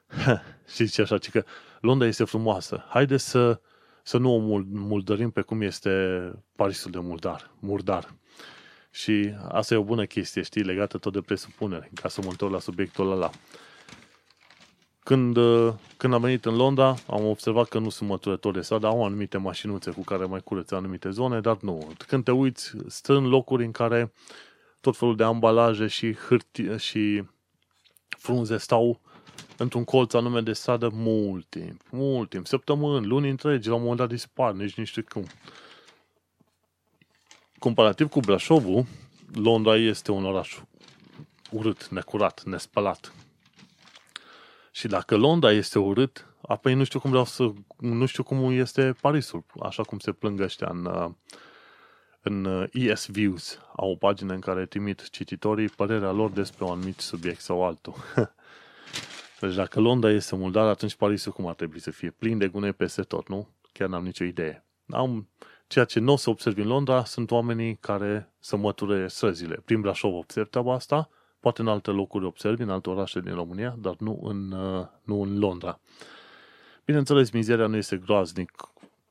Și 0.75 0.87
ce 0.87 1.01
așa, 1.01 1.17
că 1.31 1.43
Londra 1.81 2.07
este 2.07 2.23
frumoasă. 2.23 2.85
Haide 2.89 3.17
să, 3.17 3.59
să 4.03 4.17
nu 4.17 4.33
o 4.33 4.61
muldărim 4.69 5.29
pe 5.29 5.41
cum 5.41 5.61
este 5.61 5.89
Parisul 6.55 6.91
de 6.91 6.99
murdar. 6.99 7.51
murdar. 7.59 8.15
Și 8.91 9.33
asta 9.47 9.73
e 9.73 9.77
o 9.77 9.83
bună 9.83 10.05
chestie, 10.05 10.41
știi, 10.41 10.63
legată 10.63 10.97
tot 10.97 11.13
de 11.13 11.21
presupunere, 11.21 11.91
ca 12.01 12.09
să 12.09 12.21
mă 12.23 12.29
întorc 12.29 12.51
la 12.51 12.59
subiectul 12.59 13.11
ăla. 13.11 13.29
Când, 15.05 15.37
uh, 15.37 15.73
când 15.97 16.13
am 16.13 16.21
venit 16.21 16.45
în 16.45 16.55
Londra, 16.55 16.95
am 17.07 17.25
observat 17.25 17.67
că 17.67 17.79
nu 17.79 17.89
sunt 17.89 18.09
măturători 18.09 18.55
de 18.55 18.61
stradă, 18.61 18.87
au 18.87 19.05
anumite 19.05 19.37
mașinuțe 19.37 19.91
cu 19.91 20.01
care 20.01 20.25
mai 20.25 20.39
curăță 20.39 20.75
anumite 20.75 21.09
zone, 21.09 21.39
dar 21.39 21.57
nu. 21.61 21.91
Când 22.07 22.23
te 22.23 22.31
uiți, 22.31 22.71
strân 22.87 23.27
locuri 23.27 23.65
în 23.65 23.71
care 23.71 24.13
tot 24.81 24.97
felul 24.97 25.15
de 25.15 25.23
ambalaje 25.23 25.87
și 25.87 26.15
hârtie 26.15 26.77
și 26.77 27.23
frunze 28.07 28.57
stau 28.57 28.99
într-un 29.57 29.83
colț 29.83 30.13
anume 30.13 30.41
de 30.41 30.53
stradă 30.53 30.89
mult 30.93 31.45
timp, 31.49 31.81
mult 31.91 32.29
timp, 32.29 32.47
săptămâni, 32.47 33.05
luni 33.05 33.29
întregi, 33.29 33.67
la 33.67 33.75
un 33.75 33.81
moment 33.81 33.99
dat 33.99 34.09
dispar, 34.09 34.51
nici 34.51 34.73
nu 34.73 34.83
știu 34.83 35.03
cum. 35.09 35.25
Comparativ 37.59 38.09
cu 38.09 38.19
Brașovul, 38.19 38.85
Londra 39.33 39.75
este 39.75 40.11
un 40.11 40.25
oraș 40.25 40.59
urât, 41.51 41.87
necurat, 41.87 42.43
nespălat. 42.43 43.13
Și 44.75 44.87
dacă 44.87 45.15
Londra 45.15 45.51
este 45.51 45.79
urât, 45.79 46.27
apoi 46.41 46.73
nu 46.73 46.83
știu 46.83 46.99
cum 46.99 47.09
vreau 47.09 47.25
să, 47.25 47.53
nu 47.79 48.05
știu 48.05 48.23
cum 48.23 48.51
este 48.51 48.95
Parisul, 49.01 49.43
așa 49.61 49.83
cum 49.83 49.99
se 49.99 50.11
plâng 50.11 50.39
ăștia 50.39 50.67
în, 50.71 50.85
uh, 50.85 51.09
în 52.21 52.45
uh, 52.45 52.67
ES 52.71 53.07
Views, 53.07 53.59
au 53.75 53.91
o 53.91 53.95
pagină 53.95 54.33
în 54.33 54.39
care 54.39 54.65
trimit 54.65 55.09
cititorii 55.09 55.69
părerea 55.69 56.11
lor 56.11 56.31
despre 56.31 56.65
un 56.65 56.71
anumit 56.71 56.99
subiect 56.99 57.39
sau 57.39 57.63
altul. 57.63 57.93
deci 59.41 59.55
dacă 59.55 59.79
Londra 59.79 60.09
este 60.09 60.35
muldar, 60.35 60.67
atunci 60.67 60.95
Parisul 60.95 61.31
cum 61.31 61.47
ar 61.47 61.55
trebui 61.55 61.79
să 61.79 61.91
fie? 61.91 62.09
Plin 62.09 62.37
de 62.37 62.47
gunoi 62.47 62.73
peste 62.73 63.01
tot, 63.01 63.27
nu? 63.27 63.47
Chiar 63.71 63.87
n-am 63.87 64.03
nicio 64.03 64.23
idee. 64.23 64.65
Am, 64.89 65.29
ceea 65.67 65.85
ce 65.85 65.99
nu 65.99 66.11
o 66.11 66.15
să 66.15 66.29
observi 66.29 66.61
în 66.61 66.67
Londra 66.67 67.03
sunt 67.03 67.31
oamenii 67.31 67.75
care 67.75 68.33
să 68.39 68.55
măture 68.55 69.07
străzile. 69.07 69.55
Prin 69.65 69.81
Brașov 69.81 70.13
observ 70.13 70.49
treaba 70.49 70.73
asta, 70.73 71.09
Poate 71.45 71.61
în 71.61 71.67
alte 71.67 71.91
locuri 71.91 72.25
observi, 72.25 72.61
în 72.61 72.69
alte 72.69 72.89
orașe 72.89 73.19
din 73.19 73.33
România, 73.33 73.75
dar 73.79 73.95
nu 73.99 74.19
în, 74.23 74.51
uh, 74.51 74.85
nu 75.03 75.21
în 75.21 75.39
Londra. 75.39 75.79
Bineînțeles, 76.85 77.31
mizeria 77.31 77.67
nu 77.67 77.75
este 77.75 77.97
groaznic, 77.97 78.51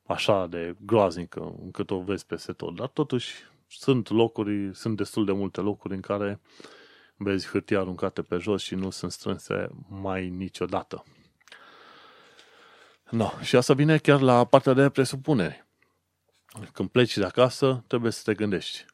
așa 0.05 0.47
de 0.47 0.75
groaznică, 0.79 1.55
încât 1.63 1.91
o 1.91 1.99
vezi 1.99 2.25
peste 2.25 2.51
tot, 2.51 2.75
dar 2.75 2.87
totuși 2.87 3.33
sunt 3.67 4.09
locuri, 4.09 4.69
sunt 4.73 4.97
destul 4.97 5.25
de 5.25 5.31
multe 5.31 5.61
locuri 5.61 5.93
în 5.93 6.01
care 6.01 6.39
vezi 7.15 7.47
hârtii 7.47 7.77
aruncate 7.77 8.21
pe 8.21 8.37
jos 8.37 8.61
și 8.61 8.75
nu 8.75 8.89
sunt 8.89 9.11
strânse 9.11 9.69
mai 9.89 10.29
niciodată. 10.29 11.03
No, 13.09 13.31
și 13.41 13.55
asta 13.55 13.73
vine 13.73 13.97
chiar 13.97 14.21
la 14.21 14.45
partea 14.45 14.73
de 14.73 14.89
presupuneri. 14.89 15.65
Când 16.73 16.89
pleci 16.89 17.17
de 17.17 17.25
acasă, 17.25 17.83
trebuie 17.87 18.11
să 18.11 18.21
te 18.23 18.33
gândești. 18.33 18.85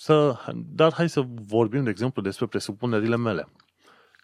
Să, 0.00 0.36
dar 0.54 0.92
hai 0.92 1.08
să 1.08 1.24
vorbim, 1.26 1.84
de 1.84 1.90
exemplu, 1.90 2.22
despre 2.22 2.46
presupunerile 2.46 3.16
mele. 3.16 3.48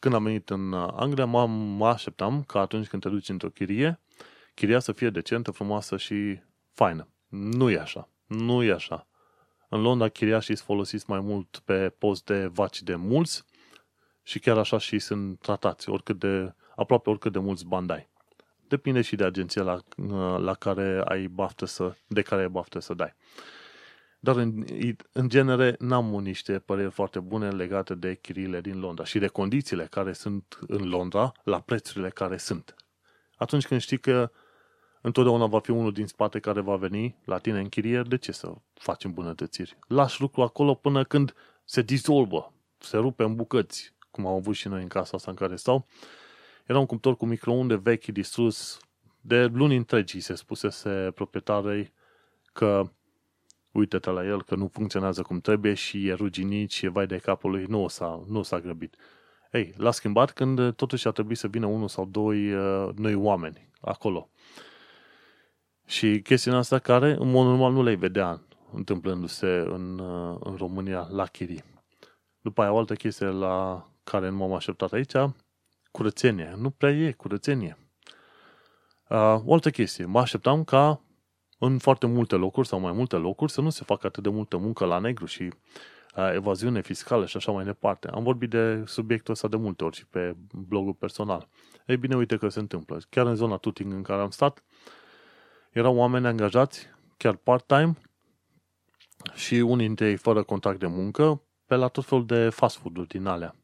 Când 0.00 0.14
am 0.14 0.22
venit 0.22 0.50
în 0.50 0.72
Anglia, 0.72 1.24
mă, 1.24 1.46
mă 1.46 1.88
așteptam 1.88 2.42
ca 2.42 2.60
atunci 2.60 2.86
când 2.86 3.02
te 3.02 3.08
duci 3.08 3.28
într-o 3.28 3.48
chirie, 3.48 4.00
chiria 4.54 4.78
să 4.78 4.92
fie 4.92 5.10
decentă, 5.10 5.50
frumoasă 5.50 5.96
și 5.96 6.40
faină. 6.72 7.08
Nu 7.28 7.70
e 7.70 7.78
așa. 7.78 8.08
Nu 8.26 8.62
e 8.62 8.72
așa. 8.72 9.06
În 9.68 9.80
Londra, 9.80 10.08
chiriașii 10.08 10.56
sunt 10.56 10.66
folosiți 10.66 11.04
mai 11.08 11.20
mult 11.20 11.62
pe 11.64 11.88
post 11.88 12.24
de 12.24 12.46
vaci 12.46 12.82
de 12.82 12.94
mulți 12.94 13.44
și 14.22 14.38
chiar 14.38 14.58
așa 14.58 14.78
și 14.78 14.98
sunt 14.98 15.38
tratați, 15.38 15.88
oricât 15.88 16.18
de, 16.18 16.54
aproape 16.76 17.10
oricât 17.10 17.32
de 17.32 17.38
mulți 17.38 17.66
bandai. 17.66 18.08
Depinde 18.68 19.02
și 19.02 19.16
de 19.16 19.24
agenția 19.24 19.62
la, 19.62 19.80
la 20.38 20.54
care 20.54 21.02
ai 21.04 21.26
baftă 21.26 21.66
să, 21.66 21.94
de 22.06 22.22
care 22.22 22.42
ai 22.42 22.48
baftă 22.48 22.78
să 22.78 22.94
dai. 22.94 23.14
Dar 24.26 24.36
în, 24.36 24.64
în 25.12 25.28
genere 25.28 25.76
n-am 25.78 26.04
niște 26.04 26.58
păreri 26.58 26.90
foarte 26.90 27.20
bune 27.20 27.50
legate 27.50 27.94
de 27.94 28.14
chiriile 28.14 28.60
din 28.60 28.80
Londra 28.80 29.04
și 29.04 29.18
de 29.18 29.26
condițiile 29.26 29.86
care 29.90 30.12
sunt 30.12 30.58
în 30.66 30.88
Londra 30.88 31.32
la 31.42 31.60
prețurile 31.60 32.10
care 32.10 32.36
sunt. 32.36 32.74
Atunci 33.36 33.66
când 33.66 33.80
știi 33.80 33.98
că 33.98 34.30
întotdeauna 35.00 35.46
va 35.46 35.60
fi 35.60 35.70
unul 35.70 35.92
din 35.92 36.06
spate 36.06 36.38
care 36.38 36.60
va 36.60 36.76
veni 36.76 37.16
la 37.24 37.38
tine 37.38 37.58
în 37.58 37.68
chirie, 37.68 38.02
de 38.02 38.16
ce 38.16 38.32
să 38.32 38.52
faci 38.74 39.04
îmbunătățiri? 39.04 39.78
Lași 39.88 40.20
lucru 40.20 40.42
acolo 40.42 40.74
până 40.74 41.04
când 41.04 41.34
se 41.64 41.82
dizolvă, 41.82 42.52
se 42.78 42.96
rupe 42.96 43.22
în 43.22 43.34
bucăți, 43.34 43.94
cum 44.10 44.26
am 44.26 44.34
avut 44.34 44.54
și 44.54 44.68
noi 44.68 44.82
în 44.82 44.88
casa 44.88 45.16
asta 45.16 45.30
în 45.30 45.36
care 45.36 45.56
stau. 45.56 45.86
Era 46.66 46.78
un 46.78 46.86
cuptor 46.86 47.16
cu 47.16 47.26
microunde 47.26 47.74
vechi 47.74 48.06
distrus 48.06 48.78
de 49.20 49.44
luni 49.44 49.76
întregi, 49.76 50.20
se 50.20 50.34
spusese 50.34 51.10
proprietarei 51.14 51.92
că 52.52 52.90
uite-te 53.76 54.10
la 54.10 54.24
el 54.24 54.42
că 54.42 54.54
nu 54.54 54.70
funcționează 54.72 55.22
cum 55.22 55.40
trebuie 55.40 55.74
și 55.74 56.06
e 56.06 56.12
ruginit 56.12 56.70
și 56.70 56.84
e 56.84 56.88
vai 56.88 57.06
de 57.06 57.16
capul 57.16 57.50
lui, 57.50 57.64
nu 57.68 57.88
s-a, 57.88 58.24
nu 58.28 58.42
s-a 58.42 58.60
grăbit. 58.60 58.94
Ei, 59.52 59.74
l-a 59.76 59.90
schimbat 59.90 60.30
când 60.30 60.74
totuși 60.74 61.08
a 61.08 61.10
trebuit 61.10 61.38
să 61.38 61.46
vină 61.46 61.66
unul 61.66 61.88
sau 61.88 62.04
doi 62.04 62.52
uh, 62.52 62.88
noi 62.96 63.14
oameni 63.14 63.68
acolo. 63.80 64.28
Și 65.86 66.20
chestiunea 66.22 66.60
asta 66.60 66.78
care, 66.78 67.16
în 67.18 67.30
mod 67.30 67.46
normal, 67.46 67.72
nu 67.72 67.82
le-ai 67.82 67.96
vedea 67.96 68.40
întâmplându-se 68.72 69.64
în, 69.66 69.98
uh, 69.98 70.36
în 70.40 70.56
România 70.56 71.08
la 71.10 71.26
chirii. 71.26 71.64
După 72.40 72.62
aia, 72.62 72.72
o 72.72 72.78
altă 72.78 72.94
chestie 72.94 73.26
la 73.26 73.86
care 74.04 74.28
nu 74.28 74.36
m-am 74.36 74.52
așteptat 74.52 74.92
aici, 74.92 75.12
curățenie. 75.90 76.54
Nu 76.56 76.70
prea 76.70 76.90
e 76.90 77.12
curățenie. 77.12 77.78
Uh, 79.08 79.40
o 79.44 79.52
altă 79.52 79.70
chestie. 79.70 80.04
Mă 80.04 80.20
așteptam 80.20 80.64
ca 80.64 81.00
în 81.58 81.78
foarte 81.78 82.06
multe 82.06 82.34
locuri 82.34 82.68
sau 82.68 82.80
mai 82.80 82.92
multe 82.92 83.16
locuri 83.16 83.52
să 83.52 83.60
nu 83.60 83.70
se 83.70 83.84
facă 83.84 84.06
atât 84.06 84.22
de 84.22 84.28
multă 84.28 84.56
muncă 84.56 84.84
la 84.84 84.98
negru 84.98 85.24
și 85.24 85.42
uh, 85.42 86.32
evaziune 86.34 86.80
fiscală 86.80 87.26
și 87.26 87.36
așa 87.36 87.52
mai 87.52 87.64
departe. 87.64 88.08
Am 88.08 88.22
vorbit 88.22 88.50
de 88.50 88.82
subiectul 88.86 89.32
ăsta 89.32 89.48
de 89.48 89.56
multe 89.56 89.84
ori 89.84 89.96
și 89.96 90.06
pe 90.06 90.36
blogul 90.52 90.94
personal. 90.94 91.48
Ei 91.86 91.96
bine, 91.96 92.16
uite 92.16 92.36
că 92.36 92.48
se 92.48 92.58
întâmplă. 92.58 93.00
Chiar 93.10 93.26
în 93.26 93.34
zona 93.34 93.56
Tuting 93.56 93.92
în 93.92 94.02
care 94.02 94.20
am 94.20 94.30
stat, 94.30 94.64
erau 95.70 95.96
oameni 95.96 96.26
angajați, 96.26 96.86
chiar 97.16 97.36
part-time, 97.36 97.96
și 99.34 99.54
unii 99.54 99.86
dintre 99.86 100.08
ei 100.08 100.16
fără 100.16 100.42
contract 100.42 100.78
de 100.78 100.86
muncă, 100.86 101.42
pe 101.66 101.74
la 101.74 101.88
tot 101.88 102.04
felul 102.04 102.26
de 102.26 102.48
fast 102.48 102.76
food-uri 102.76 103.08
din 103.08 103.26
alea. 103.26 103.54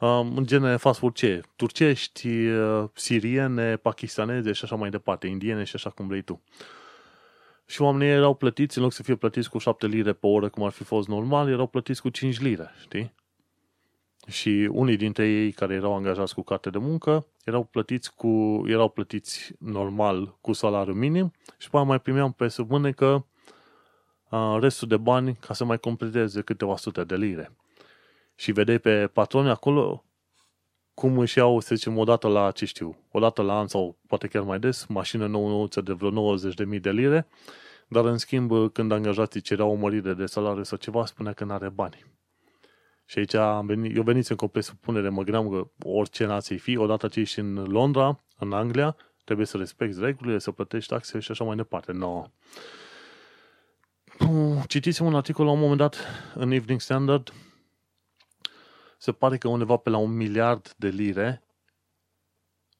Um, 0.00 0.36
în 0.36 0.46
genere 0.46 0.76
fast 0.76 0.98
food 0.98 1.14
ce? 1.14 1.40
Turcești, 1.56 2.28
uh, 2.28 2.84
siriene, 2.94 3.76
pakistaneze 3.76 4.52
și 4.52 4.64
așa 4.64 4.76
mai 4.76 4.90
departe, 4.90 5.26
indiene 5.26 5.64
și 5.64 5.74
așa 5.74 5.90
cum 5.90 6.06
vrei 6.06 6.22
tu 6.22 6.42
și 7.66 7.82
oamenii 7.82 8.14
erau 8.14 8.34
plătiți, 8.34 8.76
în 8.76 8.82
loc 8.82 8.92
să 8.92 9.02
fie 9.02 9.14
plătiți 9.14 9.50
cu 9.50 9.58
7 9.58 9.86
lire 9.86 10.12
pe 10.12 10.26
oră, 10.26 10.48
cum 10.48 10.62
ar 10.62 10.70
fi 10.70 10.84
fost 10.84 11.08
normal, 11.08 11.48
erau 11.48 11.66
plătiți 11.66 12.00
cu 12.00 12.08
5 12.08 12.40
lire, 12.40 12.70
știi? 12.80 13.12
Și 14.26 14.68
unii 14.72 14.96
dintre 14.96 15.28
ei 15.28 15.52
care 15.52 15.74
erau 15.74 15.94
angajați 15.94 16.34
cu 16.34 16.42
carte 16.42 16.70
de 16.70 16.78
muncă 16.78 17.26
erau 17.46 17.64
plătiți, 17.64 18.14
cu, 18.14 18.62
erau 18.66 18.88
plătiți 18.88 19.52
normal 19.58 20.36
cu 20.40 20.52
salariu 20.52 20.92
minim 20.92 21.32
și 21.56 21.70
pe 21.70 21.78
mai 21.78 22.00
primeam 22.00 22.32
pe 22.32 22.48
că 22.94 23.24
a, 24.28 24.58
restul 24.58 24.88
de 24.88 24.96
bani 24.96 25.34
ca 25.34 25.54
să 25.54 25.64
mai 25.64 25.78
completeze 25.78 26.40
câteva 26.40 26.76
sute 26.76 27.04
de 27.04 27.16
lire. 27.16 27.56
Și 28.34 28.52
vedeai 28.52 28.78
pe 28.78 29.06
patroni 29.06 29.48
acolo 29.48 30.04
cum 30.96 31.18
își 31.18 31.38
iau, 31.38 31.60
să 31.60 31.74
zicem, 31.74 31.98
o 31.98 32.04
dată 32.04 32.28
la, 32.28 32.50
ce 32.50 32.64
știu, 32.64 32.96
o 33.10 33.18
dată 33.18 33.42
la 33.42 33.58
an 33.58 33.66
sau 33.66 33.98
poate 34.06 34.26
chiar 34.26 34.42
mai 34.42 34.58
des, 34.58 34.86
mașină 34.86 35.26
nouță 35.26 35.80
de 35.80 35.92
vreo 35.92 36.36
90.000 36.74 36.80
de 36.80 36.90
lire, 36.90 37.26
dar 37.88 38.04
în 38.04 38.18
schimb, 38.18 38.72
când 38.72 38.92
angajații 38.92 39.40
cereau 39.40 39.70
o 39.70 39.74
mărire 39.74 40.14
de 40.14 40.26
salariu 40.26 40.62
sau 40.62 40.78
ceva, 40.78 41.06
spunea 41.06 41.32
că 41.32 41.44
nu 41.44 41.52
are 41.52 41.68
bani. 41.68 42.04
Și 43.04 43.18
aici 43.18 43.34
am 43.34 43.66
venit, 43.66 43.96
eu 43.96 44.02
venit 44.02 44.26
în 44.26 44.36
presupunere, 44.36 45.08
mă 45.08 45.22
gândeam 45.22 45.50
că 45.50 45.70
orice 45.88 46.24
nație 46.26 46.56
fi, 46.56 46.76
odată 46.76 47.08
ce 47.08 47.20
ești 47.20 47.38
în 47.38 47.54
Londra, 47.54 48.24
în 48.38 48.52
Anglia, 48.52 48.96
trebuie 49.24 49.46
să 49.46 49.56
respecti 49.56 50.00
regulile, 50.00 50.38
să 50.38 50.50
plătești 50.50 50.92
taxe 50.92 51.18
și 51.18 51.30
așa 51.30 51.44
mai 51.44 51.56
departe. 51.56 51.92
No. 51.92 52.24
Citisem 54.66 55.06
un 55.06 55.14
articol 55.14 55.44
la 55.44 55.50
un 55.50 55.58
moment 55.58 55.78
dat 55.78 55.96
în 56.34 56.50
Evening 56.50 56.80
Standard, 56.80 57.32
se 58.96 59.12
pare 59.12 59.38
că 59.38 59.48
undeva 59.48 59.76
pe 59.76 59.90
la 59.90 59.96
un 59.96 60.16
miliard 60.16 60.74
de 60.76 60.88
lire 60.88 61.42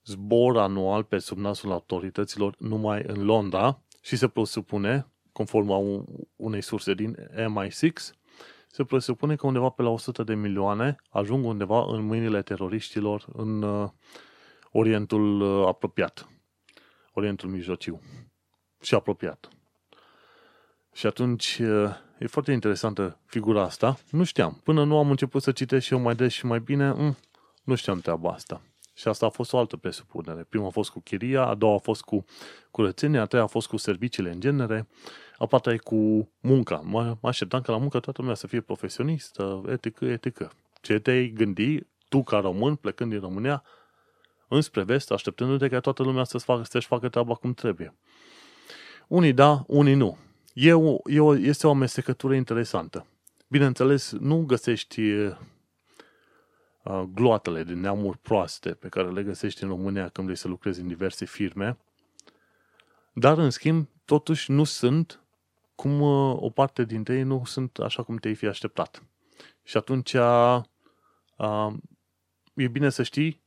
zbor 0.04 0.58
anual 0.58 1.04
pe 1.04 1.18
sub 1.18 1.38
nasul 1.38 1.72
autorităților 1.72 2.54
numai 2.58 3.02
în 3.06 3.24
Londra 3.24 3.82
și 4.00 4.16
se 4.16 4.28
presupune, 4.28 5.06
conform 5.32 5.70
a 5.70 6.06
unei 6.36 6.60
surse 6.60 6.94
din 6.94 7.16
MI6, 7.32 8.14
se 8.68 8.84
presupune 8.84 9.36
că 9.36 9.46
undeva 9.46 9.68
pe 9.68 9.82
la 9.82 9.88
100 9.88 10.22
de 10.22 10.34
milioane 10.34 10.96
ajung 11.10 11.44
undeva 11.44 11.84
în 11.88 12.04
mâinile 12.04 12.42
teroriștilor 12.42 13.26
în 13.32 13.62
uh, 13.62 13.90
Orientul 14.72 15.40
uh, 15.40 15.66
apropiat. 15.66 16.28
Orientul 17.12 17.48
mijlociu 17.48 18.00
și 18.80 18.94
apropiat. 18.94 19.48
Și 20.92 21.06
atunci 21.06 21.58
uh, 21.58 21.96
e 22.18 22.26
foarte 22.26 22.52
interesantă 22.52 23.18
figura 23.26 23.62
asta. 23.62 23.98
Nu 24.10 24.24
știam. 24.24 24.60
Până 24.64 24.84
nu 24.84 24.98
am 24.98 25.10
început 25.10 25.42
să 25.42 25.52
citesc 25.52 25.86
și 25.86 25.92
eu 25.92 25.98
mai 25.98 26.14
des 26.14 26.32
și 26.32 26.46
mai 26.46 26.60
bine, 26.60 26.92
mm, 26.92 27.16
nu 27.64 27.74
știam 27.74 28.00
treaba 28.00 28.30
asta. 28.30 28.60
Și 28.94 29.08
asta 29.08 29.26
a 29.26 29.28
fost 29.28 29.52
o 29.52 29.58
altă 29.58 29.76
presupunere. 29.76 30.46
Prima 30.48 30.66
a 30.66 30.70
fost 30.70 30.90
cu 30.90 31.00
chiria, 31.00 31.46
a 31.46 31.54
doua 31.54 31.74
a 31.74 31.78
fost 31.78 32.02
cu 32.02 32.24
curățenia, 32.70 33.20
a 33.20 33.26
treia 33.26 33.44
a 33.44 33.46
fost 33.46 33.66
cu 33.66 33.76
serviciile 33.76 34.30
în 34.30 34.40
genere, 34.40 34.88
a 35.38 35.46
patra 35.46 35.72
e 35.72 35.76
cu 35.76 36.30
munca. 36.40 36.76
Mă, 36.84 37.16
mă 37.20 37.28
așteptam 37.28 37.60
ca 37.60 37.72
la 37.72 37.78
muncă 37.78 38.00
toată 38.00 38.20
lumea 38.20 38.36
să 38.36 38.46
fie 38.46 38.60
profesionistă, 38.60 39.62
etică, 39.68 40.04
etică. 40.04 40.52
Ce 40.80 40.98
te-ai 40.98 41.28
gândi 41.28 41.78
tu 42.08 42.22
ca 42.22 42.38
român, 42.38 42.74
plecând 42.74 43.10
din 43.10 43.20
România, 43.20 43.62
înspre 44.48 44.82
vest, 44.82 45.10
așteptându-te 45.10 45.68
ca 45.68 45.80
toată 45.80 46.02
lumea 46.02 46.24
să-și 46.24 46.44
facă, 46.44 46.62
să 46.64 46.78
facă 46.80 47.08
treaba 47.08 47.34
cum 47.34 47.54
trebuie. 47.54 47.94
Unii 49.08 49.32
da, 49.32 49.64
unii 49.66 49.94
nu. 49.94 50.18
E 50.58 50.72
o, 50.72 50.96
e 51.04 51.20
o, 51.20 51.36
este 51.36 51.66
o 51.66 51.70
amestecătură 51.70 52.34
interesantă. 52.34 53.06
Bineînțeles, 53.48 54.12
nu 54.12 54.44
găsești 54.44 55.00
uh, 55.00 55.36
gloatele 57.14 57.64
din 57.64 57.80
neamuri 57.80 58.18
proaste 58.18 58.74
pe 58.74 58.88
care 58.88 59.10
le 59.10 59.22
găsești 59.22 59.62
în 59.62 59.68
România 59.68 60.08
când 60.08 60.26
vrei 60.26 60.38
să 60.38 60.48
lucrezi 60.48 60.80
în 60.80 60.88
diverse 60.88 61.24
firme, 61.24 61.78
dar, 63.12 63.38
în 63.38 63.50
schimb, 63.50 63.88
totuși 64.04 64.50
nu 64.50 64.64
sunt 64.64 65.20
cum 65.74 66.00
uh, 66.00 66.36
o 66.40 66.50
parte 66.50 66.84
dintre 66.84 67.14
ei 67.14 67.22
nu 67.22 67.42
sunt 67.44 67.78
așa 67.78 68.02
cum 68.02 68.16
te-ai 68.16 68.34
fi 68.34 68.46
așteptat. 68.46 69.02
Și 69.62 69.76
atunci 69.76 70.14
a, 70.14 70.66
a, 71.36 71.76
e 72.54 72.68
bine 72.68 72.90
să 72.90 73.02
știi 73.02 73.42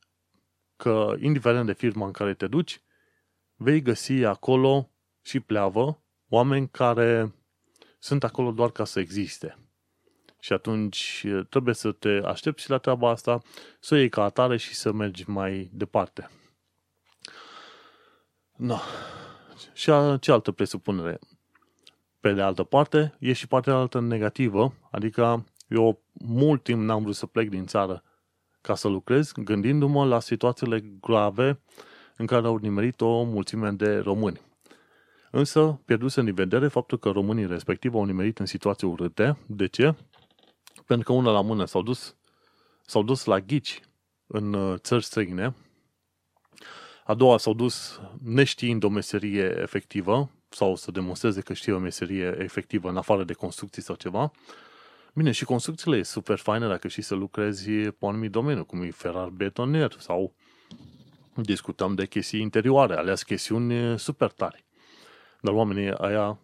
că, 0.76 1.14
indiferent 1.18 1.66
de 1.66 1.72
firma 1.72 2.06
în 2.06 2.12
care 2.12 2.34
te 2.34 2.46
duci, 2.46 2.80
vei 3.56 3.82
găsi 3.82 4.24
acolo 4.24 4.90
și 5.22 5.40
pleavă 5.40 6.02
oameni 6.30 6.68
care 6.68 7.34
sunt 7.98 8.24
acolo 8.24 8.50
doar 8.50 8.70
ca 8.70 8.84
să 8.84 9.00
existe. 9.00 9.56
Și 10.40 10.52
atunci 10.52 11.26
trebuie 11.48 11.74
să 11.74 11.92
te 11.92 12.08
aștepți 12.08 12.70
la 12.70 12.78
treaba 12.78 13.10
asta, 13.10 13.40
să 13.80 13.94
o 13.94 13.96
iei 13.96 14.08
ca 14.08 14.22
atare 14.22 14.56
și 14.56 14.74
să 14.74 14.92
mergi 14.92 15.30
mai 15.30 15.70
departe. 15.72 16.30
No. 18.56 18.76
Și 19.72 19.90
a, 19.90 20.16
ce 20.16 20.32
altă 20.32 20.52
presupunere? 20.52 21.18
Pe 22.20 22.32
de 22.32 22.40
altă 22.42 22.62
parte, 22.62 23.14
e 23.18 23.32
și 23.32 23.46
partea 23.46 23.74
altă 23.74 24.00
negativă, 24.00 24.74
adică 24.90 25.44
eu 25.68 26.02
mult 26.12 26.62
timp 26.62 26.82
n-am 26.82 27.02
vrut 27.02 27.14
să 27.14 27.26
plec 27.26 27.48
din 27.48 27.66
țară 27.66 28.02
ca 28.60 28.74
să 28.74 28.88
lucrez, 28.88 29.32
gândindu-mă 29.32 30.04
la 30.04 30.20
situațiile 30.20 30.80
grave 31.00 31.60
în 32.16 32.26
care 32.26 32.46
au 32.46 32.56
nimerit 32.56 33.00
o 33.00 33.22
mulțime 33.22 33.70
de 33.70 33.98
români. 33.98 34.40
Însă, 35.30 35.80
pierduse 35.84 36.20
în 36.20 36.34
vedere 36.34 36.68
faptul 36.68 36.98
că 36.98 37.08
românii 37.08 37.46
respectiv 37.46 37.94
au 37.94 38.04
nimerit 38.04 38.38
în 38.38 38.46
situații 38.46 38.86
urâte. 38.86 39.38
De 39.46 39.66
ce? 39.66 39.94
Pentru 40.86 41.12
că 41.12 41.18
una 41.18 41.30
la 41.30 41.40
mână 41.40 41.64
s-au 41.64 41.82
dus, 41.82 42.16
s-au 42.86 43.02
dus 43.02 43.24
la 43.24 43.40
ghici 43.40 43.80
în 44.26 44.52
uh, 44.52 44.78
țări 44.78 45.04
străine, 45.04 45.54
a 47.04 47.14
doua 47.14 47.38
s-au 47.38 47.54
dus 47.54 48.00
neștiind 48.22 48.84
o 48.84 48.88
meserie 48.88 49.58
efectivă 49.60 50.30
sau 50.48 50.76
să 50.76 50.90
demonstreze 50.90 51.40
că 51.40 51.52
știe 51.52 51.72
o 51.72 51.78
meserie 51.78 52.36
efectivă 52.38 52.88
în 52.88 52.96
afară 52.96 53.24
de 53.24 53.32
construcții 53.32 53.82
sau 53.82 53.94
ceva. 53.94 54.30
Bine, 55.14 55.30
și 55.30 55.44
construcțiile 55.44 55.96
e 55.96 56.02
super 56.02 56.38
faine 56.38 56.68
dacă 56.68 56.88
știi 56.88 57.02
să 57.02 57.14
lucrezi 57.14 57.70
pe 57.70 57.96
un 57.98 58.08
anumit 58.08 58.30
domeniu, 58.30 58.64
cum 58.64 58.82
e 58.82 58.90
ferar 58.90 59.28
betonier 59.28 59.96
sau 59.98 60.34
discutăm 61.34 61.94
de 61.94 62.06
chestii 62.06 62.40
interioare, 62.40 62.94
alea 62.94 63.14
chestiuni 63.14 63.98
super 63.98 64.30
tari. 64.30 64.64
Dar 65.40 65.54
oamenii 65.54 65.92
aia, 65.98 66.38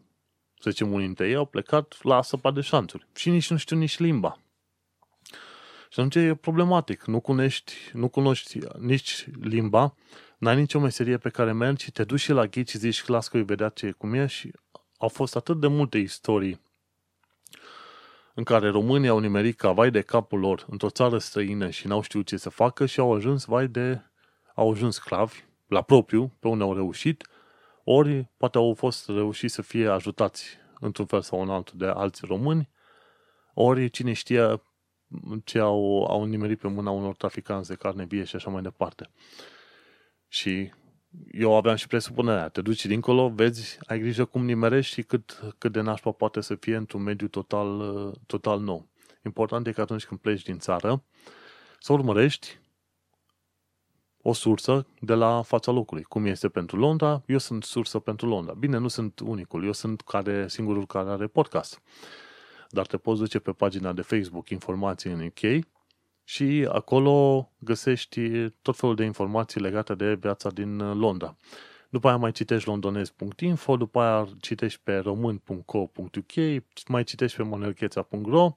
să 0.59 0.71
zicem, 0.71 0.93
unii 0.93 1.07
dintre 1.07 1.29
ei 1.29 1.35
au 1.35 1.45
plecat 1.45 1.97
la 2.03 2.23
săpa 2.23 2.51
de 2.51 2.61
șanțuri 2.61 3.07
și 3.15 3.31
nici 3.31 3.51
nu 3.51 3.57
știu 3.57 3.77
nici 3.77 3.99
limba. 3.99 4.39
Și 5.91 6.01
atunci 6.01 6.15
e 6.15 6.35
problematic. 6.35 7.05
Nu 7.05 7.21
cunoști, 7.21 7.73
nu 7.93 8.09
cunoști 8.09 8.59
nici 8.79 9.29
limba, 9.41 9.95
n-ai 10.39 10.57
nicio 10.57 10.79
meserie 10.79 11.19
pe 11.19 11.29
care 11.29 11.53
mergi 11.53 11.85
și 11.85 11.91
te 11.91 12.05
duci 12.05 12.21
și 12.21 12.33
la 12.33 12.47
ghici 12.47 12.69
și 12.69 12.79
zici, 12.79 13.07
las 13.07 13.29
că 13.29 13.37
îi 13.37 13.45
vedea 13.45 13.69
ce 13.69 13.87
e 13.87 13.91
cum 13.91 14.15
e 14.15 14.27
și 14.27 14.53
au 14.99 15.09
fost 15.09 15.37
atât 15.37 15.61
de 15.61 15.67
multe 15.67 15.99
istorii 15.99 16.61
în 18.35 18.45
care 18.45 18.69
românii 18.69 19.09
au 19.09 19.19
nimerit 19.19 19.57
ca 19.57 19.73
vai 19.73 19.91
de 19.91 20.01
capul 20.01 20.39
lor 20.39 20.67
într-o 20.69 20.91
țară 20.91 21.19
străină 21.19 21.71
și 21.71 21.87
n-au 21.87 22.03
știut 22.03 22.27
ce 22.27 22.37
să 22.37 22.51
facă 22.51 22.87
și 22.87 23.01
au 23.01 23.15
ajuns 23.15 23.45
vai 23.45 23.69
de 23.69 24.01
au 24.55 24.71
ajuns 24.71 24.95
sclavi 24.95 25.45
la 25.67 25.83
propriu, 25.83 26.33
pe 26.41 26.49
unde 26.49 26.65
au 26.65 26.75
reușit, 26.75 27.27
ori 27.89 28.27
poate 28.37 28.59
au 28.59 28.75
fost 28.75 29.09
reușit 29.09 29.51
să 29.51 29.63
fie 29.63 29.89
ajutați 29.89 30.57
într-un 30.81 31.07
fel 31.07 31.23
sau 31.23 31.43
în 31.43 31.51
altul 31.51 31.79
de 31.79 31.87
alți 31.87 32.25
români, 32.25 32.69
ori 33.55 33.89
cine 33.89 34.13
știe 34.13 34.63
ce 35.45 35.59
au, 35.59 36.05
au 36.05 36.25
nimerit 36.25 36.59
pe 36.59 36.69
mâna 36.69 36.91
unor 36.91 37.15
traficanți 37.15 37.69
de 37.69 37.75
carne 37.75 38.05
vie 38.05 38.25
și 38.25 38.37
așa 38.37 38.51
mai 38.51 38.63
departe. 38.63 39.11
Și 40.29 40.73
eu 41.31 41.57
aveam 41.57 41.77
și 41.77 41.87
presupunerea, 41.87 42.49
te 42.49 42.61
duci 42.61 42.87
dincolo, 42.87 43.29
vezi, 43.29 43.79
ai 43.87 43.99
grijă 43.99 44.25
cum 44.25 44.45
nimerești 44.45 44.95
și 44.95 45.03
cât, 45.03 45.55
cât 45.59 45.73
de 45.73 45.81
nașpa 45.81 46.11
poate 46.11 46.41
să 46.41 46.55
fie 46.55 46.77
într-un 46.77 47.03
mediu 47.03 47.29
total, 47.29 48.13
total 48.27 48.61
nou. 48.61 48.89
Important 49.25 49.67
e 49.67 49.73
că 49.73 49.81
atunci 49.81 50.05
când 50.05 50.21
pleci 50.21 50.43
din 50.43 50.59
țară, 50.59 51.05
să 51.79 51.93
urmărești 51.93 52.59
o 54.29 54.33
sursă 54.33 54.87
de 55.01 55.15
la 55.15 55.43
fața 55.43 55.73
locului. 55.73 56.03
Cum 56.03 56.27
este 56.27 56.49
pentru 56.49 56.77
Londra, 56.77 57.23
eu 57.27 57.39
sunt 57.39 57.65
sursă 57.65 57.99
pentru 57.99 58.29
Londra. 58.29 58.53
Bine, 58.53 58.79
nu 58.79 58.89
sunt 58.89 59.21
unicul, 59.21 59.65
eu 59.65 59.73
sunt 59.73 60.01
care, 60.01 60.49
singurul 60.49 60.87
care 60.87 61.11
are 61.11 61.27
podcast. 61.27 61.83
Dar 62.71 62.87
te 62.87 62.97
poți 62.97 63.21
duce 63.21 63.39
pe 63.39 63.53
pagina 63.53 63.93
de 63.93 64.03
Facebook 64.03 64.49
Informații 64.49 65.11
în 65.11 65.21
UK 65.27 65.65
și 66.25 66.69
acolo 66.73 67.49
găsești 67.59 68.49
tot 68.63 68.77
felul 68.77 68.95
de 68.95 69.05
informații 69.05 69.61
legate 69.61 69.95
de 69.95 70.15
viața 70.15 70.51
din 70.51 70.99
Londra. 70.99 71.37
După 71.89 72.09
aia 72.09 72.17
mai 72.17 72.33
citești 72.33 72.69
londonez.info, 72.69 73.77
după 73.77 74.01
aia 74.01 74.29
citești 74.41 74.81
pe 74.83 74.97
român.co.uk, 74.97 76.33
mai 76.87 77.05
citești 77.05 77.37
pe 77.37 77.43
monelcheța.ro 77.43 78.57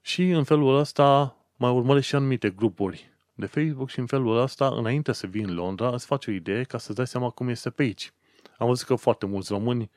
și 0.00 0.30
în 0.30 0.44
felul 0.44 0.78
ăsta 0.78 1.36
mai 1.56 1.70
urmărești 1.70 2.08
și 2.08 2.14
anumite 2.14 2.50
grupuri 2.50 3.15
de 3.36 3.46
Facebook 3.46 3.88
și 3.88 3.98
în 3.98 4.06
felul 4.06 4.40
ăsta, 4.40 4.68
înainte 4.68 5.12
să 5.12 5.26
vii 5.26 5.42
în 5.42 5.54
Londra, 5.54 5.90
îți 5.90 6.06
faci 6.06 6.26
o 6.26 6.30
idee 6.30 6.62
ca 6.62 6.78
să-ți 6.78 6.96
dai 6.96 7.06
seama 7.06 7.30
cum 7.30 7.48
este 7.48 7.70
pe 7.70 7.82
aici. 7.82 8.12
Am 8.58 8.66
văzut 8.66 8.86
că 8.86 8.94
foarte 8.94 9.26
mulți 9.26 9.52
români 9.52 9.90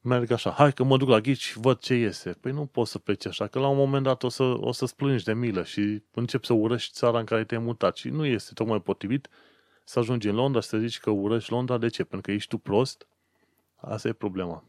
merg 0.00 0.30
așa, 0.30 0.50
hai 0.50 0.72
că 0.72 0.84
mă 0.84 0.96
duc 0.96 1.08
la 1.08 1.20
ghici, 1.20 1.54
văd 1.54 1.78
ce 1.78 1.94
iese. 1.94 2.30
Păi 2.40 2.52
nu 2.52 2.66
poți 2.66 2.90
să 2.90 2.98
pleci 2.98 3.26
așa, 3.26 3.46
că 3.46 3.58
la 3.58 3.68
un 3.68 3.76
moment 3.76 4.04
dat 4.04 4.22
o, 4.22 4.28
să, 4.28 4.42
o 4.42 4.72
să-ți 4.72 4.96
plângi 4.96 5.24
de 5.24 5.32
milă 5.32 5.62
și 5.62 6.02
începi 6.14 6.46
să 6.46 6.52
urăști 6.52 6.92
țara 6.92 7.18
în 7.18 7.24
care 7.24 7.44
te-ai 7.44 7.60
mutat 7.60 7.96
și 7.96 8.08
nu 8.08 8.26
este 8.26 8.52
tocmai 8.54 8.80
potrivit 8.80 9.28
să 9.84 9.98
ajungi 9.98 10.28
în 10.28 10.34
Londra 10.34 10.60
și 10.60 10.68
să 10.68 10.78
zici 10.78 11.00
că 11.00 11.10
urăști 11.10 11.50
Londra. 11.50 11.78
De 11.78 11.88
ce? 11.88 12.04
Pentru 12.04 12.20
că 12.20 12.32
ești 12.32 12.48
tu 12.48 12.58
prost? 12.58 13.06
Asta 13.76 14.08
e 14.08 14.12
problema. 14.12 14.64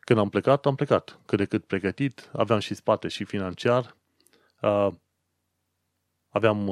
Când 0.00 0.18
am 0.18 0.28
plecat, 0.28 0.66
am 0.66 0.74
plecat. 0.74 1.18
Cât 1.26 1.38
de 1.38 1.44
cât 1.44 1.64
pregătit, 1.64 2.30
aveam 2.32 2.58
și 2.58 2.74
spate 2.74 3.08
și 3.08 3.24
financiar, 3.24 3.96
aveam, 6.34 6.66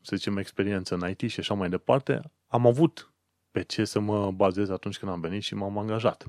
să 0.00 0.16
zicem, 0.16 0.36
experiență 0.36 0.94
în 0.94 1.08
IT 1.08 1.30
și 1.30 1.40
așa 1.40 1.54
mai 1.54 1.68
departe. 1.68 2.32
Am 2.46 2.66
avut 2.66 3.12
pe 3.50 3.62
ce 3.62 3.84
să 3.84 4.00
mă 4.00 4.30
bazez 4.30 4.68
atunci 4.68 4.98
când 4.98 5.10
am 5.10 5.20
venit 5.20 5.42
și 5.42 5.54
m-am 5.54 5.78
angajat. 5.78 6.26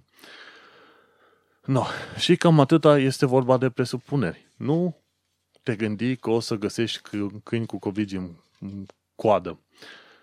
No. 1.64 1.84
Și 2.18 2.36
cam 2.36 2.60
atâta 2.60 2.98
este 2.98 3.26
vorba 3.26 3.58
de 3.58 3.70
presupuneri. 3.70 4.52
Nu 4.56 5.04
te 5.64 5.76
gândi 5.76 6.16
că 6.16 6.30
o 6.30 6.40
să 6.40 6.56
găsești 6.56 7.02
câini 7.44 7.66
cu 7.66 7.80
covigi 7.80 8.16
în 8.16 8.86
coadă. 9.16 9.60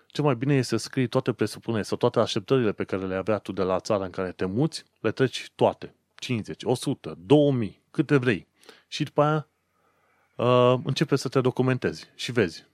Ce 0.07 0.21
mai 0.21 0.35
bine 0.35 0.55
este 0.55 0.77
să 0.77 0.83
scrii 0.83 1.07
toate 1.07 1.33
presupunerile 1.33 1.87
sau 1.87 1.97
toate 1.97 2.19
așteptările 2.19 2.71
pe 2.71 2.83
care 2.83 3.05
le 3.05 3.15
avea 3.15 3.37
tu 3.37 3.51
de 3.51 3.61
la 3.61 3.79
țara 3.79 4.03
în 4.03 4.11
care 4.11 4.31
te 4.31 4.45
muți, 4.45 4.83
le 4.99 5.11
treci 5.11 5.51
toate. 5.55 5.95
50, 6.15 6.63
100, 6.63 7.15
2000, 7.19 7.83
câte 7.91 8.17
vrei. 8.17 8.47
Și 8.87 9.03
după 9.03 9.21
aia 9.21 9.47
uh, 10.35 10.73
începe 10.83 11.15
să 11.15 11.29
te 11.29 11.41
documentezi 11.41 12.09
și 12.15 12.31
vezi. 12.31 12.65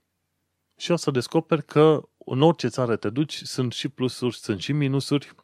Și 0.76 0.90
o 0.90 0.96
să 0.96 1.10
descoperi 1.10 1.64
că 1.64 2.08
în 2.26 2.42
orice 2.42 2.68
țară 2.68 2.96
te 2.96 3.10
duci 3.10 3.42
sunt 3.42 3.72
și 3.72 3.88
plusuri, 3.88 4.36
sunt 4.36 4.60
și 4.60 4.72
minusuri 4.72 5.34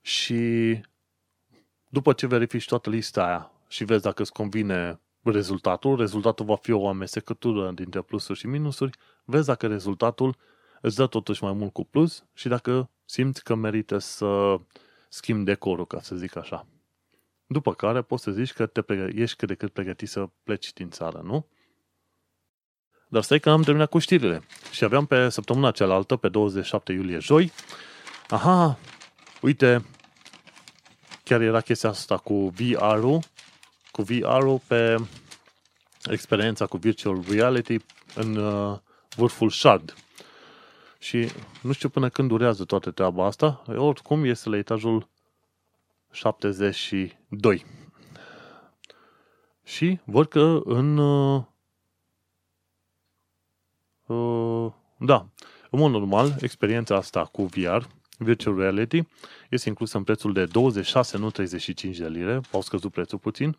și 0.00 0.80
după 1.88 2.12
ce 2.12 2.26
verifici 2.26 2.66
toată 2.66 2.90
lista 2.90 3.24
aia 3.24 3.50
și 3.68 3.84
vezi 3.84 4.02
dacă 4.02 4.22
îți 4.22 4.32
convine 4.32 5.00
rezultatul, 5.22 5.96
rezultatul 5.96 6.44
va 6.44 6.56
fi 6.56 6.72
o 6.72 6.88
amestecătură 6.88 7.70
dintre 7.70 8.02
plusuri 8.02 8.38
și 8.38 8.46
minusuri, 8.46 8.98
vezi 9.24 9.46
dacă 9.46 9.66
rezultatul 9.66 10.36
îți 10.80 10.96
dă 10.96 11.06
totuși 11.06 11.42
mai 11.42 11.52
mult 11.52 11.72
cu 11.72 11.84
plus 11.84 12.24
și 12.34 12.48
dacă 12.48 12.90
simți 13.04 13.44
că 13.44 13.54
merită 13.54 13.98
să 13.98 14.56
schimbi 15.08 15.44
decorul, 15.44 15.86
ca 15.86 16.00
să 16.00 16.16
zic 16.16 16.36
așa. 16.36 16.66
După 17.52 17.74
care 17.74 18.02
poți 18.02 18.22
să 18.22 18.30
zici 18.30 18.52
că 18.52 18.66
te 18.66 18.82
pregă- 18.82 19.10
ești 19.14 19.36
cât 19.36 19.48
de 19.48 19.54
cât 19.54 19.72
pregătit 19.72 20.08
să 20.08 20.28
pleci 20.42 20.72
din 20.72 20.90
țară, 20.90 21.20
nu? 21.24 21.46
Dar 23.08 23.22
stai 23.22 23.40
că 23.40 23.50
am 23.50 23.62
terminat 23.62 23.88
cu 23.88 23.98
știrile. 23.98 24.42
Și 24.70 24.84
aveam 24.84 25.06
pe 25.06 25.28
săptămâna 25.28 25.70
cealaltă, 25.70 26.16
pe 26.16 26.28
27 26.28 26.92
iulie, 26.92 27.18
joi, 27.18 27.52
aha, 28.28 28.78
uite, 29.40 29.84
chiar 31.24 31.40
era 31.40 31.60
chestia 31.60 31.88
asta 31.88 32.16
cu 32.16 32.48
VR-ul, 32.48 33.20
cu 33.90 34.02
VR-ul 34.02 34.60
pe 34.66 34.96
experiența 36.04 36.66
cu 36.66 36.76
virtual 36.76 37.22
reality 37.28 37.76
în 38.14 38.36
uh, 38.36 38.78
vârful 39.16 39.50
Shard. 39.50 39.94
Și 40.98 41.28
nu 41.62 41.72
știu 41.72 41.88
până 41.88 42.08
când 42.08 42.28
durează 42.28 42.64
toată 42.64 42.90
treaba 42.90 43.26
asta, 43.26 43.62
oricum 43.66 44.24
este 44.24 44.48
la 44.48 44.56
etajul 44.56 45.08
72. 46.10 46.72
Și 46.72 47.12
văd 50.04 50.28
că 50.28 50.60
în 50.64 50.98
uh, 50.98 51.42
uh, 54.06 54.72
da, 54.96 55.26
în 55.70 55.78
mod 55.78 55.90
normal, 55.90 56.36
experiența 56.40 56.96
asta 56.96 57.24
cu 57.24 57.44
VR, 57.44 57.82
Virtual 58.18 58.56
Reality, 58.56 59.02
este 59.50 59.68
inclusă 59.68 59.96
în 59.96 60.04
prețul 60.04 60.32
de 60.32 60.44
26, 60.44 61.18
nu 61.18 61.30
35 61.30 61.96
de 61.96 62.08
lire, 62.08 62.40
au 62.52 62.60
scăzut 62.60 62.92
prețul 62.92 63.18
puțin, 63.18 63.58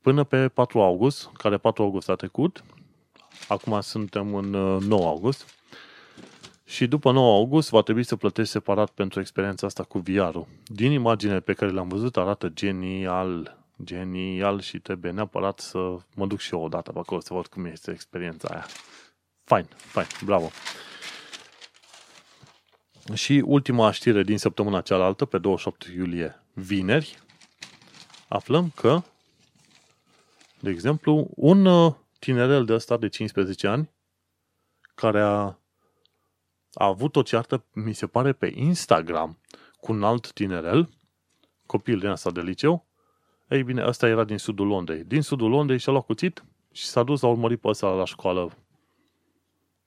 până 0.00 0.24
pe 0.24 0.48
4 0.48 0.80
august, 0.80 1.30
care 1.32 1.58
4 1.58 1.82
august 1.82 2.08
a 2.08 2.14
trecut, 2.14 2.64
acum 3.48 3.80
suntem 3.80 4.34
în 4.34 4.50
9 4.50 5.00
uh, 5.00 5.06
august, 5.06 5.54
și 6.70 6.86
după 6.86 7.12
9 7.12 7.34
august 7.34 7.70
va 7.70 7.80
trebui 7.80 8.02
să 8.02 8.16
plătești 8.16 8.52
separat 8.52 8.90
pentru 8.90 9.20
experiența 9.20 9.66
asta 9.66 9.82
cu 9.82 9.98
VR-ul. 9.98 10.46
Din 10.64 10.90
imaginele 10.90 11.40
pe 11.40 11.52
care 11.52 11.70
le-am 11.70 11.88
văzut 11.88 12.16
arată 12.16 12.48
genial, 12.48 13.58
genial 13.84 14.60
și 14.60 14.78
trebuie 14.78 15.12
neapărat 15.12 15.58
să 15.58 15.96
mă 16.14 16.26
duc 16.26 16.38
și 16.38 16.54
eu 16.54 16.62
odată 16.62 16.92
pe 16.92 16.98
acolo 16.98 17.20
să 17.20 17.34
văd 17.34 17.46
cum 17.46 17.64
este 17.64 17.90
experiența 17.90 18.48
aia. 18.48 18.66
Fain, 19.44 19.68
fain, 19.76 20.06
bravo. 20.24 20.50
Și 23.14 23.42
ultima 23.46 23.90
știre 23.90 24.22
din 24.22 24.38
săptămâna 24.38 24.80
cealaltă, 24.80 25.24
pe 25.24 25.38
28 25.38 25.84
iulie, 25.84 26.42
vineri, 26.52 27.18
aflăm 28.28 28.72
că, 28.74 29.02
de 30.60 30.70
exemplu, 30.70 31.30
un 31.34 31.64
uh, 31.64 31.94
tinerel 32.18 32.64
de 32.64 32.72
ăsta 32.72 32.96
de 32.96 33.08
15 33.08 33.66
ani, 33.66 33.90
care 34.94 35.20
a, 35.20 35.59
a 36.72 36.86
avut 36.86 37.16
o 37.16 37.22
ceartă, 37.22 37.64
mi 37.72 37.92
se 37.92 38.06
pare, 38.06 38.32
pe 38.32 38.52
Instagram 38.54 39.38
cu 39.80 39.92
un 39.92 40.02
alt 40.02 40.32
tinerel, 40.32 40.88
copil 41.66 41.98
din 41.98 42.08
asta 42.08 42.30
de 42.30 42.40
liceu, 42.40 42.86
ei 43.48 43.62
bine, 43.62 43.86
ăsta 43.86 44.08
era 44.08 44.24
din 44.24 44.38
sudul 44.38 44.66
Londrei. 44.66 45.04
Din 45.04 45.22
sudul 45.22 45.50
Londrei 45.50 45.78
și-a 45.78 45.92
luat 45.92 46.04
cuțit 46.04 46.44
și 46.72 46.84
s-a 46.84 47.02
dus, 47.02 47.22
a 47.22 47.26
urmărit 47.26 47.60
pe 47.60 47.68
ăsta 47.68 47.88
la 47.88 48.04
școală, 48.04 48.50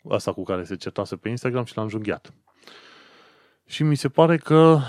ăsta 0.06 0.34
cu 0.34 0.44
care 0.44 0.64
se 0.64 0.76
certase 0.76 1.16
pe 1.16 1.30
Instagram 1.30 1.64
și 1.64 1.76
l-a 1.76 1.82
înjunghiat. 1.82 2.34
Și 3.66 3.84
mi 3.84 3.96
se 3.96 4.10
pare 4.10 4.38
că 4.38 4.80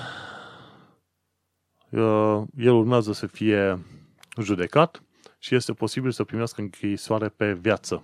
uh, 1.90 2.42
el 2.56 2.72
urmează 2.72 3.12
să 3.12 3.26
fie 3.26 3.84
judecat 4.40 5.02
și 5.38 5.54
este 5.54 5.72
posibil 5.72 6.10
să 6.10 6.24
primească 6.24 6.60
închisoare 6.60 7.28
pe 7.28 7.52
viață. 7.52 8.02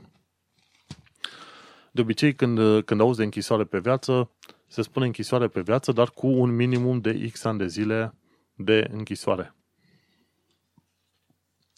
De 1.90 2.00
obicei, 2.00 2.34
când, 2.34 2.82
când 2.84 3.00
auzi 3.00 3.18
de 3.18 3.24
închisoare 3.24 3.64
pe 3.64 3.78
viață, 3.78 4.30
se 4.66 4.82
spune 4.82 5.06
închisoare 5.06 5.48
pe 5.48 5.60
viață, 5.60 5.92
dar 5.92 6.10
cu 6.10 6.26
un 6.26 6.54
minimum 6.54 7.00
de 7.00 7.28
X 7.32 7.44
ani 7.44 7.58
de 7.58 7.66
zile 7.66 8.14
de 8.54 8.88
închisoare. 8.92 9.54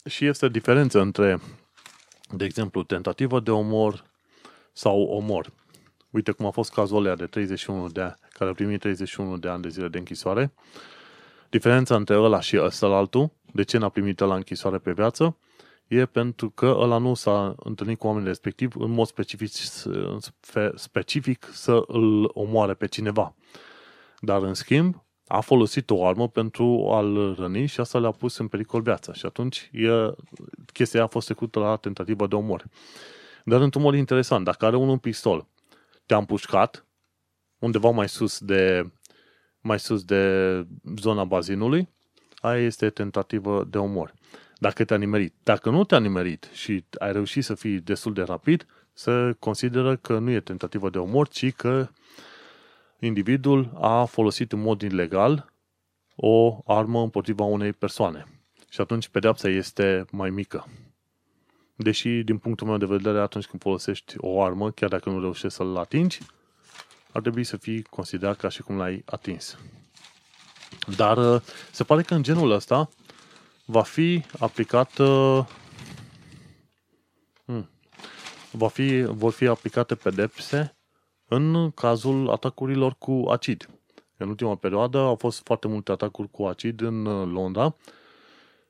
Și 0.04 0.26
este 0.26 0.48
diferență 0.48 1.00
între, 1.00 1.40
de 2.36 2.44
exemplu, 2.44 2.82
tentativă 2.82 3.40
de 3.40 3.50
omor 3.50 4.04
sau 4.72 5.02
omor. 5.02 5.52
Uite 6.10 6.32
cum 6.32 6.46
a 6.46 6.50
fost 6.50 6.72
cazul 6.72 7.06
ăla 7.06 7.14
de 7.14 7.26
31 7.26 7.88
de 7.88 8.00
ani, 8.00 8.16
care 8.32 8.50
a 8.50 8.54
primit 8.54 8.80
31 8.80 9.38
de 9.38 9.48
ani 9.48 9.62
de 9.62 9.68
zile 9.68 9.88
de 9.88 9.98
închisoare. 9.98 10.52
Diferența 11.50 11.96
între 11.96 12.18
ăla 12.18 12.40
și 12.40 12.58
ăsta 12.60 12.86
altul, 12.86 13.32
de 13.52 13.62
ce 13.62 13.78
n-a 13.78 13.88
primit 13.88 14.18
la 14.18 14.34
închisoare 14.34 14.78
pe 14.78 14.92
viață, 14.92 15.36
e 15.93 16.07
pentru 16.07 16.51
că 16.51 16.76
ăla 16.78 16.99
nu 16.99 17.14
s-a 17.14 17.55
întâlnit 17.57 17.99
cu 17.99 18.07
oamenii 18.07 18.28
respectiv 18.28 18.76
în 18.76 18.90
mod 18.90 19.07
specific, 19.07 19.51
specific 20.74 21.49
să 21.53 21.82
îl 21.86 22.30
omoare 22.34 22.74
pe 22.74 22.86
cineva. 22.86 23.34
Dar, 24.20 24.43
în 24.43 24.55
schimb, 24.55 25.05
a 25.26 25.40
folosit 25.40 25.90
o 25.90 26.07
armă 26.07 26.28
pentru 26.28 26.88
a-l 26.90 27.34
răni 27.34 27.66
și 27.66 27.80
asta 27.80 27.99
le-a 27.99 28.11
pus 28.11 28.36
în 28.36 28.49
pericol 28.49 28.80
viața. 28.80 29.12
Și 29.12 29.26
atunci 29.26 29.70
e, 29.72 29.88
chestia 30.72 31.03
a 31.03 31.07
fost 31.07 31.26
trecută 31.26 31.59
la 31.59 31.76
tentativa 31.76 32.26
de 32.26 32.34
omor. 32.34 32.64
Dar 33.45 33.61
într-un 33.61 33.82
mod 33.82 33.95
interesant, 33.95 34.45
dacă 34.45 34.64
are 34.64 34.76
unul 34.76 34.88
un 34.88 34.99
pistol 34.99 35.47
te-a 36.07 36.16
împușcat 36.16 36.86
undeva 37.59 37.90
mai 37.90 38.09
sus 38.09 38.38
de 38.38 38.90
mai 39.61 39.78
sus 39.78 40.05
de 40.05 40.66
zona 40.97 41.24
bazinului, 41.24 41.88
aia 42.40 42.62
este 42.62 42.90
tentativă 42.90 43.64
de 43.64 43.78
omor. 43.78 44.14
Dacă 44.62 44.84
te-a 44.84 44.96
nimerit. 44.96 45.34
Dacă 45.42 45.70
nu 45.70 45.84
te-a 45.84 45.98
nimerit 45.98 46.50
și 46.52 46.84
ai 46.98 47.12
reușit 47.12 47.44
să 47.44 47.54
fii 47.54 47.80
destul 47.80 48.12
de 48.12 48.22
rapid, 48.22 48.66
se 48.92 49.36
consideră 49.38 49.96
că 49.96 50.18
nu 50.18 50.30
e 50.30 50.40
tentativă 50.40 50.90
de 50.90 50.98
omor, 50.98 51.28
ci 51.28 51.52
că 51.52 51.88
individul 52.98 53.72
a 53.80 54.04
folosit 54.04 54.52
în 54.52 54.60
mod 54.60 54.82
ilegal 54.82 55.52
o 56.16 56.58
armă 56.66 57.02
împotriva 57.02 57.44
unei 57.44 57.72
persoane. 57.72 58.26
Și 58.68 58.80
atunci 58.80 59.08
pedeapsa 59.08 59.48
este 59.48 60.04
mai 60.10 60.30
mică. 60.30 60.68
Deși, 61.76 62.22
din 62.22 62.38
punctul 62.38 62.66
meu 62.66 62.76
de 62.76 62.86
vedere, 62.86 63.20
atunci 63.20 63.46
când 63.46 63.62
folosești 63.62 64.14
o 64.16 64.42
armă, 64.42 64.70
chiar 64.70 64.88
dacă 64.88 65.10
nu 65.10 65.20
reușești 65.20 65.56
să-l 65.56 65.76
atingi, 65.76 66.18
ar 67.12 67.20
trebui 67.20 67.44
să 67.44 67.56
fii 67.56 67.82
considerat 67.82 68.36
ca 68.36 68.48
și 68.48 68.62
cum 68.62 68.76
l-ai 68.76 69.02
atins. 69.04 69.58
Dar 70.96 71.16
uh, 71.34 71.40
se 71.70 71.84
pare 71.84 72.02
că 72.02 72.14
în 72.14 72.22
genul 72.22 72.50
ăsta 72.50 72.88
va 73.72 73.82
fi 73.82 74.24
aplicat 74.38 74.98
uh, 74.98 75.44
hmm, 77.44 77.70
va 78.50 78.68
fi, 78.68 79.02
vor 79.02 79.32
fi 79.32 79.46
aplicate 79.46 79.94
pedepse 79.94 80.76
în 81.28 81.70
cazul 81.70 82.30
atacurilor 82.30 82.94
cu 82.98 83.24
acid. 83.28 83.68
În 84.16 84.28
ultima 84.28 84.54
perioadă 84.54 84.98
au 84.98 85.16
fost 85.16 85.40
foarte 85.44 85.68
multe 85.68 85.92
atacuri 85.92 86.30
cu 86.30 86.44
acid 86.44 86.80
în 86.80 87.06
uh, 87.06 87.28
Londra 87.32 87.76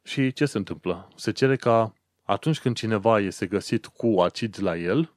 și 0.03 0.33
ce 0.33 0.47
se 0.47 0.59
întâmplă? 0.59 1.09
Se 1.17 1.33
cere 1.33 1.57
ca 1.57 1.93
atunci 2.23 2.61
când 2.61 2.77
cineva 2.77 3.21
este 3.21 3.47
găsit 3.47 3.87
cu 3.87 4.21
acid 4.21 4.57
la 4.61 4.77
el, 4.77 5.13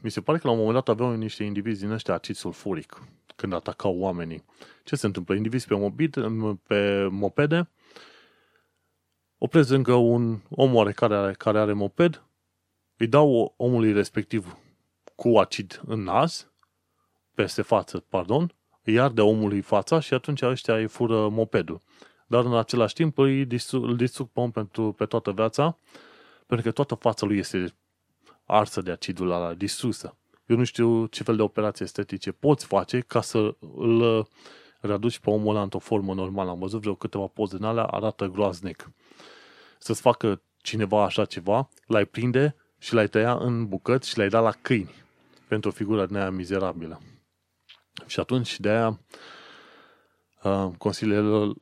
mi 0.00 0.10
se 0.10 0.20
pare 0.20 0.38
că 0.38 0.46
la 0.46 0.52
un 0.52 0.58
moment 0.58 0.76
dat 0.76 0.88
aveau 0.88 1.16
niște 1.16 1.44
indivizi 1.44 1.80
din 1.80 1.90
ăștia 1.90 2.14
acid 2.14 2.34
sulfuric 2.34 3.02
când 3.36 3.52
atacau 3.52 3.98
oamenii. 3.98 4.44
Ce 4.84 4.96
se 4.96 5.06
întâmplă? 5.06 5.34
Indivizi 5.34 5.66
pe, 5.66 5.74
mobid, 5.74 6.16
pe 6.66 7.08
mopede 7.10 7.70
opresc 9.42 9.70
încă 9.70 9.94
un 9.94 10.38
om 10.50 10.74
oarecare 10.74 11.12
care 11.12 11.24
are, 11.26 11.32
care 11.32 11.58
are 11.58 11.72
moped, 11.72 12.22
îi 12.96 13.06
dau 13.06 13.54
omului 13.56 13.92
respectiv 13.92 14.56
cu 15.14 15.38
acid 15.38 15.80
în 15.86 16.02
nas, 16.02 16.50
peste 17.34 17.62
față, 17.62 18.04
pardon, 18.08 18.54
îi 18.84 19.00
arde 19.00 19.20
omului 19.20 19.60
fața 19.60 20.00
și 20.00 20.14
atunci 20.14 20.42
ăștia 20.42 20.76
îi 20.76 20.86
fură 20.86 21.28
mopedul. 21.28 21.80
Dar 22.26 22.44
în 22.44 22.56
același 22.56 22.94
timp 22.94 23.18
îi 23.18 23.44
distrug, 23.44 23.84
îl 23.84 23.96
distrug 23.96 24.28
pe 24.28 24.40
om 24.40 24.50
pentru, 24.50 24.92
pe 24.92 25.04
toată 25.04 25.32
viața 25.32 25.78
pentru 26.46 26.66
că 26.66 26.72
toată 26.72 26.94
fața 26.94 27.26
lui 27.26 27.38
este 27.38 27.74
arsă 28.44 28.80
de 28.80 28.90
acidul 28.90 29.30
ăla, 29.30 29.54
distrusă. 29.54 30.16
Eu 30.46 30.56
nu 30.56 30.64
știu 30.64 31.06
ce 31.06 31.22
fel 31.22 31.36
de 31.36 31.42
operații 31.42 31.84
estetice 31.84 32.32
poți 32.32 32.66
face 32.66 33.00
ca 33.00 33.20
să 33.20 33.54
îl 33.76 34.28
readuci 34.80 35.18
pe 35.18 35.30
omul 35.30 35.54
ăla 35.54 35.62
într-o 35.62 35.78
formă 35.78 36.14
normală. 36.14 36.50
Am 36.50 36.58
văzut 36.58 36.80
vreo 36.80 36.94
câteva 36.94 37.26
poze 37.26 37.56
în 37.56 37.64
alea, 37.64 37.84
arată 37.84 38.26
groaznic. 38.26 38.90
Să-ți 39.78 40.00
facă 40.00 40.42
cineva 40.56 41.04
așa 41.04 41.24
ceva, 41.24 41.68
l-ai 41.86 42.04
prinde 42.04 42.56
și 42.78 42.94
l-ai 42.94 43.08
tăia 43.08 43.34
în 43.34 43.66
bucăți 43.66 44.08
și 44.08 44.18
l-ai 44.18 44.28
dat 44.28 44.42
la 44.42 44.50
câini 44.50 44.94
pentru 45.48 45.70
o 45.70 45.72
figură 45.72 46.06
din 46.06 46.16
aia 46.16 46.30
mizerabilă. 46.30 47.00
Și 48.06 48.20
atunci, 48.20 48.60
de 48.60 48.68
aia, 48.68 49.00
uh, 50.42 50.70
consiliile, 50.78 51.52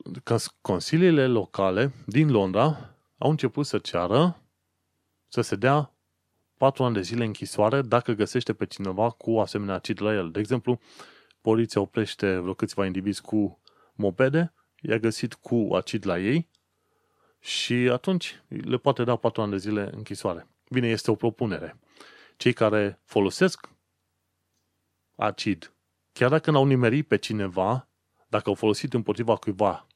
consiliile 0.61 1.27
locale 1.27 1.93
din 2.05 2.31
Londra 2.31 2.95
au 3.17 3.29
început 3.29 3.65
să 3.65 3.77
ceară 3.77 4.41
să 5.27 5.41
se 5.41 5.55
dea 5.55 5.93
patru 6.57 6.83
ani 6.83 6.93
de 6.93 7.01
zile 7.01 7.25
închisoare 7.25 7.81
dacă 7.81 8.11
găsește 8.11 8.53
pe 8.53 8.65
cineva 8.65 9.09
cu 9.09 9.39
asemenea 9.39 9.75
acid 9.75 10.01
la 10.01 10.13
el. 10.13 10.31
De 10.31 10.39
exemplu, 10.39 10.79
poliția 11.41 11.81
oprește 11.81 12.37
vreo 12.37 12.53
câțiva 12.53 12.85
indivizi 12.85 13.21
cu 13.21 13.61
mopede, 13.93 14.53
i-a 14.81 14.97
găsit 14.97 15.33
cu 15.33 15.69
acid 15.73 16.05
la 16.05 16.19
ei 16.19 16.49
și 17.39 17.73
atunci 17.73 18.43
le 18.47 18.77
poate 18.77 19.03
da 19.03 19.15
patru 19.15 19.41
ani 19.41 19.51
de 19.51 19.57
zile 19.57 19.89
închisoare. 19.93 20.47
Bine, 20.69 20.87
este 20.87 21.11
o 21.11 21.15
propunere. 21.15 21.79
Cei 22.37 22.53
care 22.53 22.99
folosesc 23.03 23.69
acid, 25.15 25.73
chiar 26.11 26.29
dacă 26.29 26.51
n-au 26.51 26.65
nimerit 26.65 27.07
pe 27.07 27.17
cineva, 27.17 27.87
dacă 28.27 28.49
au 28.49 28.55
folosit 28.55 28.93
împotriva 28.93 29.35
cuiva, 29.35 29.87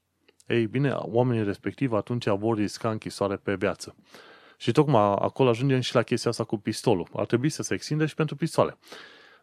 ei 0.47 0.67
bine, 0.67 0.91
oamenii 0.91 1.43
respectivi 1.43 1.95
atunci 1.95 2.27
vor 2.27 2.57
risca 2.57 2.89
închisoare 2.91 3.35
pe 3.35 3.55
viață. 3.55 3.95
Și 4.57 4.71
tocmai 4.71 5.01
acolo 5.01 5.49
ajungem 5.49 5.79
și 5.79 5.95
la 5.95 6.03
chestia 6.03 6.29
asta 6.29 6.43
cu 6.43 6.57
pistolul. 6.57 7.07
Ar 7.13 7.25
trebui 7.25 7.49
să 7.49 7.63
se 7.63 7.73
extinde 7.73 8.05
și 8.05 8.15
pentru 8.15 8.35
pistoale. 8.35 8.77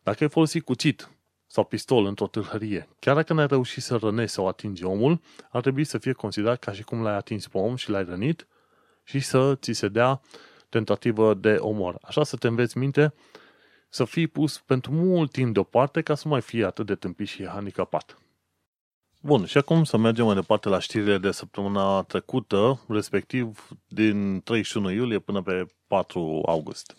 Dacă 0.02 0.24
ai 0.24 0.30
folosit 0.30 0.64
cuțit 0.64 1.10
sau 1.52 1.64
pistol 1.64 2.04
într-o 2.04 2.26
tâlhărie, 2.26 2.88
chiar 2.98 3.14
dacă 3.14 3.32
n-ai 3.32 3.46
reușit 3.46 3.82
să 3.82 3.96
rănezi 3.96 4.32
sau 4.32 4.48
atingi 4.48 4.84
omul, 4.84 5.20
ar 5.50 5.60
trebui 5.60 5.84
să 5.84 5.98
fie 5.98 6.12
considerat 6.12 6.58
ca 6.58 6.72
și 6.72 6.82
cum 6.82 7.02
l-ai 7.02 7.14
atins 7.14 7.48
pe 7.48 7.58
om 7.58 7.76
și 7.76 7.90
l-ai 7.90 8.04
rănit 8.04 8.46
și 9.04 9.20
să 9.20 9.54
ți 9.54 9.72
se 9.72 9.88
dea 9.88 10.20
tentativă 10.68 11.34
de 11.34 11.54
omor. 11.54 11.98
Așa 12.02 12.24
să 12.24 12.36
te 12.36 12.46
înveți 12.46 12.78
minte 12.78 13.14
să 13.88 14.04
fii 14.04 14.26
pus 14.26 14.58
pentru 14.58 14.92
mult 14.92 15.32
timp 15.32 15.52
deoparte 15.52 16.02
ca 16.02 16.14
să 16.14 16.22
nu 16.24 16.30
mai 16.30 16.40
fie 16.40 16.64
atât 16.64 16.86
de 16.86 16.94
tâmpit 16.94 17.28
și 17.28 17.46
handicapat. 17.46 18.18
Bun, 19.20 19.44
și 19.44 19.58
acum 19.58 19.84
să 19.84 19.96
mergem 19.96 20.24
mai 20.24 20.34
departe 20.34 20.68
la 20.68 20.78
știrile 20.78 21.18
de 21.18 21.30
săptămâna 21.30 22.02
trecută, 22.02 22.80
respectiv 22.88 23.68
din 23.86 24.40
31 24.44 24.90
iulie 24.90 25.18
până 25.18 25.42
pe 25.42 25.66
4 25.86 26.42
august. 26.46 26.96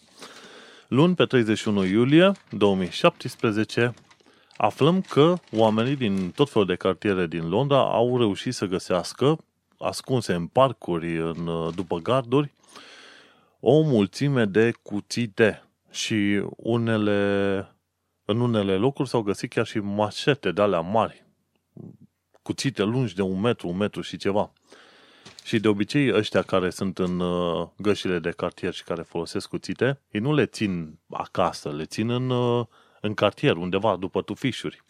Luni, 0.88 1.16
pe 1.16 1.26
31 1.26 1.86
iulie 1.86 2.32
2017, 2.50 3.94
aflăm 4.62 5.02
că 5.02 5.36
oamenii 5.52 5.96
din 5.96 6.32
tot 6.32 6.50
felul 6.50 6.68
de 6.68 6.76
cartiere 6.76 7.28
din 7.28 7.50
Londra 7.50 7.94
au 7.94 8.18
reușit 8.18 8.54
să 8.54 8.66
găsească, 8.66 9.38
ascunse 9.78 10.34
în 10.34 10.48
parcuri, 10.48 11.18
în, 11.18 11.72
după 11.76 11.98
garduri, 11.98 12.52
o 13.60 13.82
mulțime 13.82 14.46
de 14.46 14.74
cuțite 14.82 15.64
și 15.92 16.44
unele, 16.56 17.68
în 18.26 18.40
unele 18.40 18.76
locuri 18.76 19.10
s-au 19.10 19.22
găsit 19.22 19.50
chiar 19.50 19.66
și 19.66 19.80
mașete 19.80 20.52
de 20.52 20.62
alea 20.62 20.80
mari, 20.80 21.26
cuțite 22.42 22.84
lungi 22.84 23.16
de 23.16 23.22
un 23.22 23.40
metru, 23.40 23.68
un 23.68 23.78
metru 23.78 24.02
și 24.02 24.18
ceva. 24.18 24.52
Și 25.44 25.60
de 25.60 25.68
obicei 25.68 26.14
ăștia 26.14 26.42
care 26.42 26.70
sunt 26.70 26.98
în 26.98 27.20
uh, 27.20 27.68
gășile 27.78 28.20
de 28.20 28.32
cartier 28.32 28.74
și 28.74 28.84
care 28.84 29.02
folosesc 29.02 29.50
cuțite, 29.50 30.02
ei 30.12 30.22
nu 30.22 30.34
le 30.34 30.46
țin 30.46 31.00
acasă, 31.10 31.72
le 31.72 31.86
țin 31.86 32.10
în, 32.10 32.30
uh, 32.30 32.66
în 33.02 33.14
cartier, 33.14 33.56
undeva, 33.56 33.96
după 33.96 34.22
tufișuri. 34.22 34.82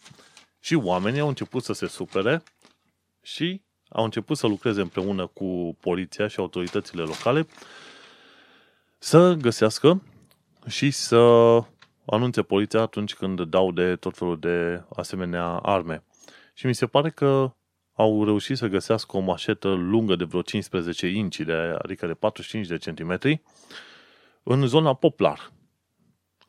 Și 0.60 0.74
oamenii 0.74 1.20
au 1.20 1.28
început 1.28 1.62
să 1.62 1.72
se 1.72 1.86
supere 1.86 2.42
și 3.22 3.62
au 3.88 4.04
început 4.04 4.36
să 4.36 4.46
lucreze 4.46 4.80
împreună 4.80 5.26
cu 5.26 5.76
poliția 5.80 6.26
și 6.26 6.38
autoritățile 6.38 7.02
locale 7.02 7.46
să 8.98 9.32
găsească 9.32 10.02
și 10.66 10.90
să 10.90 11.18
anunțe 12.06 12.42
poliția 12.42 12.80
atunci 12.80 13.14
când 13.14 13.42
dau 13.42 13.72
de 13.72 13.96
tot 13.96 14.16
felul 14.16 14.38
de 14.38 14.84
asemenea 14.96 15.46
arme. 15.46 16.04
Și 16.54 16.66
mi 16.66 16.74
se 16.74 16.86
pare 16.86 17.10
că 17.10 17.54
au 17.92 18.24
reușit 18.24 18.56
să 18.56 18.66
găsească 18.66 19.16
o 19.16 19.20
mașetă 19.20 19.68
lungă 19.68 20.16
de 20.16 20.24
vreo 20.24 20.42
15 20.42 21.06
inci, 21.06 21.40
de, 21.40 21.52
adică 21.78 22.06
de 22.06 22.14
45 22.14 22.66
de 22.66 22.76
centimetri, 22.76 23.42
în 24.42 24.66
zona 24.66 24.94
Poplar. 24.94 25.52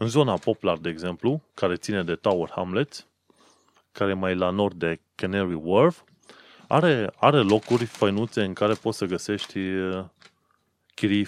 În 0.04 0.10
zona 0.10 0.38
Poplar, 0.38 0.78
de 0.78 0.90
exemplu, 0.90 1.42
care 1.54 1.76
ține 1.76 2.04
de 2.04 2.16
Tower 2.16 2.50
Hamlets, 2.50 3.08
care 3.92 4.12
e 4.12 4.14
mai 4.14 4.36
la 4.36 4.50
nord 4.50 4.76
de 4.76 5.00
Canary 5.16 5.54
Wharf, 5.54 6.02
are, 6.68 7.14
are 7.16 7.38
locuri 7.38 7.86
făinuțe 7.86 8.44
în 8.44 8.54
care 8.54 8.74
poți 8.74 8.98
să 8.98 9.06
găsești 9.06 9.58
uh, 9.60 10.04
chirii 10.96 11.28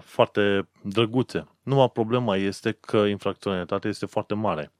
foarte 0.00 0.68
drăguțe. 0.82 1.48
Numai 1.62 1.90
problema 1.90 2.36
este 2.36 2.72
că 2.72 2.96
infracționalitatea 2.96 3.90
este 3.90 4.06
foarte 4.06 4.34
mare. 4.34 4.72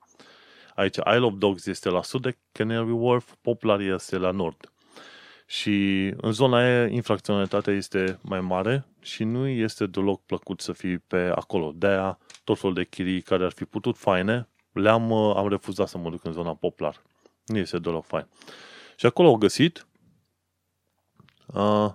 Aici 0.74 0.96
Isle 0.96 1.24
of 1.24 1.34
Dogs 1.36 1.66
este 1.66 1.88
la 1.88 2.02
sud 2.02 2.22
de 2.22 2.38
Canary 2.52 2.90
Wharf, 2.90 3.34
Poplar 3.40 3.80
este 3.80 4.16
la 4.16 4.30
nord. 4.30 4.71
Și 5.52 6.06
în 6.16 6.32
zona 6.32 6.56
aia 6.56 6.86
infracționalitatea 6.86 7.72
este 7.72 8.18
mai 8.22 8.40
mare 8.40 8.86
și 9.00 9.24
nu 9.24 9.46
este 9.46 9.86
deloc 9.86 10.24
plăcut 10.24 10.60
să 10.60 10.72
fii 10.72 10.98
pe 10.98 11.32
acolo. 11.34 11.72
De-aia 11.74 12.18
tot 12.44 12.58
felul 12.58 12.74
de 12.74 12.84
chirii 12.84 13.22
care 13.22 13.44
ar 13.44 13.52
fi 13.52 13.64
putut 13.64 13.96
faine, 13.96 14.48
le-am 14.72 15.10
uh, 15.10 15.36
am 15.36 15.48
refuzat 15.48 15.88
să 15.88 15.98
mă 15.98 16.10
duc 16.10 16.24
în 16.24 16.32
zona 16.32 16.54
Poplar. 16.54 17.02
Nu 17.46 17.58
este 17.58 17.78
deloc 17.78 18.04
fain. 18.04 18.26
Și 18.96 19.06
acolo 19.06 19.28
au 19.28 19.36
găsit 19.36 19.86
uh, 21.46 21.92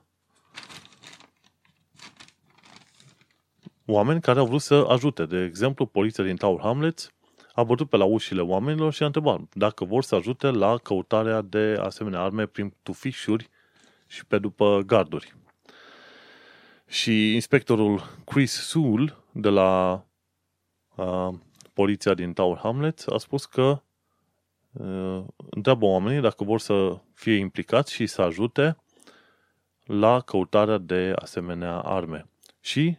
oameni 3.86 4.22
care 4.22 4.40
au 4.40 4.46
vrut 4.46 4.62
să 4.62 4.86
ajute. 4.90 5.26
De 5.26 5.44
exemplu, 5.44 5.86
poliția 5.86 6.24
din 6.24 6.36
Tower 6.36 6.60
Hamlets 6.62 7.12
a 7.58 7.64
bătut 7.64 7.90
pe 7.90 7.98
la 7.98 8.04
ușile 8.04 8.42
oamenilor 8.42 8.94
și 8.94 9.04
a 9.04 9.06
întrebat 9.06 9.42
dacă 9.54 9.86
vor 9.86 10.04
să 10.04 10.16
ajute 10.16 10.50
la 10.50 10.78
căutarea 10.78 11.42
de 11.42 11.78
asemenea 11.82 12.22
arme 12.22 12.46
prin 12.46 12.74
tufișuri 12.84 13.50
și 14.08 14.26
pe 14.26 14.38
după 14.40 14.84
garduri. 14.86 15.36
Și 16.88 17.34
inspectorul 17.34 18.02
Chris 18.26 18.52
Soul 18.52 19.24
de 19.32 19.50
la 19.50 20.04
uh, 20.96 21.30
poliția 21.74 22.14
din 22.14 22.34
Tower 22.34 22.58
Hamlets 22.58 23.08
a 23.08 23.18
spus 23.18 23.46
că 23.46 23.82
uh, 24.72 25.24
întreabă 25.50 25.86
oamenii 25.86 26.22
dacă 26.22 26.44
vor 26.44 26.60
să 26.60 27.00
fie 27.14 27.36
implicați 27.36 27.94
și 27.94 28.06
să 28.06 28.22
ajute 28.22 28.78
la 29.84 30.20
căutarea 30.20 30.78
de 30.78 31.14
asemenea 31.16 31.80
arme. 31.80 32.30
Și 32.62 32.98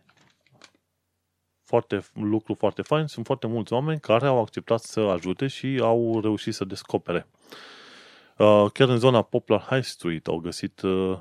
foarte, 1.69 2.05
lucru 2.12 2.55
foarte 2.55 2.83
fain, 2.83 3.07
sunt 3.07 3.27
foarte 3.27 3.47
mulți 3.47 3.73
oameni 3.73 4.01
care 4.01 4.27
au 4.27 4.41
acceptat 4.41 4.81
să 4.81 5.01
ajute 5.01 5.47
și 5.47 5.79
au 5.83 6.21
reușit 6.21 6.55
să 6.55 6.64
descopere. 6.64 7.27
Uh, 8.37 8.66
chiar 8.73 8.89
în 8.89 8.99
zona 8.99 9.23
Poplar 9.23 9.61
High 9.61 9.85
Street 9.85 10.27
au 10.27 10.39
găsit 10.39 10.81
uh, 10.81 11.19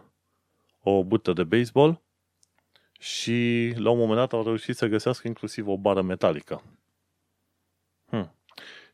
o 0.84 1.04
bută 1.04 1.34
de 1.34 1.44
baseball 1.44 2.02
și 3.00 3.74
la 3.76 3.90
un 3.90 3.98
moment 3.98 4.18
dat 4.18 4.34
au 4.34 4.44
reușit 4.44 4.76
să 4.76 4.88
găsească 4.88 5.28
inclusiv 5.28 5.68
o 5.68 5.78
bară 5.78 6.02
metalică. 6.02 6.62
Hmm. 8.06 8.36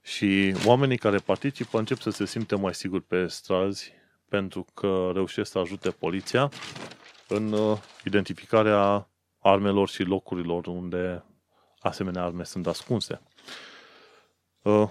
Și 0.01 0.56
oamenii 0.66 0.97
care 0.97 1.18
participă 1.18 1.78
încep 1.78 1.99
să 1.99 2.10
se 2.10 2.26
simte 2.26 2.56
mai 2.56 2.74
siguri 2.74 3.04
pe 3.04 3.28
străzi 3.28 3.91
pentru 4.30 4.66
că 4.74 5.12
reușesc 5.14 5.51
să 5.51 5.60
ajute 5.60 5.89
poliția 5.89 6.51
în 7.28 7.51
uh, 7.51 7.78
identificarea 8.06 9.08
armelor 9.39 9.89
și 9.89 10.04
locurilor 10.04 10.68
unde 10.68 11.24
asemenea 11.84 12.24
arme 12.24 12.44
sunt 12.44 12.68
ascunse. 12.68 13.22
Uh, 14.62 14.90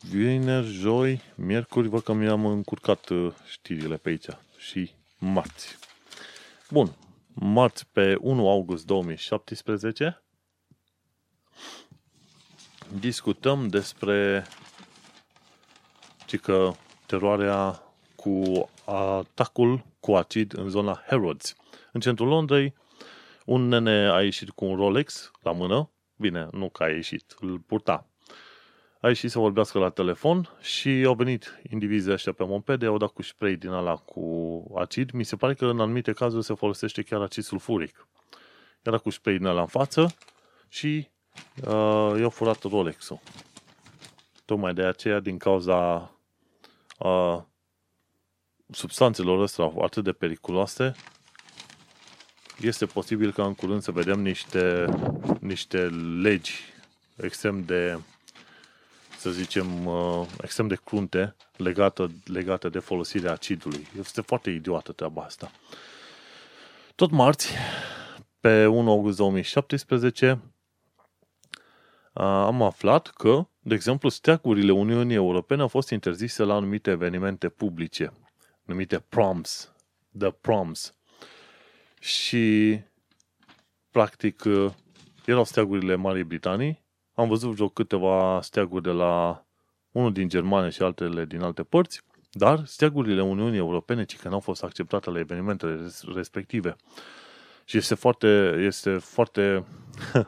vineri, 0.00 0.66
joi, 0.66 1.20
miercuri, 1.34 1.88
văd 1.88 2.02
că 2.02 2.12
mi-am 2.12 2.46
încurcat 2.46 3.08
uh, 3.08 3.32
știrile 3.50 3.96
pe 3.96 4.08
aici 4.08 4.26
și 4.56 4.90
marți. 5.18 5.76
Bun, 6.70 6.96
marți 7.32 7.86
pe 7.92 8.16
1 8.20 8.48
august 8.48 8.86
2017 8.86 10.24
discutăm 12.98 13.68
despre 13.68 14.46
că 16.42 16.72
teroarea 17.06 17.82
cu 18.16 18.68
atacul 18.84 19.84
cu 20.00 20.14
acid 20.14 20.56
în 20.56 20.68
zona 20.68 21.02
Harrods. 21.06 21.56
În 21.92 22.00
centrul 22.00 22.28
Londrei, 22.28 22.74
un 23.44 23.68
nene 23.68 24.10
a 24.10 24.22
ieșit 24.22 24.50
cu 24.50 24.64
un 24.64 24.76
Rolex 24.76 25.30
la 25.42 25.52
mână, 25.52 25.90
bine, 26.16 26.48
nu 26.52 26.68
că 26.68 26.82
a 26.82 26.88
ieșit, 26.88 27.34
îl 27.40 27.58
purta. 27.58 28.06
A 29.00 29.08
ieșit 29.08 29.30
să 29.30 29.38
vorbească 29.38 29.78
la 29.78 29.90
telefon 29.90 30.48
și 30.60 31.04
au 31.06 31.14
venit 31.14 31.60
indivizii 31.70 32.12
ăștia 32.12 32.32
pe 32.32 32.44
mopede, 32.44 32.86
au 32.86 32.96
dat 32.96 33.10
cu 33.10 33.22
spray 33.22 33.56
din 33.56 33.68
ala 33.68 33.96
cu 33.96 34.64
acid. 34.78 35.10
Mi 35.10 35.24
se 35.24 35.36
pare 35.36 35.54
că 35.54 35.66
în 35.66 35.80
anumite 35.80 36.12
cazuri 36.12 36.44
se 36.44 36.54
folosește 36.54 37.02
chiar 37.02 37.20
acid 37.20 37.42
sulfuric. 37.42 38.08
Era 38.82 38.98
cu 38.98 39.10
spray 39.10 39.36
din 39.36 39.46
ala 39.46 39.60
în 39.60 39.66
față 39.66 40.14
și 40.68 41.08
uh, 41.66 42.18
i-au 42.18 42.30
furat 42.30 42.62
Rolex-ul. 42.62 43.20
Tocmai 44.44 44.74
de 44.74 44.82
aceea, 44.82 45.20
din 45.20 45.38
cauza 45.38 46.10
uh, 46.98 47.38
substanțelor 48.70 49.42
astea 49.42 49.72
atât 49.80 50.04
de 50.04 50.12
periculoase, 50.12 50.94
este 52.66 52.86
posibil 52.86 53.32
ca 53.32 53.44
în 53.44 53.54
curând 53.54 53.82
să 53.82 53.90
vedem 53.90 54.20
niște, 54.20 54.84
niște 55.40 55.78
legi 56.20 56.60
extrem 57.16 57.64
de, 57.64 57.98
să 59.18 59.30
zicem, 59.30 59.86
uh, 59.86 60.26
extrem 60.42 60.66
de 60.66 60.78
crunte 60.84 61.34
legată, 61.56 62.10
legată 62.24 62.68
de 62.68 62.78
folosirea 62.78 63.32
acidului. 63.32 63.86
Este 63.98 64.20
foarte 64.20 64.50
idiotă 64.50 64.92
treaba 64.92 65.22
asta. 65.22 65.50
Tot 66.94 67.10
marți, 67.10 67.54
pe 68.40 68.66
1 68.66 68.90
august 68.90 69.16
2017, 69.16 70.40
am 72.12 72.62
aflat 72.62 73.06
că, 73.06 73.46
de 73.60 73.74
exemplu, 73.74 74.08
steagurile 74.08 74.72
Uniunii 74.72 75.14
Europene 75.14 75.62
au 75.62 75.68
fost 75.68 75.90
interzise 75.90 76.42
la 76.42 76.54
anumite 76.54 76.90
evenimente 76.90 77.48
publice, 77.48 78.12
numite 78.62 78.98
proms, 78.98 79.72
the 80.18 80.30
proms. 80.30 80.94
Și, 82.04 82.80
practic, 83.90 84.42
erau 85.24 85.44
steagurile 85.44 85.94
Marii 85.94 86.24
Britanii. 86.24 86.84
Am 87.14 87.28
văzut 87.28 87.54
vreo 87.54 87.68
câteva 87.68 88.40
steaguri 88.42 88.82
de 88.82 88.90
la 88.90 89.44
unul 89.90 90.12
din 90.12 90.28
Germania 90.28 90.70
și 90.70 90.82
altele 90.82 91.24
din 91.24 91.40
alte 91.40 91.62
părți, 91.62 92.02
dar 92.30 92.64
steagurile 92.64 93.22
Uniunii 93.22 93.58
Europene, 93.58 94.04
ci 94.04 94.16
că 94.16 94.28
n-au 94.28 94.40
fost 94.40 94.62
acceptate 94.62 95.10
la 95.10 95.18
evenimentele 95.18 95.88
respective. 96.14 96.76
Și 97.64 97.76
este 97.76 97.94
foarte, 97.94 98.56
este 98.58 98.98
foarte, 98.98 99.64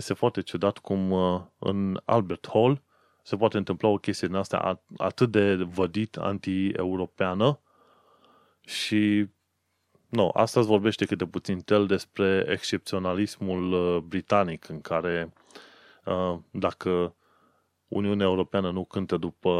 este 0.00 0.14
foarte 0.14 0.40
ciudat 0.40 0.78
cum 0.78 1.10
uh, 1.10 1.40
în 1.58 2.00
Albert 2.04 2.48
Hall 2.52 2.82
se 3.22 3.36
poate 3.36 3.56
întâmpla 3.56 3.88
o 3.88 3.96
chestie 3.96 4.28
din 4.28 4.36
asta 4.36 4.82
atât 4.96 5.30
de 5.30 5.54
vădit 5.54 6.16
anti-europeană 6.16 7.60
și 8.60 9.28
nu, 10.14 10.30
asta 10.32 10.60
îți 10.60 10.68
vorbește 10.68 11.04
câte 11.04 11.26
puțin 11.26 11.60
tel 11.60 11.86
despre 11.86 12.46
excepționalismul 12.48 13.72
uh, 13.72 14.02
britanic 14.02 14.68
în 14.68 14.80
care 14.80 15.32
uh, 16.04 16.38
dacă 16.50 17.14
Uniunea 17.88 18.26
Europeană 18.26 18.70
nu 18.70 18.84
cântă 18.84 19.16
după 19.16 19.52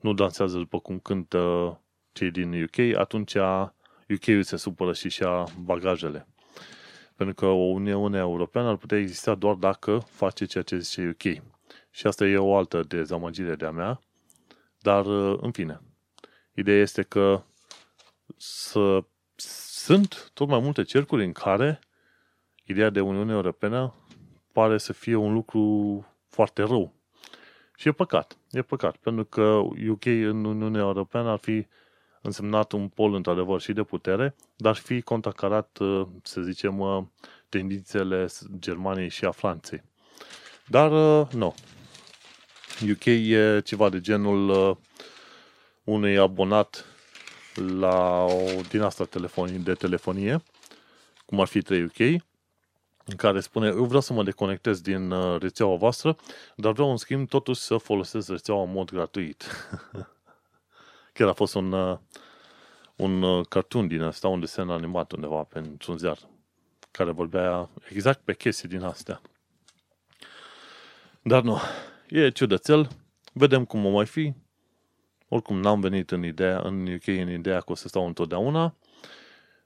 nu 0.00 0.12
dansează 0.12 0.58
după 0.58 0.78
cum 0.78 0.98
cântă 0.98 1.80
cei 2.12 2.30
din 2.30 2.62
UK, 2.62 2.96
atunci 2.96 3.34
UK-ul 4.08 4.42
se 4.42 4.56
supără 4.56 4.92
și 4.92 5.08
și 5.08 5.24
bagajele. 5.60 6.26
Pentru 7.16 7.34
că 7.34 7.46
o 7.46 7.64
Uniune 7.64 8.18
Europeană 8.18 8.68
ar 8.68 8.76
putea 8.76 8.98
exista 8.98 9.34
doar 9.34 9.54
dacă 9.54 9.98
face 9.98 10.44
ceea 10.44 10.64
ce 10.64 10.78
zice 10.78 11.08
UK. 11.08 11.42
Și 11.90 12.06
asta 12.06 12.26
e 12.26 12.36
o 12.36 12.56
altă 12.56 12.82
dezamăgire 12.82 13.54
de-a 13.54 13.70
mea. 13.70 14.00
Dar, 14.78 15.06
în 15.40 15.50
fine, 15.50 15.80
ideea 16.54 16.80
este 16.80 17.02
că 17.02 17.42
să, 18.36 19.04
sunt 19.84 20.30
tot 20.34 20.48
mai 20.48 20.60
multe 20.60 20.82
cercuri 20.82 21.24
în 21.24 21.32
care 21.32 21.78
ideea 22.64 22.90
de 22.90 23.00
Uniune 23.00 23.32
Europeană 23.32 23.94
pare 24.52 24.78
să 24.78 24.92
fie 24.92 25.14
un 25.14 25.32
lucru 25.32 26.06
foarte 26.28 26.62
rău. 26.62 26.94
Și 27.76 27.88
e 27.88 27.92
păcat. 27.92 28.36
E 28.50 28.62
păcat. 28.62 28.96
Pentru 28.96 29.24
că 29.24 29.42
UK 29.88 30.04
în 30.04 30.44
Uniunea 30.44 30.80
Europeană 30.80 31.30
ar 31.30 31.38
fi 31.38 31.66
însemnat 32.22 32.72
un 32.72 32.88
pol 32.88 33.14
într-adevăr 33.14 33.60
și 33.60 33.72
de 33.72 33.82
putere, 33.82 34.34
dar 34.56 34.74
fi 34.74 35.02
contracarat, 35.02 35.78
uh, 35.78 36.06
să 36.22 36.40
zicem, 36.40 36.78
uh, 36.78 37.02
tendințele 37.48 38.26
Germaniei 38.58 39.08
și 39.08 39.24
a 39.24 39.30
Franței. 39.30 39.82
Dar, 40.66 40.92
uh, 40.92 41.28
nu. 41.32 41.54
UK 42.90 43.04
e 43.04 43.60
ceva 43.64 43.88
de 43.88 44.00
genul 44.00 44.78
unui 45.84 46.18
abonat 46.18 46.93
la 47.54 48.24
o 48.24 48.60
din 48.68 48.80
asta 48.80 49.04
telefonie, 49.04 49.58
de 49.58 49.74
telefonie, 49.74 50.42
cum 51.26 51.40
ar 51.40 51.46
fi 51.46 51.62
3UK, 51.62 52.16
în 53.06 53.16
care 53.16 53.40
spune, 53.40 53.66
eu 53.66 53.84
vreau 53.84 54.00
să 54.00 54.12
mă 54.12 54.22
deconectez 54.22 54.80
din 54.80 55.14
rețeaua 55.38 55.76
voastră, 55.76 56.16
dar 56.56 56.72
vreau 56.72 56.90
în 56.90 56.96
schimb 56.96 57.28
totuși 57.28 57.60
să 57.60 57.76
folosesc 57.76 58.28
rețeaua 58.28 58.62
în 58.62 58.72
mod 58.72 58.90
gratuit. 58.90 59.44
Chiar 61.14 61.28
a 61.28 61.32
fost 61.32 61.54
un, 61.54 61.72
uh, 61.72 61.98
un 62.96 63.22
uh, 63.22 63.46
cartoon 63.46 63.88
din 63.88 64.02
asta, 64.02 64.28
un 64.28 64.40
desen 64.40 64.70
animat 64.70 65.12
undeva 65.12 65.42
pentru 65.42 65.92
un 65.92 65.98
ziar, 65.98 66.18
care 66.90 67.10
vorbea 67.10 67.68
exact 67.88 68.20
pe 68.24 68.34
chestii 68.34 68.68
din 68.68 68.82
astea. 68.82 69.20
Dar 71.22 71.42
nu, 71.42 71.58
e 72.08 72.30
ciudățel, 72.30 72.88
vedem 73.32 73.64
cum 73.64 73.84
o 73.84 73.90
mai 73.90 74.06
fi. 74.06 74.32
Oricum 75.34 75.60
n-am 75.60 75.80
venit 75.80 76.10
în 76.10 76.24
ideea, 76.24 76.60
în 76.64 76.86
UK 76.94 77.06
în 77.06 77.30
ideea 77.30 77.60
că 77.60 77.72
o 77.72 77.74
să 77.74 77.88
stau 77.88 78.06
întotdeauna. 78.06 78.74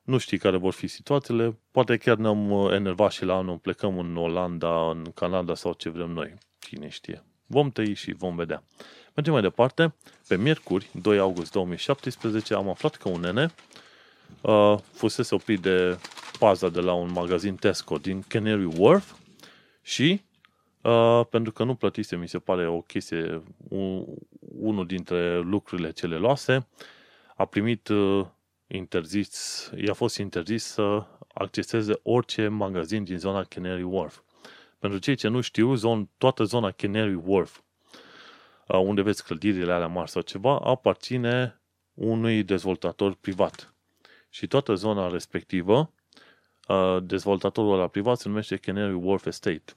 Nu 0.02 0.18
știi 0.18 0.38
care 0.38 0.56
vor 0.56 0.72
fi 0.72 0.86
situațiile. 0.86 1.58
Poate 1.70 1.96
chiar 1.96 2.16
ne-am 2.16 2.50
uh, 2.50 2.72
enervat 2.72 3.12
și 3.12 3.24
la 3.24 3.34
anul 3.34 3.58
plecăm 3.58 3.98
în 3.98 4.16
Olanda, 4.16 4.90
în 4.90 5.04
Canada 5.14 5.54
sau 5.54 5.72
ce 5.72 5.88
vrem 5.88 6.10
noi. 6.10 6.34
Cine 6.58 6.88
știe. 6.88 7.24
Vom 7.46 7.70
tăi 7.70 7.94
și 7.94 8.12
vom 8.12 8.36
vedea. 8.36 8.62
Mergem 9.14 9.32
mai 9.32 9.42
departe. 9.42 9.94
Pe 10.28 10.36
miercuri, 10.36 10.90
2 11.02 11.18
august 11.18 11.52
2017, 11.52 12.54
am 12.54 12.68
aflat 12.68 12.96
că 12.96 13.08
un 13.08 13.20
nene 13.20 13.54
uh, 14.40 14.74
fusese 14.92 15.34
oprit 15.34 15.60
de 15.60 15.98
paza 16.38 16.68
de 16.68 16.80
la 16.80 16.92
un 16.92 17.12
magazin 17.12 17.54
Tesco 17.54 17.96
din 17.96 18.24
Canary 18.28 18.68
Wharf 18.76 19.14
și 19.82 20.20
uh, 20.82 21.20
pentru 21.30 21.52
că 21.52 21.64
nu 21.64 21.74
plătise, 21.74 22.16
mi 22.16 22.28
se 22.28 22.38
pare, 22.38 22.68
o 22.68 22.80
chestie, 22.80 23.42
un, 23.68 24.04
unul 24.60 24.86
dintre 24.86 25.38
lucrurile 25.38 25.90
cele 25.90 26.16
luase, 26.16 26.66
a 27.36 27.44
primit 27.44 27.88
uh, 27.88 28.26
interzis, 28.66 29.70
i-a 29.76 29.94
fost 29.94 30.18
interzis 30.18 30.64
să 30.64 31.06
acceseze 31.34 32.00
orice 32.02 32.48
magazin 32.48 33.04
din 33.04 33.18
zona 33.18 33.44
Canary 33.44 33.82
Wharf. 33.82 34.20
Pentru 34.78 34.98
cei 34.98 35.14
ce 35.14 35.28
nu 35.28 35.40
știu, 35.40 35.74
zon, 35.74 36.08
toată 36.18 36.44
zona 36.44 36.70
Canary 36.70 37.20
Wharf 37.24 37.60
unde 38.76 39.02
vezi 39.02 39.24
clădirile 39.24 39.72
alea 39.72 39.86
mari 39.86 40.10
sau 40.10 40.22
ceva, 40.22 40.58
aparține 40.58 41.60
unui 41.94 42.42
dezvoltator 42.42 43.14
privat. 43.14 43.74
Și 44.28 44.46
toată 44.46 44.74
zona 44.74 45.08
respectivă, 45.08 45.92
dezvoltatorul 47.02 47.72
ăla 47.72 47.88
privat 47.88 48.18
se 48.18 48.28
numește 48.28 48.56
Canary 48.56 48.94
Wharf 48.94 49.26
Estate. 49.26 49.72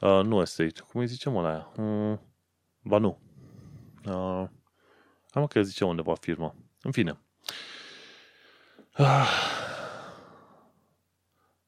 Nu 0.00 0.40
Estate, 0.40 0.80
cum 0.90 1.00
îi 1.00 1.06
zicem 1.06 1.36
ăla 1.36 1.48
aia? 1.48 1.70
Hmm, 1.74 2.20
ba 2.82 2.98
nu. 2.98 3.18
Am 5.30 5.46
că 5.48 5.62
zice 5.62 5.84
undeva 5.84 6.14
firma. 6.14 6.54
În 6.82 6.90
fine. 6.90 7.18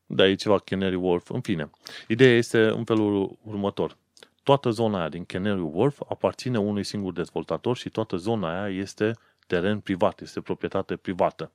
Da, 0.07 0.27
e 0.27 0.35
ceva 0.35 0.59
Canary 0.59 0.95
Wharf. 0.95 1.31
În 1.31 1.41
fine. 1.41 1.71
Ideea 2.09 2.37
este 2.37 2.63
în 2.63 2.85
felul 2.85 3.39
următor 3.43 3.97
toată 4.43 4.71
zona 4.71 4.99
aia 4.99 5.09
din 5.09 5.25
Canary 5.25 5.61
Wharf 5.61 6.01
aparține 6.09 6.59
unui 6.59 6.85
singur 6.85 7.13
dezvoltator 7.13 7.77
și 7.77 7.89
toată 7.89 8.17
zona 8.17 8.63
aia 8.63 8.81
este 8.81 9.17
teren 9.47 9.81
privat, 9.81 10.21
este 10.21 10.41
proprietate 10.41 10.97
privată. 10.97 11.53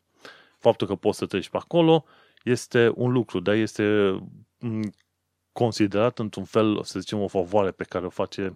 Faptul 0.57 0.87
că 0.87 0.95
poți 0.95 1.17
să 1.17 1.25
treci 1.25 1.49
pe 1.49 1.57
acolo 1.57 2.05
este 2.43 2.91
un 2.95 3.11
lucru, 3.11 3.39
dar 3.39 3.55
este 3.55 3.83
mm, 4.59 4.93
considerat 5.51 6.19
într-un 6.19 6.43
fel, 6.43 6.83
să 6.83 6.99
zicem, 6.99 7.21
o 7.21 7.27
favoare 7.27 7.71
pe 7.71 7.83
care 7.83 8.05
o 8.05 8.09
face 8.09 8.45
uh, 8.45 8.55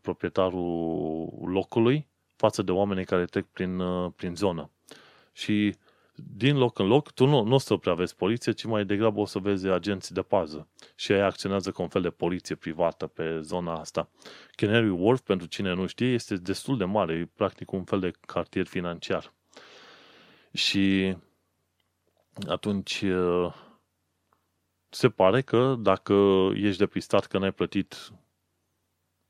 proprietarul 0.00 1.28
locului 1.44 2.08
față 2.36 2.62
de 2.62 2.72
oamenii 2.72 3.04
care 3.04 3.24
trec 3.24 3.46
prin, 3.46 3.78
uh, 3.78 4.12
prin 4.16 4.36
zonă. 4.36 4.70
Și 5.32 5.76
din 6.14 6.56
loc 6.56 6.78
în 6.78 6.86
loc, 6.86 7.10
tu 7.10 7.26
nu, 7.26 7.42
nu 7.42 7.54
o 7.54 7.58
să 7.58 7.76
prea 7.76 7.94
vezi 7.94 8.16
poliție, 8.16 8.52
ci 8.52 8.64
mai 8.64 8.84
degrabă 8.84 9.20
o 9.20 9.24
să 9.24 9.38
vezi 9.38 9.66
agenții 9.66 10.14
de 10.14 10.22
pază. 10.22 10.68
Și 10.94 11.12
ei 11.12 11.22
acționează 11.22 11.70
ca 11.70 11.82
un 11.82 11.88
fel 11.88 12.02
de 12.02 12.10
poliție 12.10 12.54
privată 12.54 13.06
pe 13.06 13.40
zona 13.40 13.78
asta. 13.78 14.08
Canary 14.50 14.88
Wharf, 14.88 15.20
pentru 15.20 15.46
cine 15.46 15.74
nu 15.74 15.86
știe, 15.86 16.06
este 16.06 16.36
destul 16.36 16.76
de 16.76 16.84
mare, 16.84 17.14
e 17.14 17.30
practic 17.34 17.72
un 17.72 17.84
fel 17.84 18.00
de 18.00 18.10
cartier 18.26 18.66
financiar. 18.66 19.32
Și 20.52 21.16
atunci 22.48 23.00
uh, 23.00 23.54
se 24.88 25.08
pare 25.08 25.40
că 25.40 25.76
dacă 25.78 26.14
ești 26.54 26.78
depistat 26.78 27.26
că 27.26 27.38
n-ai 27.38 27.52
plătit 27.52 28.12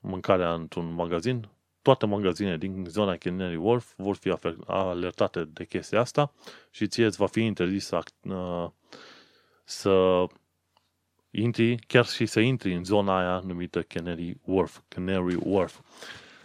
mâncarea 0.05 0.53
într-un 0.53 0.95
magazin, 0.95 1.49
toate 1.83 2.07
magazinele 2.07 2.57
din 2.57 2.85
zona 2.89 3.17
Canary 3.17 3.57
Wharf 3.57 3.93
vor 3.97 4.17
fi 4.17 4.35
alertate 4.67 5.45
de 5.45 5.65
chestia 5.65 6.01
asta 6.01 6.33
și 6.71 6.87
ție 6.87 7.05
îți 7.05 7.17
va 7.17 7.27
fi 7.27 7.41
interzis 7.41 7.87
să, 7.87 8.03
uh, 8.23 8.71
să 9.65 10.25
intri, 11.31 11.77
chiar 11.77 12.07
și 12.07 12.27
să 12.27 12.41
intri 12.41 12.75
în 12.75 12.85
zona 12.85 13.19
aia 13.19 13.43
numită 13.47 13.83
Canary 13.83 14.37
Wharf. 14.45 14.81
Canary 14.89 15.37
Wharf. 15.43 15.81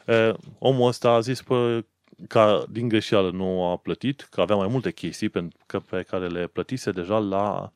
E, 0.07 0.33
omul 0.59 0.87
ăsta 0.87 1.09
a 1.09 1.19
zis 1.19 1.39
că 1.39 1.83
ca 2.27 2.63
din 2.69 2.87
greșeală 2.87 3.31
nu 3.31 3.63
a 3.63 3.77
plătit, 3.77 4.27
că 4.31 4.41
avea 4.41 4.55
mai 4.55 4.67
multe 4.67 4.91
chestii 4.91 5.29
pe, 5.29 5.47
pe 5.89 6.01
care 6.01 6.27
le 6.27 6.47
plătise 6.47 6.91
deja 6.91 7.17
la, 7.17 7.71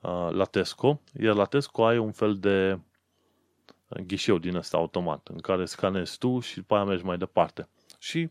uh, 0.00 0.28
la 0.30 0.44
Tesco, 0.44 1.00
iar 1.20 1.34
la 1.34 1.44
Tesco 1.44 1.84
ai 1.84 1.98
un 1.98 2.12
fel 2.12 2.34
de 2.34 2.78
ghișeu 4.06 4.38
din 4.38 4.54
ăsta 4.54 4.76
automat, 4.76 5.28
în 5.28 5.38
care 5.38 5.64
scanezi 5.64 6.18
tu 6.18 6.40
și 6.40 6.54
după 6.56 6.74
aia 6.74 6.84
mergi 6.84 7.04
mai 7.04 7.18
departe. 7.18 7.68
Și 7.98 8.30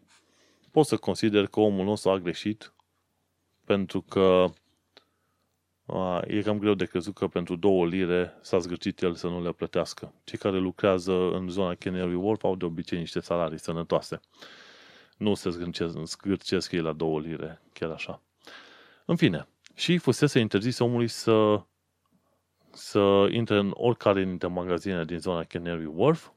poți 0.72 0.90
să 0.90 0.98
consider 0.98 1.48
că 1.48 1.60
omul 1.60 1.86
nostru 1.86 2.10
a 2.10 2.20
greșit, 2.20 2.74
pentru 3.66 4.02
că 4.02 4.46
a, 5.86 6.22
e 6.28 6.42
cam 6.42 6.60
greu 6.60 6.74
de 6.74 6.86
crezut 6.86 7.14
că 7.14 7.28
pentru 7.28 7.56
două 7.56 7.86
lire 7.86 8.38
s-a 8.42 8.58
zgârcit 8.58 9.02
el 9.02 9.16
să 9.16 9.28
nu 9.28 9.44
le 9.44 9.52
plătească. 9.52 10.14
Cei 10.24 10.38
care 10.38 10.58
lucrează 10.58 11.14
în 11.14 11.50
zona 11.50 11.76
Canary 11.76 12.14
Wharf 12.14 12.44
au 12.44 12.56
de 12.56 12.66
obicei 12.66 13.00
niște 13.00 13.20
salarii 13.20 13.60
sănătoase. 13.60 14.20
Nu 15.18 15.34
se 15.34 15.50
zgârcesc, 15.50 15.98
zgârcesc 16.04 16.72
ei 16.72 16.80
la 16.80 16.94
două 16.94 17.20
lire, 17.20 17.62
chiar 17.74 17.90
așa. 17.90 18.22
În 19.06 19.16
fine, 19.16 19.48
și 19.76 19.98
fusese 19.98 20.40
interzis 20.40 20.80
omului 20.80 21.08
să, 21.08 21.66
să 22.78 23.28
intre 23.32 23.58
în 23.58 23.72
oricare 23.74 24.24
dintre 24.24 24.48
magazine 24.48 25.06
din 25.06 25.20
zona 25.20 25.44
Canary 25.44 25.86
Wharf 25.86 26.30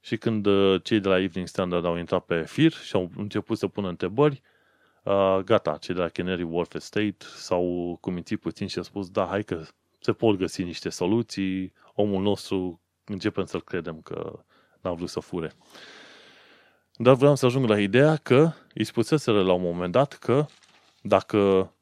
și 0.00 0.16
când 0.16 0.46
uh, 0.46 0.82
cei 0.82 1.00
de 1.00 1.08
la 1.08 1.18
Evening 1.18 1.48
Standard 1.48 1.84
au 1.84 1.96
intrat 1.96 2.24
pe 2.24 2.42
fir 2.42 2.72
și 2.72 2.96
au 2.96 3.10
început 3.16 3.58
să 3.58 3.66
pună 3.66 3.88
întrebări, 3.88 4.42
uh, 5.02 5.38
gata, 5.44 5.76
cei 5.76 5.94
de 5.94 6.00
la 6.00 6.08
Canary 6.08 6.42
Wharf 6.42 6.74
Estate 6.74 7.16
s-au 7.36 7.98
cumințit 8.00 8.40
puțin 8.40 8.66
și 8.66 8.76
au 8.76 8.82
spus, 8.82 9.08
da, 9.10 9.26
hai 9.26 9.42
că 9.42 9.62
se 9.98 10.12
pot 10.12 10.36
găsi 10.36 10.62
niște 10.62 10.88
soluții, 10.88 11.72
omul 11.94 12.22
nostru 12.22 12.80
începem 13.04 13.44
să-l 13.44 13.62
credem 13.62 14.00
că 14.00 14.44
n-a 14.80 14.92
vrut 14.92 15.08
să 15.08 15.20
fure. 15.20 15.52
Dar 16.96 17.14
vreau 17.14 17.34
să 17.34 17.46
ajung 17.46 17.68
la 17.68 17.80
ideea 17.80 18.16
că 18.16 18.52
îi 18.74 18.84
spuseseră 18.84 19.42
la 19.42 19.52
un 19.52 19.62
moment 19.62 19.92
dat 19.92 20.12
că 20.12 20.46
dacă 21.02 21.72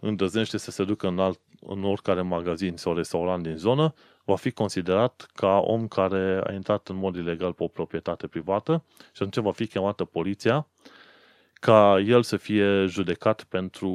îndrăznește 0.00 0.56
să 0.56 0.70
se 0.70 0.84
ducă 0.84 1.06
în, 1.06 1.18
alt, 1.18 1.40
în 1.66 1.84
oricare 1.84 2.22
magazin 2.22 2.76
sau 2.76 2.94
restaurant 2.94 3.42
din 3.42 3.56
zonă, 3.56 3.94
va 4.24 4.36
fi 4.36 4.50
considerat 4.50 5.30
ca 5.34 5.58
om 5.58 5.88
care 5.88 6.40
a 6.46 6.52
intrat 6.52 6.88
în 6.88 6.96
mod 6.96 7.16
ilegal 7.16 7.52
pe 7.52 7.62
o 7.62 7.68
proprietate 7.68 8.26
privată 8.26 8.84
și 9.12 9.22
atunci 9.22 9.44
va 9.44 9.52
fi 9.52 9.66
chemată 9.66 10.04
poliția 10.04 10.66
ca 11.52 12.00
el 12.00 12.22
să 12.22 12.36
fie 12.36 12.84
judecat 12.86 13.44
pentru 13.44 13.90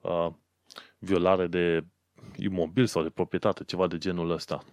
uh, 0.00 0.28
violare 0.98 1.46
de 1.46 1.84
imobil 2.36 2.86
sau 2.86 3.02
de 3.02 3.10
proprietate, 3.10 3.64
ceva 3.64 3.86
de 3.86 3.98
genul 3.98 4.30
ăsta. 4.30 4.64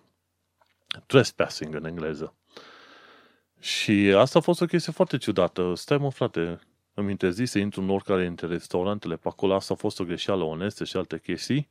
Trespassing 1.05 1.75
în 1.75 1.85
engleză. 1.85 2.35
Și 3.59 4.13
asta 4.17 4.39
a 4.39 4.41
fost 4.41 4.61
o 4.61 4.65
chestie 4.65 4.91
foarte 4.91 5.17
ciudată. 5.17 5.73
Stai 5.75 5.97
mă, 5.97 6.11
frate, 6.11 6.59
îmi 6.93 7.11
interzi 7.11 7.43
să 7.43 7.59
intru 7.59 7.81
în 7.81 7.89
oricare 7.89 8.23
dintre 8.23 8.47
restaurantele 8.47 9.15
pe 9.15 9.27
acolo, 9.27 9.53
asta 9.53 9.73
a 9.73 9.77
fost 9.77 9.99
o 9.99 10.03
greșeală 10.03 10.43
onestă 10.43 10.83
și 10.83 10.97
alte 10.97 11.19
chestii, 11.19 11.69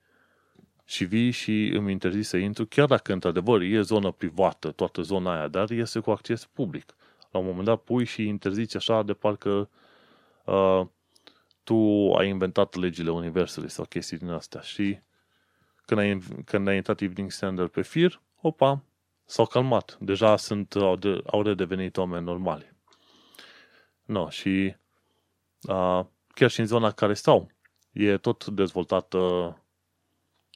și 0.89 1.05
vii 1.05 1.31
și 1.31 1.71
îmi 1.75 1.93
interzi 1.93 2.29
să 2.29 2.37
intru, 2.37 2.67
chiar 2.67 2.87
dacă 2.87 3.13
într-adevăr 3.13 3.61
e 3.61 3.81
zonă 3.81 4.11
privată, 4.11 4.71
toată 4.71 5.03
zona 5.03 5.37
aia, 5.37 5.49
dar 5.49 5.71
este 5.71 6.01
cu 6.01 6.11
acces 6.11 6.45
public. 6.45 6.95
La 7.31 7.39
un 7.39 7.47
moment 7.47 7.65
dat 7.65 7.81
pui 7.83 8.05
și 8.05 8.27
interziți 8.27 8.77
așa 8.77 9.03
de 9.03 9.13
parcă 9.13 9.69
uh, 10.45 10.87
tu 11.63 12.13
ai 12.13 12.29
inventat 12.29 12.75
legile 12.75 13.11
Universului 13.11 13.71
sau 13.71 13.85
chestii 13.85 14.19
din 14.19 14.31
astea 14.31 14.61
și 14.61 14.99
când 15.85 16.01
ai, 16.01 16.23
când 16.45 16.69
ai 16.69 16.77
intrat 16.77 17.01
Evening 17.01 17.31
Standard 17.31 17.71
pe 17.71 17.83
fir, 17.83 18.21
opa, 18.41 18.83
s-au 19.25 19.47
calmat. 19.47 19.97
Deja 20.01 20.37
sunt, 20.37 20.75
au, 20.75 20.97
de, 20.97 21.21
au 21.27 21.43
redevenit 21.43 21.97
oameni 21.97 22.25
normali. 22.25 22.75
No, 24.05 24.29
și 24.29 24.77
uh, 25.69 26.05
chiar 26.35 26.51
și 26.51 26.61
în 26.61 26.67
zona 26.67 26.91
care 26.91 27.15
stau, 27.15 27.51
e 27.93 28.17
tot 28.17 28.47
dezvoltată 28.47 29.19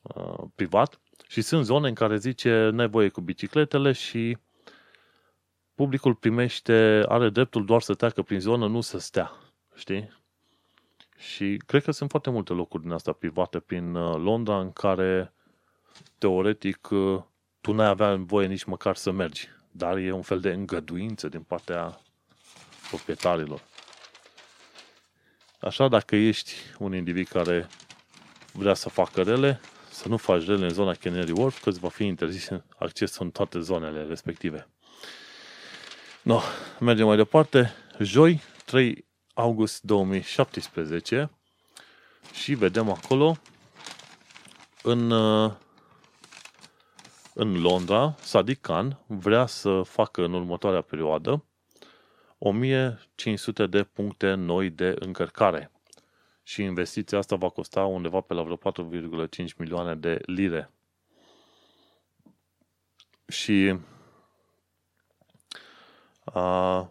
uh, 0.02 0.44
privat 0.54 1.00
și 1.28 1.40
sunt 1.40 1.64
zone 1.64 1.88
în 1.88 1.94
care 1.94 2.16
zice 2.16 2.70
nevoie 2.72 3.08
cu 3.08 3.20
bicicletele 3.20 3.92
și 3.92 4.36
publicul 5.74 6.14
primește, 6.14 7.04
are 7.08 7.28
dreptul 7.28 7.64
doar 7.64 7.80
să 7.80 7.94
treacă 7.94 8.22
prin 8.22 8.40
zonă, 8.40 8.66
nu 8.66 8.80
să 8.80 8.98
stea. 8.98 9.32
Știi? 9.74 10.18
Și 11.16 11.60
cred 11.66 11.82
că 11.82 11.90
sunt 11.90 12.10
foarte 12.10 12.30
multe 12.30 12.52
locuri 12.52 12.82
din 12.82 12.92
astea 12.92 13.12
private 13.12 13.58
prin 13.58 13.94
uh, 13.94 14.16
Londra 14.16 14.60
în 14.60 14.72
care 14.72 15.32
teoretic 16.18 16.88
uh, 16.90 17.22
tu 17.60 17.72
n-ai 17.72 17.86
avea 17.86 18.16
voie 18.16 18.46
nici 18.46 18.64
măcar 18.64 18.96
să 18.96 19.10
mergi. 19.10 19.48
Dar 19.70 19.96
e 19.96 20.12
un 20.12 20.22
fel 20.22 20.40
de 20.40 20.50
îngăduință 20.50 21.28
din 21.28 21.42
partea 21.42 22.00
proprietarilor. 22.88 23.60
Așa, 25.60 25.88
dacă 25.88 26.16
ești 26.16 26.52
un 26.78 26.94
individ 26.94 27.28
care 27.28 27.68
vrea 28.52 28.74
să 28.74 28.88
facă 28.88 29.22
rele, 29.22 29.60
să 30.00 30.08
nu 30.08 30.16
faci 30.16 30.44
rele 30.44 30.64
în 30.64 30.70
zona 30.70 30.94
Canary 30.94 31.30
Wharf, 31.30 31.62
că 31.62 31.68
îți 31.68 31.78
va 31.78 31.88
fi 31.88 32.04
interzis 32.04 32.48
acces 32.78 33.16
în 33.16 33.30
toate 33.30 33.60
zonele 33.60 34.02
respective. 34.02 34.68
No, 36.22 36.40
mergem 36.78 37.06
mai 37.06 37.16
departe. 37.16 37.72
Joi, 37.98 38.42
3 38.64 39.06
august 39.34 39.82
2017 39.82 41.30
și 42.32 42.54
vedem 42.54 42.90
acolo 42.90 43.36
în, 44.82 45.10
în 47.34 47.60
Londra, 47.60 48.14
Sadiq 48.14 48.60
Khan 48.60 48.98
vrea 49.06 49.46
să 49.46 49.82
facă 49.82 50.24
în 50.24 50.32
următoarea 50.32 50.80
perioadă 50.80 51.44
1500 52.38 53.66
de 53.66 53.82
puncte 53.82 54.34
noi 54.34 54.70
de 54.70 54.96
încărcare. 54.98 55.70
Și 56.50 56.62
investiția 56.62 57.18
asta 57.18 57.36
va 57.36 57.48
costa 57.48 57.84
undeva 57.84 58.20
pe 58.20 58.34
la 58.34 58.42
vreo 58.42 58.56
4,5 58.56 59.56
milioane 59.56 59.94
de 59.94 60.20
lire. 60.26 60.70
Și 63.28 63.78
a, 66.24 66.90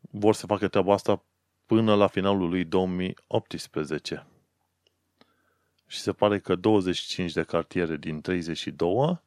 vor 0.00 0.34
să 0.34 0.46
facă 0.46 0.68
treaba 0.68 0.92
asta 0.92 1.24
până 1.66 1.94
la 1.94 2.06
finalul 2.06 2.48
lui 2.48 2.64
2018. 2.64 4.26
Și 5.86 5.98
se 5.98 6.12
pare 6.12 6.38
că 6.38 6.54
25 6.54 7.32
de 7.32 7.42
cartiere 7.42 7.96
din 7.96 8.20
32 8.20 9.20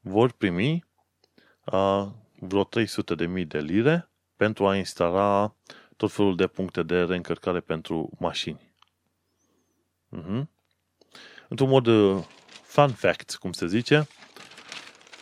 vor 0.00 0.32
primi 0.32 0.84
a, 1.60 2.14
vreo 2.38 2.64
300 2.64 3.14
de 3.14 3.26
mii 3.26 3.44
de 3.44 3.60
lire 3.60 4.08
pentru 4.36 4.66
a 4.66 4.76
instala 4.76 5.54
tot 5.96 6.12
felul 6.12 6.36
de 6.36 6.46
puncte 6.46 6.82
de 6.82 7.02
reîncărcare 7.02 7.60
pentru 7.60 8.10
mașini. 8.18 8.71
Uh-huh. 10.16 10.42
Într-un 11.48 11.68
mod 11.68 11.86
uh, 11.86 12.24
fun 12.62 12.88
fact, 12.88 13.34
cum 13.34 13.52
se 13.52 13.66
zice, 13.66 14.08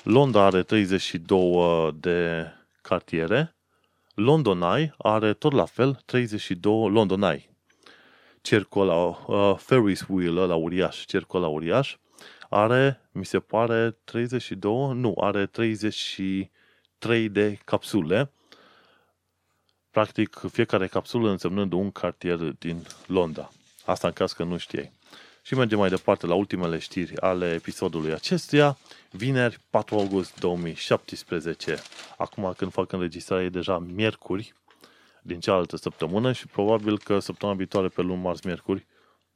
Londra 0.03 0.45
are 0.45 0.63
32 0.63 1.93
de 2.01 2.47
cartiere, 2.83 3.55
London 4.15 4.63
Eye 4.63 4.95
are 4.99 5.33
tot 5.33 5.53
la 5.53 5.65
fel 5.65 6.03
32 6.05 6.91
London 6.91 7.23
Eye. 7.23 7.49
Cercul 8.41 8.87
la 8.87 8.95
uh, 8.95 9.57
Ferris 9.57 10.05
wheel 10.09 10.35
la 10.35 10.55
uriaș, 10.55 11.05
cercul 11.05 11.41
la 11.41 11.47
uriaș, 11.47 11.97
are, 12.49 13.01
mi 13.13 13.25
se 13.25 13.41
pare, 13.41 13.91
32, 14.05 14.95
nu, 14.95 15.15
are 15.21 15.47
33 15.47 17.29
de 17.29 17.59
capsule 17.65 18.31
Practic, 19.91 20.41
fiecare 20.53 20.87
capsulă 20.87 21.31
însemnând 21.31 21.73
un 21.73 21.91
cartier 21.91 22.37
din 22.37 22.87
Londra. 23.07 23.51
Asta 23.91 24.07
în 24.07 24.13
caz 24.13 24.33
că 24.33 24.45
nu 24.45 24.57
știai. 24.57 24.93
Și 25.43 25.55
mergem 25.55 25.79
mai 25.79 25.89
departe 25.89 26.27
la 26.27 26.35
ultimele 26.35 26.79
știri 26.79 27.21
ale 27.21 27.53
episodului 27.53 28.13
acestuia. 28.13 28.79
Vineri, 29.11 29.59
4 29.71 29.97
august 29.97 30.41
2017. 30.41 31.77
Acum 32.17 32.53
când 32.57 32.73
fac 32.73 32.93
înregistrare 32.93 33.43
e 33.43 33.49
deja 33.49 33.79
miercuri 33.79 34.53
din 35.23 35.41
cealaltă 35.41 35.77
săptămână 35.77 36.33
și 36.33 36.47
probabil 36.47 36.99
că 36.99 37.19
săptămâna 37.19 37.57
viitoare 37.57 37.89
pe 37.89 38.03
luni, 38.03 38.23
marți, 38.23 38.47
miercuri, 38.47 38.87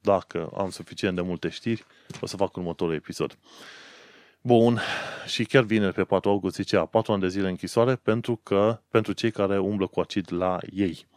dacă 0.01 0.49
am 0.57 0.69
suficient 0.69 1.15
de 1.15 1.21
multe 1.21 1.49
știri, 1.49 1.85
o 2.21 2.25
să 2.25 2.37
fac 2.37 2.55
următorul 2.55 2.93
episod. 2.93 3.37
Bun, 4.41 4.81
și 5.25 5.45
chiar 5.45 5.63
vineri 5.63 5.93
pe 5.93 6.03
4 6.03 6.29
august 6.29 6.55
zicea 6.55 6.85
4 6.85 7.11
ani 7.11 7.21
de 7.21 7.27
zile 7.27 7.49
închisoare 7.49 7.95
pentru 7.95 8.39
că 8.43 8.81
pentru 8.89 9.11
cei 9.11 9.31
care 9.31 9.59
umblă 9.59 9.87
cu 9.87 9.99
acid 9.99 10.33
la 10.33 10.57
ei. 10.71 11.07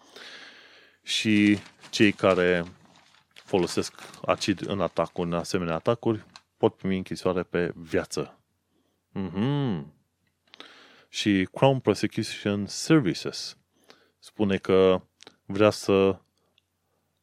Și 1.03 1.59
cei 1.91 2.13
care 2.13 2.65
folosesc 3.49 3.95
acid 4.27 4.69
în 4.69 4.81
atacuri, 4.81 5.29
în 5.29 5.35
asemenea 5.35 5.75
atacuri, 5.75 6.25
pot 6.57 6.75
primi 6.75 6.97
închisoare 6.97 7.43
pe 7.43 7.73
viață. 7.75 8.39
Mm-hmm. 9.15 9.85
Și 11.09 11.49
Crown 11.53 11.81
Prosecution 11.81 12.67
Services 12.67 13.57
spune 14.19 14.57
că 14.57 15.01
vrea 15.47 15.71
să 15.71 16.19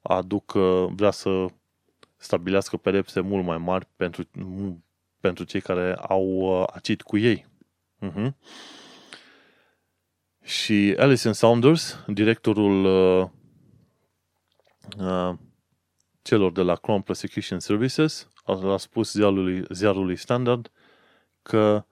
aducă, 0.02 0.90
vrea 0.96 1.12
să 1.12 1.46
stabilească 2.16 2.78
pedepse 2.78 3.20
mult 3.20 3.46
mai 3.46 3.58
mari 3.58 3.88
pentru 3.96 4.28
pentru 5.20 5.44
cei 5.44 5.62
care 5.62 5.96
au 5.96 6.26
uh, 6.28 6.68
acid 6.74 7.02
cu 7.02 7.18
ei. 7.18 7.46
Uh-huh. 8.02 8.34
Și 10.44 10.96
Alison 10.98 11.34
Saunders, 11.34 12.04
directorul 12.08 12.86
uh, 12.86 13.30
uh, 15.00 15.38
celor 16.26 16.52
de 16.52 16.62
la 16.62 16.76
Crown 16.76 17.02
Prosecution 17.02 17.60
Services, 17.60 18.30
a 18.46 18.78
spus 18.78 19.12
ziarului, 19.12 19.66
ziarului 19.70 20.16
Standard 20.16 20.72
că 21.42 21.86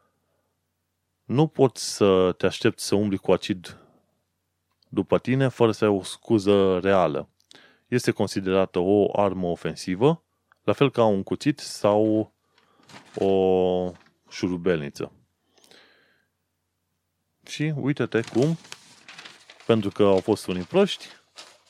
nu 1.23 1.47
poți 1.47 1.95
să 1.95 2.31
te 2.37 2.45
aștepți 2.45 2.85
să 2.85 2.95
umbli 2.95 3.17
cu 3.17 3.31
acid 3.31 3.77
după 4.89 5.19
tine 5.19 5.47
fără 5.47 5.71
să 5.71 5.85
ai 5.85 5.91
o 5.91 6.03
scuză 6.03 6.79
reală. 6.79 7.29
este 7.87 8.11
considerată 8.11 8.79
o 8.79 9.19
armă 9.21 9.47
ofensivă, 9.47 10.23
la 10.63 10.73
fel 10.73 10.91
ca 10.91 11.05
un 11.05 11.23
cuțit 11.23 11.59
sau 11.59 12.33
o 13.15 13.91
șurubelniță. 14.29 15.11
Și 17.45 17.73
uite-te 17.75 18.21
cum, 18.21 18.57
pentru 19.65 19.89
că 19.89 20.03
au 20.03 20.19
fost 20.19 20.47
unii 20.47 20.63
proști, 20.63 21.05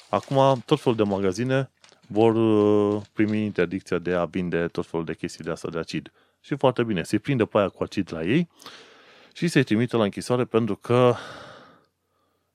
acum 0.09 0.61
tot 0.66 0.80
felul 0.80 0.97
de 0.97 1.03
magazine 1.03 1.72
vor 2.14 2.36
uh, 2.36 3.01
primi 3.14 3.43
interdicția 3.43 3.97
de 3.97 4.14
a 4.14 4.26
vinde 4.26 4.68
tot 4.68 4.86
felul 4.86 5.05
de 5.05 5.14
chestii 5.14 5.43
de 5.43 5.51
asta 5.51 5.70
de 5.70 5.78
acid. 5.78 6.11
Și 6.41 6.55
foarte 6.55 6.84
bine, 6.84 7.03
se 7.03 7.20
prinde 7.20 7.45
pe 7.45 7.57
aia 7.57 7.70
cu 7.70 7.84
acid 7.84 8.14
la 8.14 8.24
ei 8.24 8.49
și 9.34 9.47
se 9.47 9.64
trimite 9.64 9.95
la 9.95 10.03
închisoare 10.03 10.45
pentru 10.45 10.76
că 10.76 11.16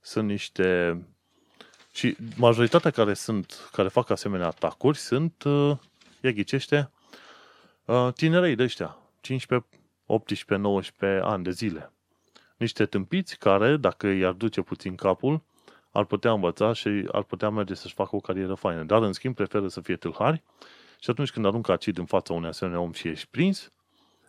sunt 0.01 0.29
niște... 0.29 0.99
Și 1.93 2.17
majoritatea 2.37 2.91
care 2.91 3.15
sunt, 3.15 3.69
care 3.73 3.89
fac 3.89 4.11
asemenea 4.11 4.47
atacuri 4.47 4.99
sunt, 4.99 5.43
uh, 5.43 5.77
ia 6.21 6.31
ghicește, 6.31 6.91
uh, 7.85 8.09
tinerei 8.15 8.55
de 8.55 8.63
ăștia, 8.63 8.97
15, 9.21 9.69
18, 10.07 10.67
19 10.67 11.21
ani 11.25 11.45
de 11.45 11.51
zile. 11.51 11.93
Niște 12.57 12.87
tâmpiți 12.87 13.39
care, 13.39 13.77
dacă 13.77 14.07
i-ar 14.07 14.33
duce 14.33 14.61
puțin 14.61 14.95
capul, 14.95 15.43
ar 15.99 16.05
putea 16.05 16.32
învăța 16.32 16.72
și 16.72 17.09
ar 17.12 17.22
putea 17.22 17.51
merge 17.51 17.74
să-și 17.74 17.94
facă 17.94 18.16
o 18.16 18.20
carieră 18.20 18.55
faină. 18.55 18.82
Dar, 18.82 19.03
în 19.03 19.12
schimb, 19.12 19.34
preferă 19.34 19.68
să 19.68 19.80
fie 19.80 19.96
tâlhari 19.96 20.42
și 21.01 21.11
atunci 21.11 21.30
când 21.30 21.46
aruncă 21.46 21.72
acid 21.72 21.99
în 21.99 22.05
fața 22.05 22.32
unui 22.32 22.49
asemenea 22.49 22.80
om 22.80 22.92
și 22.92 23.09
ești 23.09 23.26
prins, 23.30 23.72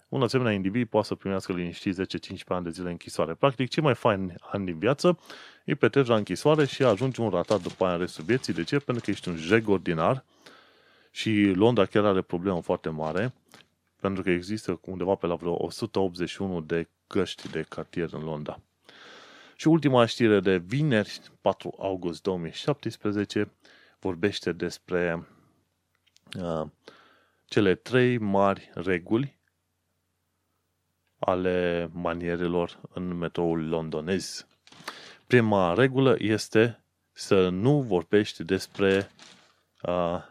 un 0.09 0.21
asemenea 0.21 0.51
individ 0.51 0.87
poate 0.87 1.07
să 1.07 1.15
primească 1.15 1.53
liniștit 1.53 1.95
10-15 1.95 2.01
ani 2.47 2.63
de 2.63 2.69
zile 2.69 2.89
închisoare. 2.89 3.33
Practic, 3.33 3.69
cei 3.69 3.83
mai 3.83 3.95
faini 3.95 4.33
ani 4.51 4.65
din 4.65 4.77
viață 4.77 5.19
îi 5.65 5.75
petreci 5.75 6.07
la 6.07 6.15
închisoare 6.15 6.65
și 6.65 6.83
ajungi 6.83 7.19
un 7.19 7.29
ratat 7.29 7.61
după 7.61 7.85
aia 7.85 7.93
în 7.93 7.99
restul 7.99 8.23
vieții. 8.23 8.53
De 8.53 8.63
ce? 8.63 8.79
Pentru 8.79 9.03
că 9.03 9.11
ești 9.11 9.29
un 9.29 9.35
jeg 9.35 9.67
ordinar 9.67 10.23
și 11.11 11.51
Londra 11.55 11.85
chiar 11.85 12.05
are 12.05 12.21
problemă 12.21 12.61
foarte 12.61 12.89
mare, 12.89 13.33
pentru 13.99 14.23
că 14.23 14.29
există 14.29 14.79
undeva 14.85 15.15
pe 15.15 15.27
la 15.27 15.35
vreo 15.35 15.63
181 15.63 16.61
de 16.61 16.87
găști 17.07 17.49
de 17.49 17.65
cartier 17.69 18.09
în 18.13 18.23
Londra. 18.23 18.59
Și 19.59 19.67
ultima 19.67 20.05
știre 20.05 20.39
de 20.39 20.57
vineri, 20.57 21.21
4 21.41 21.75
august 21.79 22.21
2017, 22.21 23.51
vorbește 23.99 24.51
despre 24.51 25.27
uh, 26.41 26.67
cele 27.45 27.75
trei 27.75 28.17
mari 28.17 28.69
reguli 28.73 29.37
ale 31.17 31.89
manierelor 31.93 32.79
în 32.93 33.17
metroul 33.17 33.67
londonez. 33.67 34.47
Prima 35.27 35.73
regulă 35.73 36.15
este 36.19 36.83
să 37.11 37.49
nu 37.49 37.81
vorbești 37.81 38.43
despre 38.43 39.11
uh, 39.81 40.23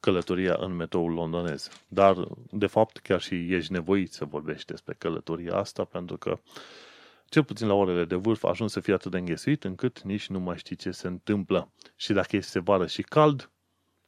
călătoria 0.00 0.56
în 0.58 0.72
metroul 0.72 1.12
londonez. 1.12 1.68
Dar, 1.88 2.28
de 2.50 2.66
fapt, 2.66 2.98
chiar 2.98 3.20
și 3.20 3.54
ești 3.54 3.72
nevoit 3.72 4.12
să 4.12 4.24
vorbești 4.24 4.66
despre 4.66 4.94
călătoria 4.94 5.54
asta, 5.54 5.84
pentru 5.84 6.16
că, 6.16 6.40
cel 7.32 7.44
puțin 7.44 7.66
la 7.66 7.74
orele 7.74 8.04
de 8.04 8.14
vârf, 8.14 8.44
ajungi 8.44 8.72
să 8.72 8.80
fii 8.80 8.92
atât 8.92 9.10
de 9.10 9.18
înghesuit 9.18 9.64
încât 9.64 10.02
nici 10.02 10.26
nu 10.26 10.40
mai 10.40 10.56
știi 10.56 10.76
ce 10.76 10.90
se 10.90 11.06
întâmplă. 11.06 11.72
Și 11.96 12.12
dacă 12.12 12.36
este 12.36 12.60
vară 12.60 12.86
și 12.86 13.02
cald, 13.02 13.50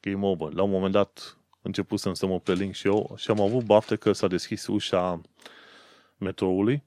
game 0.00 0.26
over. 0.26 0.52
La 0.52 0.62
un 0.62 0.70
moment 0.70 0.92
dat, 0.92 1.38
început 1.62 1.98
să 1.98 2.26
mă 2.26 2.40
preling 2.40 2.74
și 2.74 2.86
eu 2.86 3.14
și 3.16 3.30
am 3.30 3.40
avut 3.40 3.64
bafte 3.64 3.96
că 3.96 4.12
s-a 4.12 4.26
deschis 4.26 4.66
ușa 4.66 5.20
metroului, 6.16 6.82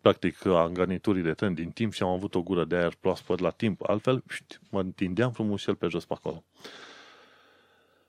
practic 0.00 0.44
a 0.44 0.68
garniturii 0.72 1.22
de 1.22 1.32
tren 1.32 1.54
din 1.54 1.70
timp 1.70 1.92
și 1.92 2.02
am 2.02 2.08
avut 2.08 2.34
o 2.34 2.42
gură 2.42 2.64
de 2.64 2.76
aer 2.76 2.94
proaspăt 3.00 3.38
la 3.38 3.50
timp. 3.50 3.88
Altfel, 3.88 4.24
mă 4.70 4.80
întindeam 4.80 5.32
frumușel 5.32 5.74
pe 5.74 5.86
jos 5.86 6.04
pe 6.04 6.14
acolo. 6.16 6.44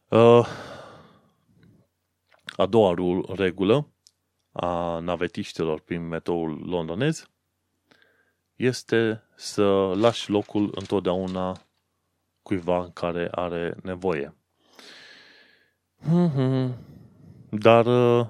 Uh, 0.09 0.47
a 2.55 2.65
doua 2.65 2.93
regulă 3.35 3.87
a 4.57 4.99
navetiștilor 4.99 5.79
prin 5.79 6.07
metroul 6.07 6.61
londonez 6.65 7.29
este 8.55 9.23
să 9.35 9.93
lași 9.95 10.29
locul 10.29 10.71
întotdeauna 10.75 11.61
cuiva 12.41 12.89
care 12.93 13.27
are 13.31 13.75
nevoie. 13.83 14.33
Dar 17.49 17.85
uh, 17.85 18.27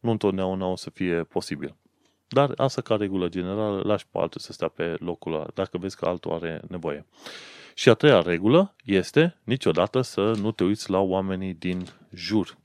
nu 0.00 0.10
întotdeauna 0.10 0.66
o 0.66 0.76
să 0.76 0.90
fie 0.90 1.22
posibil. 1.22 1.76
Dar 2.28 2.52
asta 2.56 2.80
ca 2.80 2.96
regulă 2.96 3.28
generală, 3.28 3.82
lași 3.84 4.06
pe 4.06 4.18
altul 4.18 4.40
să 4.40 4.52
stea 4.52 4.68
pe 4.68 4.96
locul 4.98 5.34
ăla, 5.34 5.46
dacă 5.54 5.78
vezi 5.78 5.96
că 5.96 6.06
altul 6.06 6.32
are 6.32 6.62
nevoie. 6.68 7.06
Și 7.74 7.88
a 7.88 7.94
treia 7.94 8.20
regulă 8.20 8.74
este 8.84 9.40
niciodată 9.44 10.00
să 10.00 10.20
nu 10.20 10.52
te 10.52 10.64
uiți 10.64 10.90
la 10.90 10.98
oamenii 10.98 11.54
din 11.54 11.86
jur. 12.10 12.56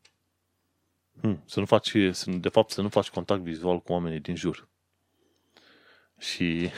Hmm, 1.22 1.44
să 1.46 1.60
nu 1.60 1.66
faci, 1.66 1.92
de 2.26 2.50
fapt, 2.50 2.70
să 2.70 2.82
nu 2.82 2.90
faci 2.90 3.10
contact 3.10 3.42
vizual 3.42 3.80
cu 3.80 3.92
oamenii 3.92 4.20
din 4.20 4.36
jur. 4.36 4.68
Și 6.18 6.70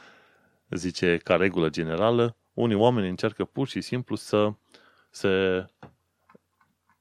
zice, 0.70 1.16
ca 1.16 1.36
regulă 1.36 1.68
generală, 1.68 2.36
unii 2.54 2.76
oameni 2.76 3.08
încearcă 3.08 3.44
pur 3.44 3.68
și 3.68 3.80
simplu 3.80 4.16
să 4.16 4.52
se, 5.10 5.64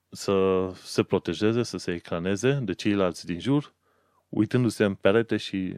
să 0.10 0.68
se 0.74 1.04
protejeze, 1.04 1.64
să 1.64 1.78
se 1.78 1.92
ecraneze 1.92 2.52
de 2.52 2.74
ceilalți 2.74 3.26
din 3.26 3.40
jur, 3.40 3.74
uitându-se 4.30 4.84
în 4.84 4.96
perete 4.96 5.38
și 5.38 5.76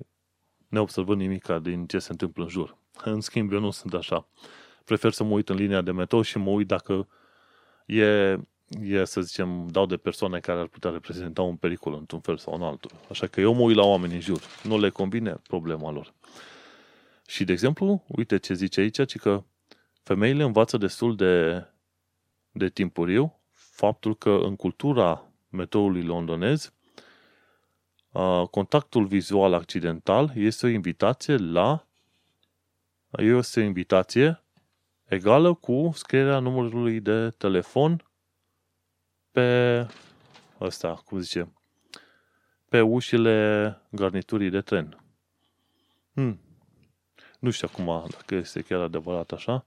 neobservând 0.67 1.19
nimic 1.19 1.45
din 1.45 1.85
ce 1.85 1.99
se 1.99 2.11
întâmplă 2.11 2.43
în 2.43 2.49
jur. 2.49 2.77
În 3.03 3.21
schimb, 3.21 3.51
eu 3.51 3.59
nu 3.59 3.71
sunt 3.71 3.93
așa 3.93 4.27
prefer 4.89 5.11
să 5.11 5.23
mă 5.23 5.33
uit 5.33 5.49
în 5.49 5.55
linia 5.55 5.81
de 5.81 5.91
metrou 5.91 6.21
și 6.21 6.37
mă 6.37 6.49
uit 6.49 6.67
dacă 6.67 7.07
e, 7.85 8.37
e, 8.81 9.03
să 9.03 9.21
zicem, 9.21 9.67
dau 9.67 9.85
de 9.85 9.97
persoane 9.97 10.39
care 10.39 10.59
ar 10.59 10.67
putea 10.67 10.89
reprezenta 10.89 11.41
un 11.41 11.55
pericol 11.55 11.93
într-un 11.93 12.19
fel 12.19 12.37
sau 12.37 12.53
în 12.53 12.61
altul. 12.61 12.91
Așa 13.09 13.27
că 13.27 13.41
eu 13.41 13.53
mă 13.53 13.61
uit 13.61 13.75
la 13.75 13.83
oameni 13.83 14.13
în 14.13 14.19
jur. 14.19 14.41
Nu 14.63 14.79
le 14.79 14.89
convine 14.89 15.35
problema 15.47 15.91
lor. 15.91 16.13
Și, 17.27 17.43
de 17.43 17.51
exemplu, 17.51 18.03
uite 18.07 18.37
ce 18.37 18.53
zice 18.53 18.79
aici, 18.79 19.05
ci 19.05 19.17
că 19.17 19.43
femeile 20.03 20.43
învață 20.43 20.77
destul 20.77 21.15
de, 21.15 21.65
de 22.51 22.69
timpuriu 22.69 23.39
faptul 23.51 24.15
că 24.15 24.39
în 24.43 24.55
cultura 24.55 25.31
metroului 25.49 26.03
londonez 26.03 26.73
contactul 28.51 29.05
vizual 29.05 29.53
accidental 29.53 30.31
este 30.35 30.65
o 30.65 30.69
invitație 30.69 31.35
la 31.35 31.87
este 33.17 33.59
o 33.59 33.63
invitație 33.63 34.43
egală 35.05 35.53
cu 35.53 35.91
scrierea 35.93 36.39
numărului 36.39 36.99
de 36.99 37.29
telefon 37.29 38.08
pe 39.31 39.87
ăsta, 40.59 40.93
cum 41.05 41.19
zice, 41.19 41.53
pe 42.69 42.81
ușile 42.81 43.81
garniturii 43.89 44.49
de 44.49 44.61
tren. 44.61 45.03
Hmm. 46.13 46.39
Nu 47.39 47.49
știu 47.49 47.67
acum 47.71 48.07
dacă 48.09 48.35
este 48.35 48.61
chiar 48.61 48.79
adevărat 48.79 49.31
așa. 49.31 49.65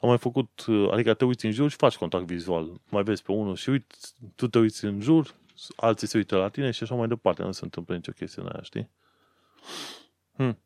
Am 0.00 0.08
mai 0.08 0.18
făcut, 0.18 0.64
adică 0.90 1.14
te 1.14 1.24
uiți 1.24 1.46
în 1.46 1.52
jur 1.52 1.70
și 1.70 1.76
faci 1.76 1.96
contact 1.96 2.26
vizual. 2.26 2.80
Mai 2.88 3.02
vezi 3.02 3.22
pe 3.22 3.32
unul 3.32 3.56
și 3.56 3.70
uiți, 3.70 4.14
tu 4.34 4.48
te 4.48 4.58
uiți 4.58 4.84
în 4.84 5.00
jur, 5.00 5.34
alții 5.76 6.06
se 6.06 6.16
uită 6.16 6.36
la 6.36 6.48
tine 6.48 6.70
și 6.70 6.82
așa 6.82 6.94
mai 6.94 7.08
departe. 7.08 7.42
Nu 7.42 7.52
se 7.52 7.64
întâmplă 7.64 7.94
nicio 7.94 8.12
chestie 8.12 8.42
în 8.42 8.48
aia, 8.48 8.62
știi? 8.62 8.90
Hmm. 10.36 10.58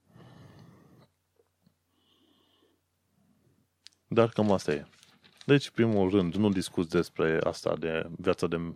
Dar 4.09 4.29
cam 4.29 4.53
asta 4.53 4.73
e. 4.73 4.87
Deci, 5.45 5.71
primul 5.71 6.11
rând, 6.11 6.35
nu 6.35 6.51
discuți 6.51 6.89
despre 6.89 7.39
asta 7.43 7.77
de 7.79 8.07
viața 8.17 8.47
de 8.47 8.75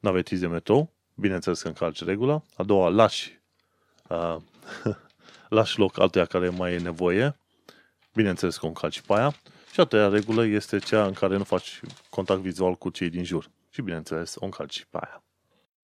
navetiz 0.00 0.40
de 0.40 0.46
metrou. 0.46 0.92
Bineînțeles 1.14 1.62
că 1.62 1.68
încalci 1.68 2.04
regula. 2.04 2.42
A 2.56 2.62
doua, 2.62 2.88
lași, 2.88 3.40
uh, 4.08 4.36
lași 5.48 5.78
loc 5.78 6.00
altuia 6.00 6.24
care 6.24 6.48
mai 6.48 6.72
e 6.72 6.78
nevoie. 6.78 7.36
Bineînțeles 8.14 8.56
că 8.56 8.64
o 8.64 8.68
încalci 8.68 9.00
pe 9.00 9.12
aia. 9.12 9.34
Și 9.72 9.80
a 9.80 9.84
treia 9.84 10.08
regulă 10.08 10.46
este 10.46 10.78
cea 10.78 11.06
în 11.06 11.12
care 11.12 11.36
nu 11.36 11.44
faci 11.44 11.80
contact 12.10 12.40
vizual 12.40 12.74
cu 12.74 12.90
cei 12.90 13.10
din 13.10 13.24
jur. 13.24 13.50
Și 13.70 13.82
bineînțeles, 13.82 14.34
o 14.38 14.44
încalci 14.44 14.86
pe 14.90 14.98
aia. 15.00 15.22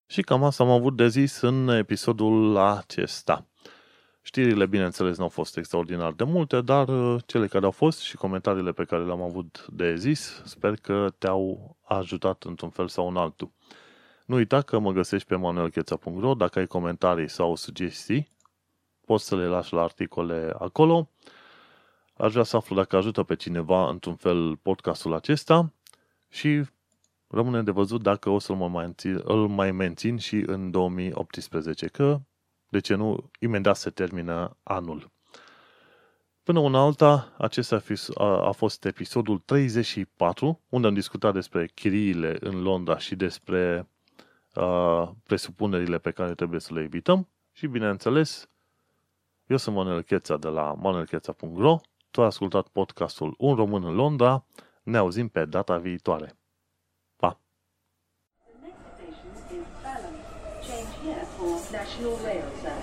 Și 0.07 0.23
cam 0.23 0.45
asta 0.45 0.63
am 0.63 0.71
avut 0.71 0.97
de 0.97 1.09
zis 1.09 1.41
în 1.41 1.69
episodul 1.69 2.57
acesta. 2.57 3.50
Știrile, 4.23 4.67
bineînțeles, 4.67 5.17
nu 5.17 5.23
au 5.23 5.29
fost 5.29 5.57
extraordinar 5.57 6.13
de 6.13 6.25
multe, 6.25 6.61
dar 6.61 6.89
uh, 6.89 7.23
cele 7.27 7.47
care 7.47 7.65
au 7.65 7.71
fost 7.71 8.01
și 8.01 8.17
comentariile 8.17 8.73
pe 8.73 8.85
care 8.85 9.05
le-am 9.05 9.23
avut 9.23 9.67
de 9.69 9.97
zis, 9.97 10.43
sper 10.45 10.77
că 10.77 11.13
te-au 11.19 11.77
ajutat 11.83 12.43
într-un 12.43 12.71
fel 12.71 12.89
sau 12.89 13.09
în 13.09 13.17
altul. 13.17 13.51
Nu 14.27 14.37
uita 14.37 14.63
că 14.63 14.79
mă 14.79 14.93
găsești 14.93 15.29
pe 15.29 15.37
manuelcheța.ro, 15.37 16.35
dacă 16.35 16.59
ai 16.59 16.67
comentarii 16.67 17.29
sau 17.29 17.55
sugestii, 17.55 18.31
poți 19.07 19.27
să 19.27 19.37
le 19.37 19.47
lași 19.47 19.73
la 19.73 19.83
articole 19.83 20.53
acolo. 20.59 21.11
Aș 22.17 22.33
vrea 22.33 22.45
să 22.45 22.57
aflu 22.57 22.77
dacă 22.77 22.97
ajută 22.97 23.23
pe 23.23 23.37
cineva 23.37 23.89
într-un 23.89 24.15
fel 24.15 24.57
podcastul 24.57 25.15
acesta 25.15 25.73
și 26.29 26.65
rămâne 27.27 27.63
de 27.63 27.71
văzut 27.71 28.03
dacă 28.03 28.31
o 28.31 28.39
să-l 28.39 28.57
mai 28.57 28.69
mențin, 28.69 29.21
îl 29.25 29.49
mai 29.49 29.73
mențin 29.73 30.17
și 30.17 30.43
în 30.47 30.71
2018, 30.71 31.87
că 31.87 32.21
de 32.71 32.79
ce 32.79 32.95
nu, 32.95 33.31
imediat 33.39 33.77
se 33.77 33.91
termină 33.91 34.57
anul. 34.63 35.11
Până 36.43 36.59
una 36.59 36.81
alta, 36.81 37.35
acesta 37.39 37.83
a 38.17 38.51
fost 38.51 38.85
episodul 38.85 39.39
34, 39.39 40.61
unde 40.69 40.87
am 40.87 40.95
discutat 40.95 41.33
despre 41.33 41.67
chiriile 41.67 42.37
în 42.41 42.63
Londra 42.63 42.99
și 42.99 43.17
despre 43.17 43.89
uh, 44.55 45.09
presupunerile 45.25 45.99
pe 45.99 46.11
care 46.11 46.35
trebuie 46.35 46.61
să 46.61 46.75
le 46.75 46.81
evităm. 46.81 47.29
Și 47.53 47.67
bineînțeles, 47.67 48.49
eu 49.47 49.57
sunt 49.57 49.77
Manuel 49.77 50.03
Cheța 50.03 50.37
de 50.37 50.49
la 50.49 50.75
manuelcheța.ro 50.75 51.81
Tu 52.11 52.21
ai 52.21 52.27
ascultat 52.27 52.69
podcastul 52.69 53.35
Un 53.39 53.55
Român 53.55 53.85
în 53.85 53.95
Londra. 53.95 54.45
Ne 54.83 54.97
auzim 54.97 55.29
pe 55.29 55.45
data 55.45 55.79
viitoare. 55.79 56.40
National 62.01 62.17
Rail 62.25 62.43
Service. 62.63 62.80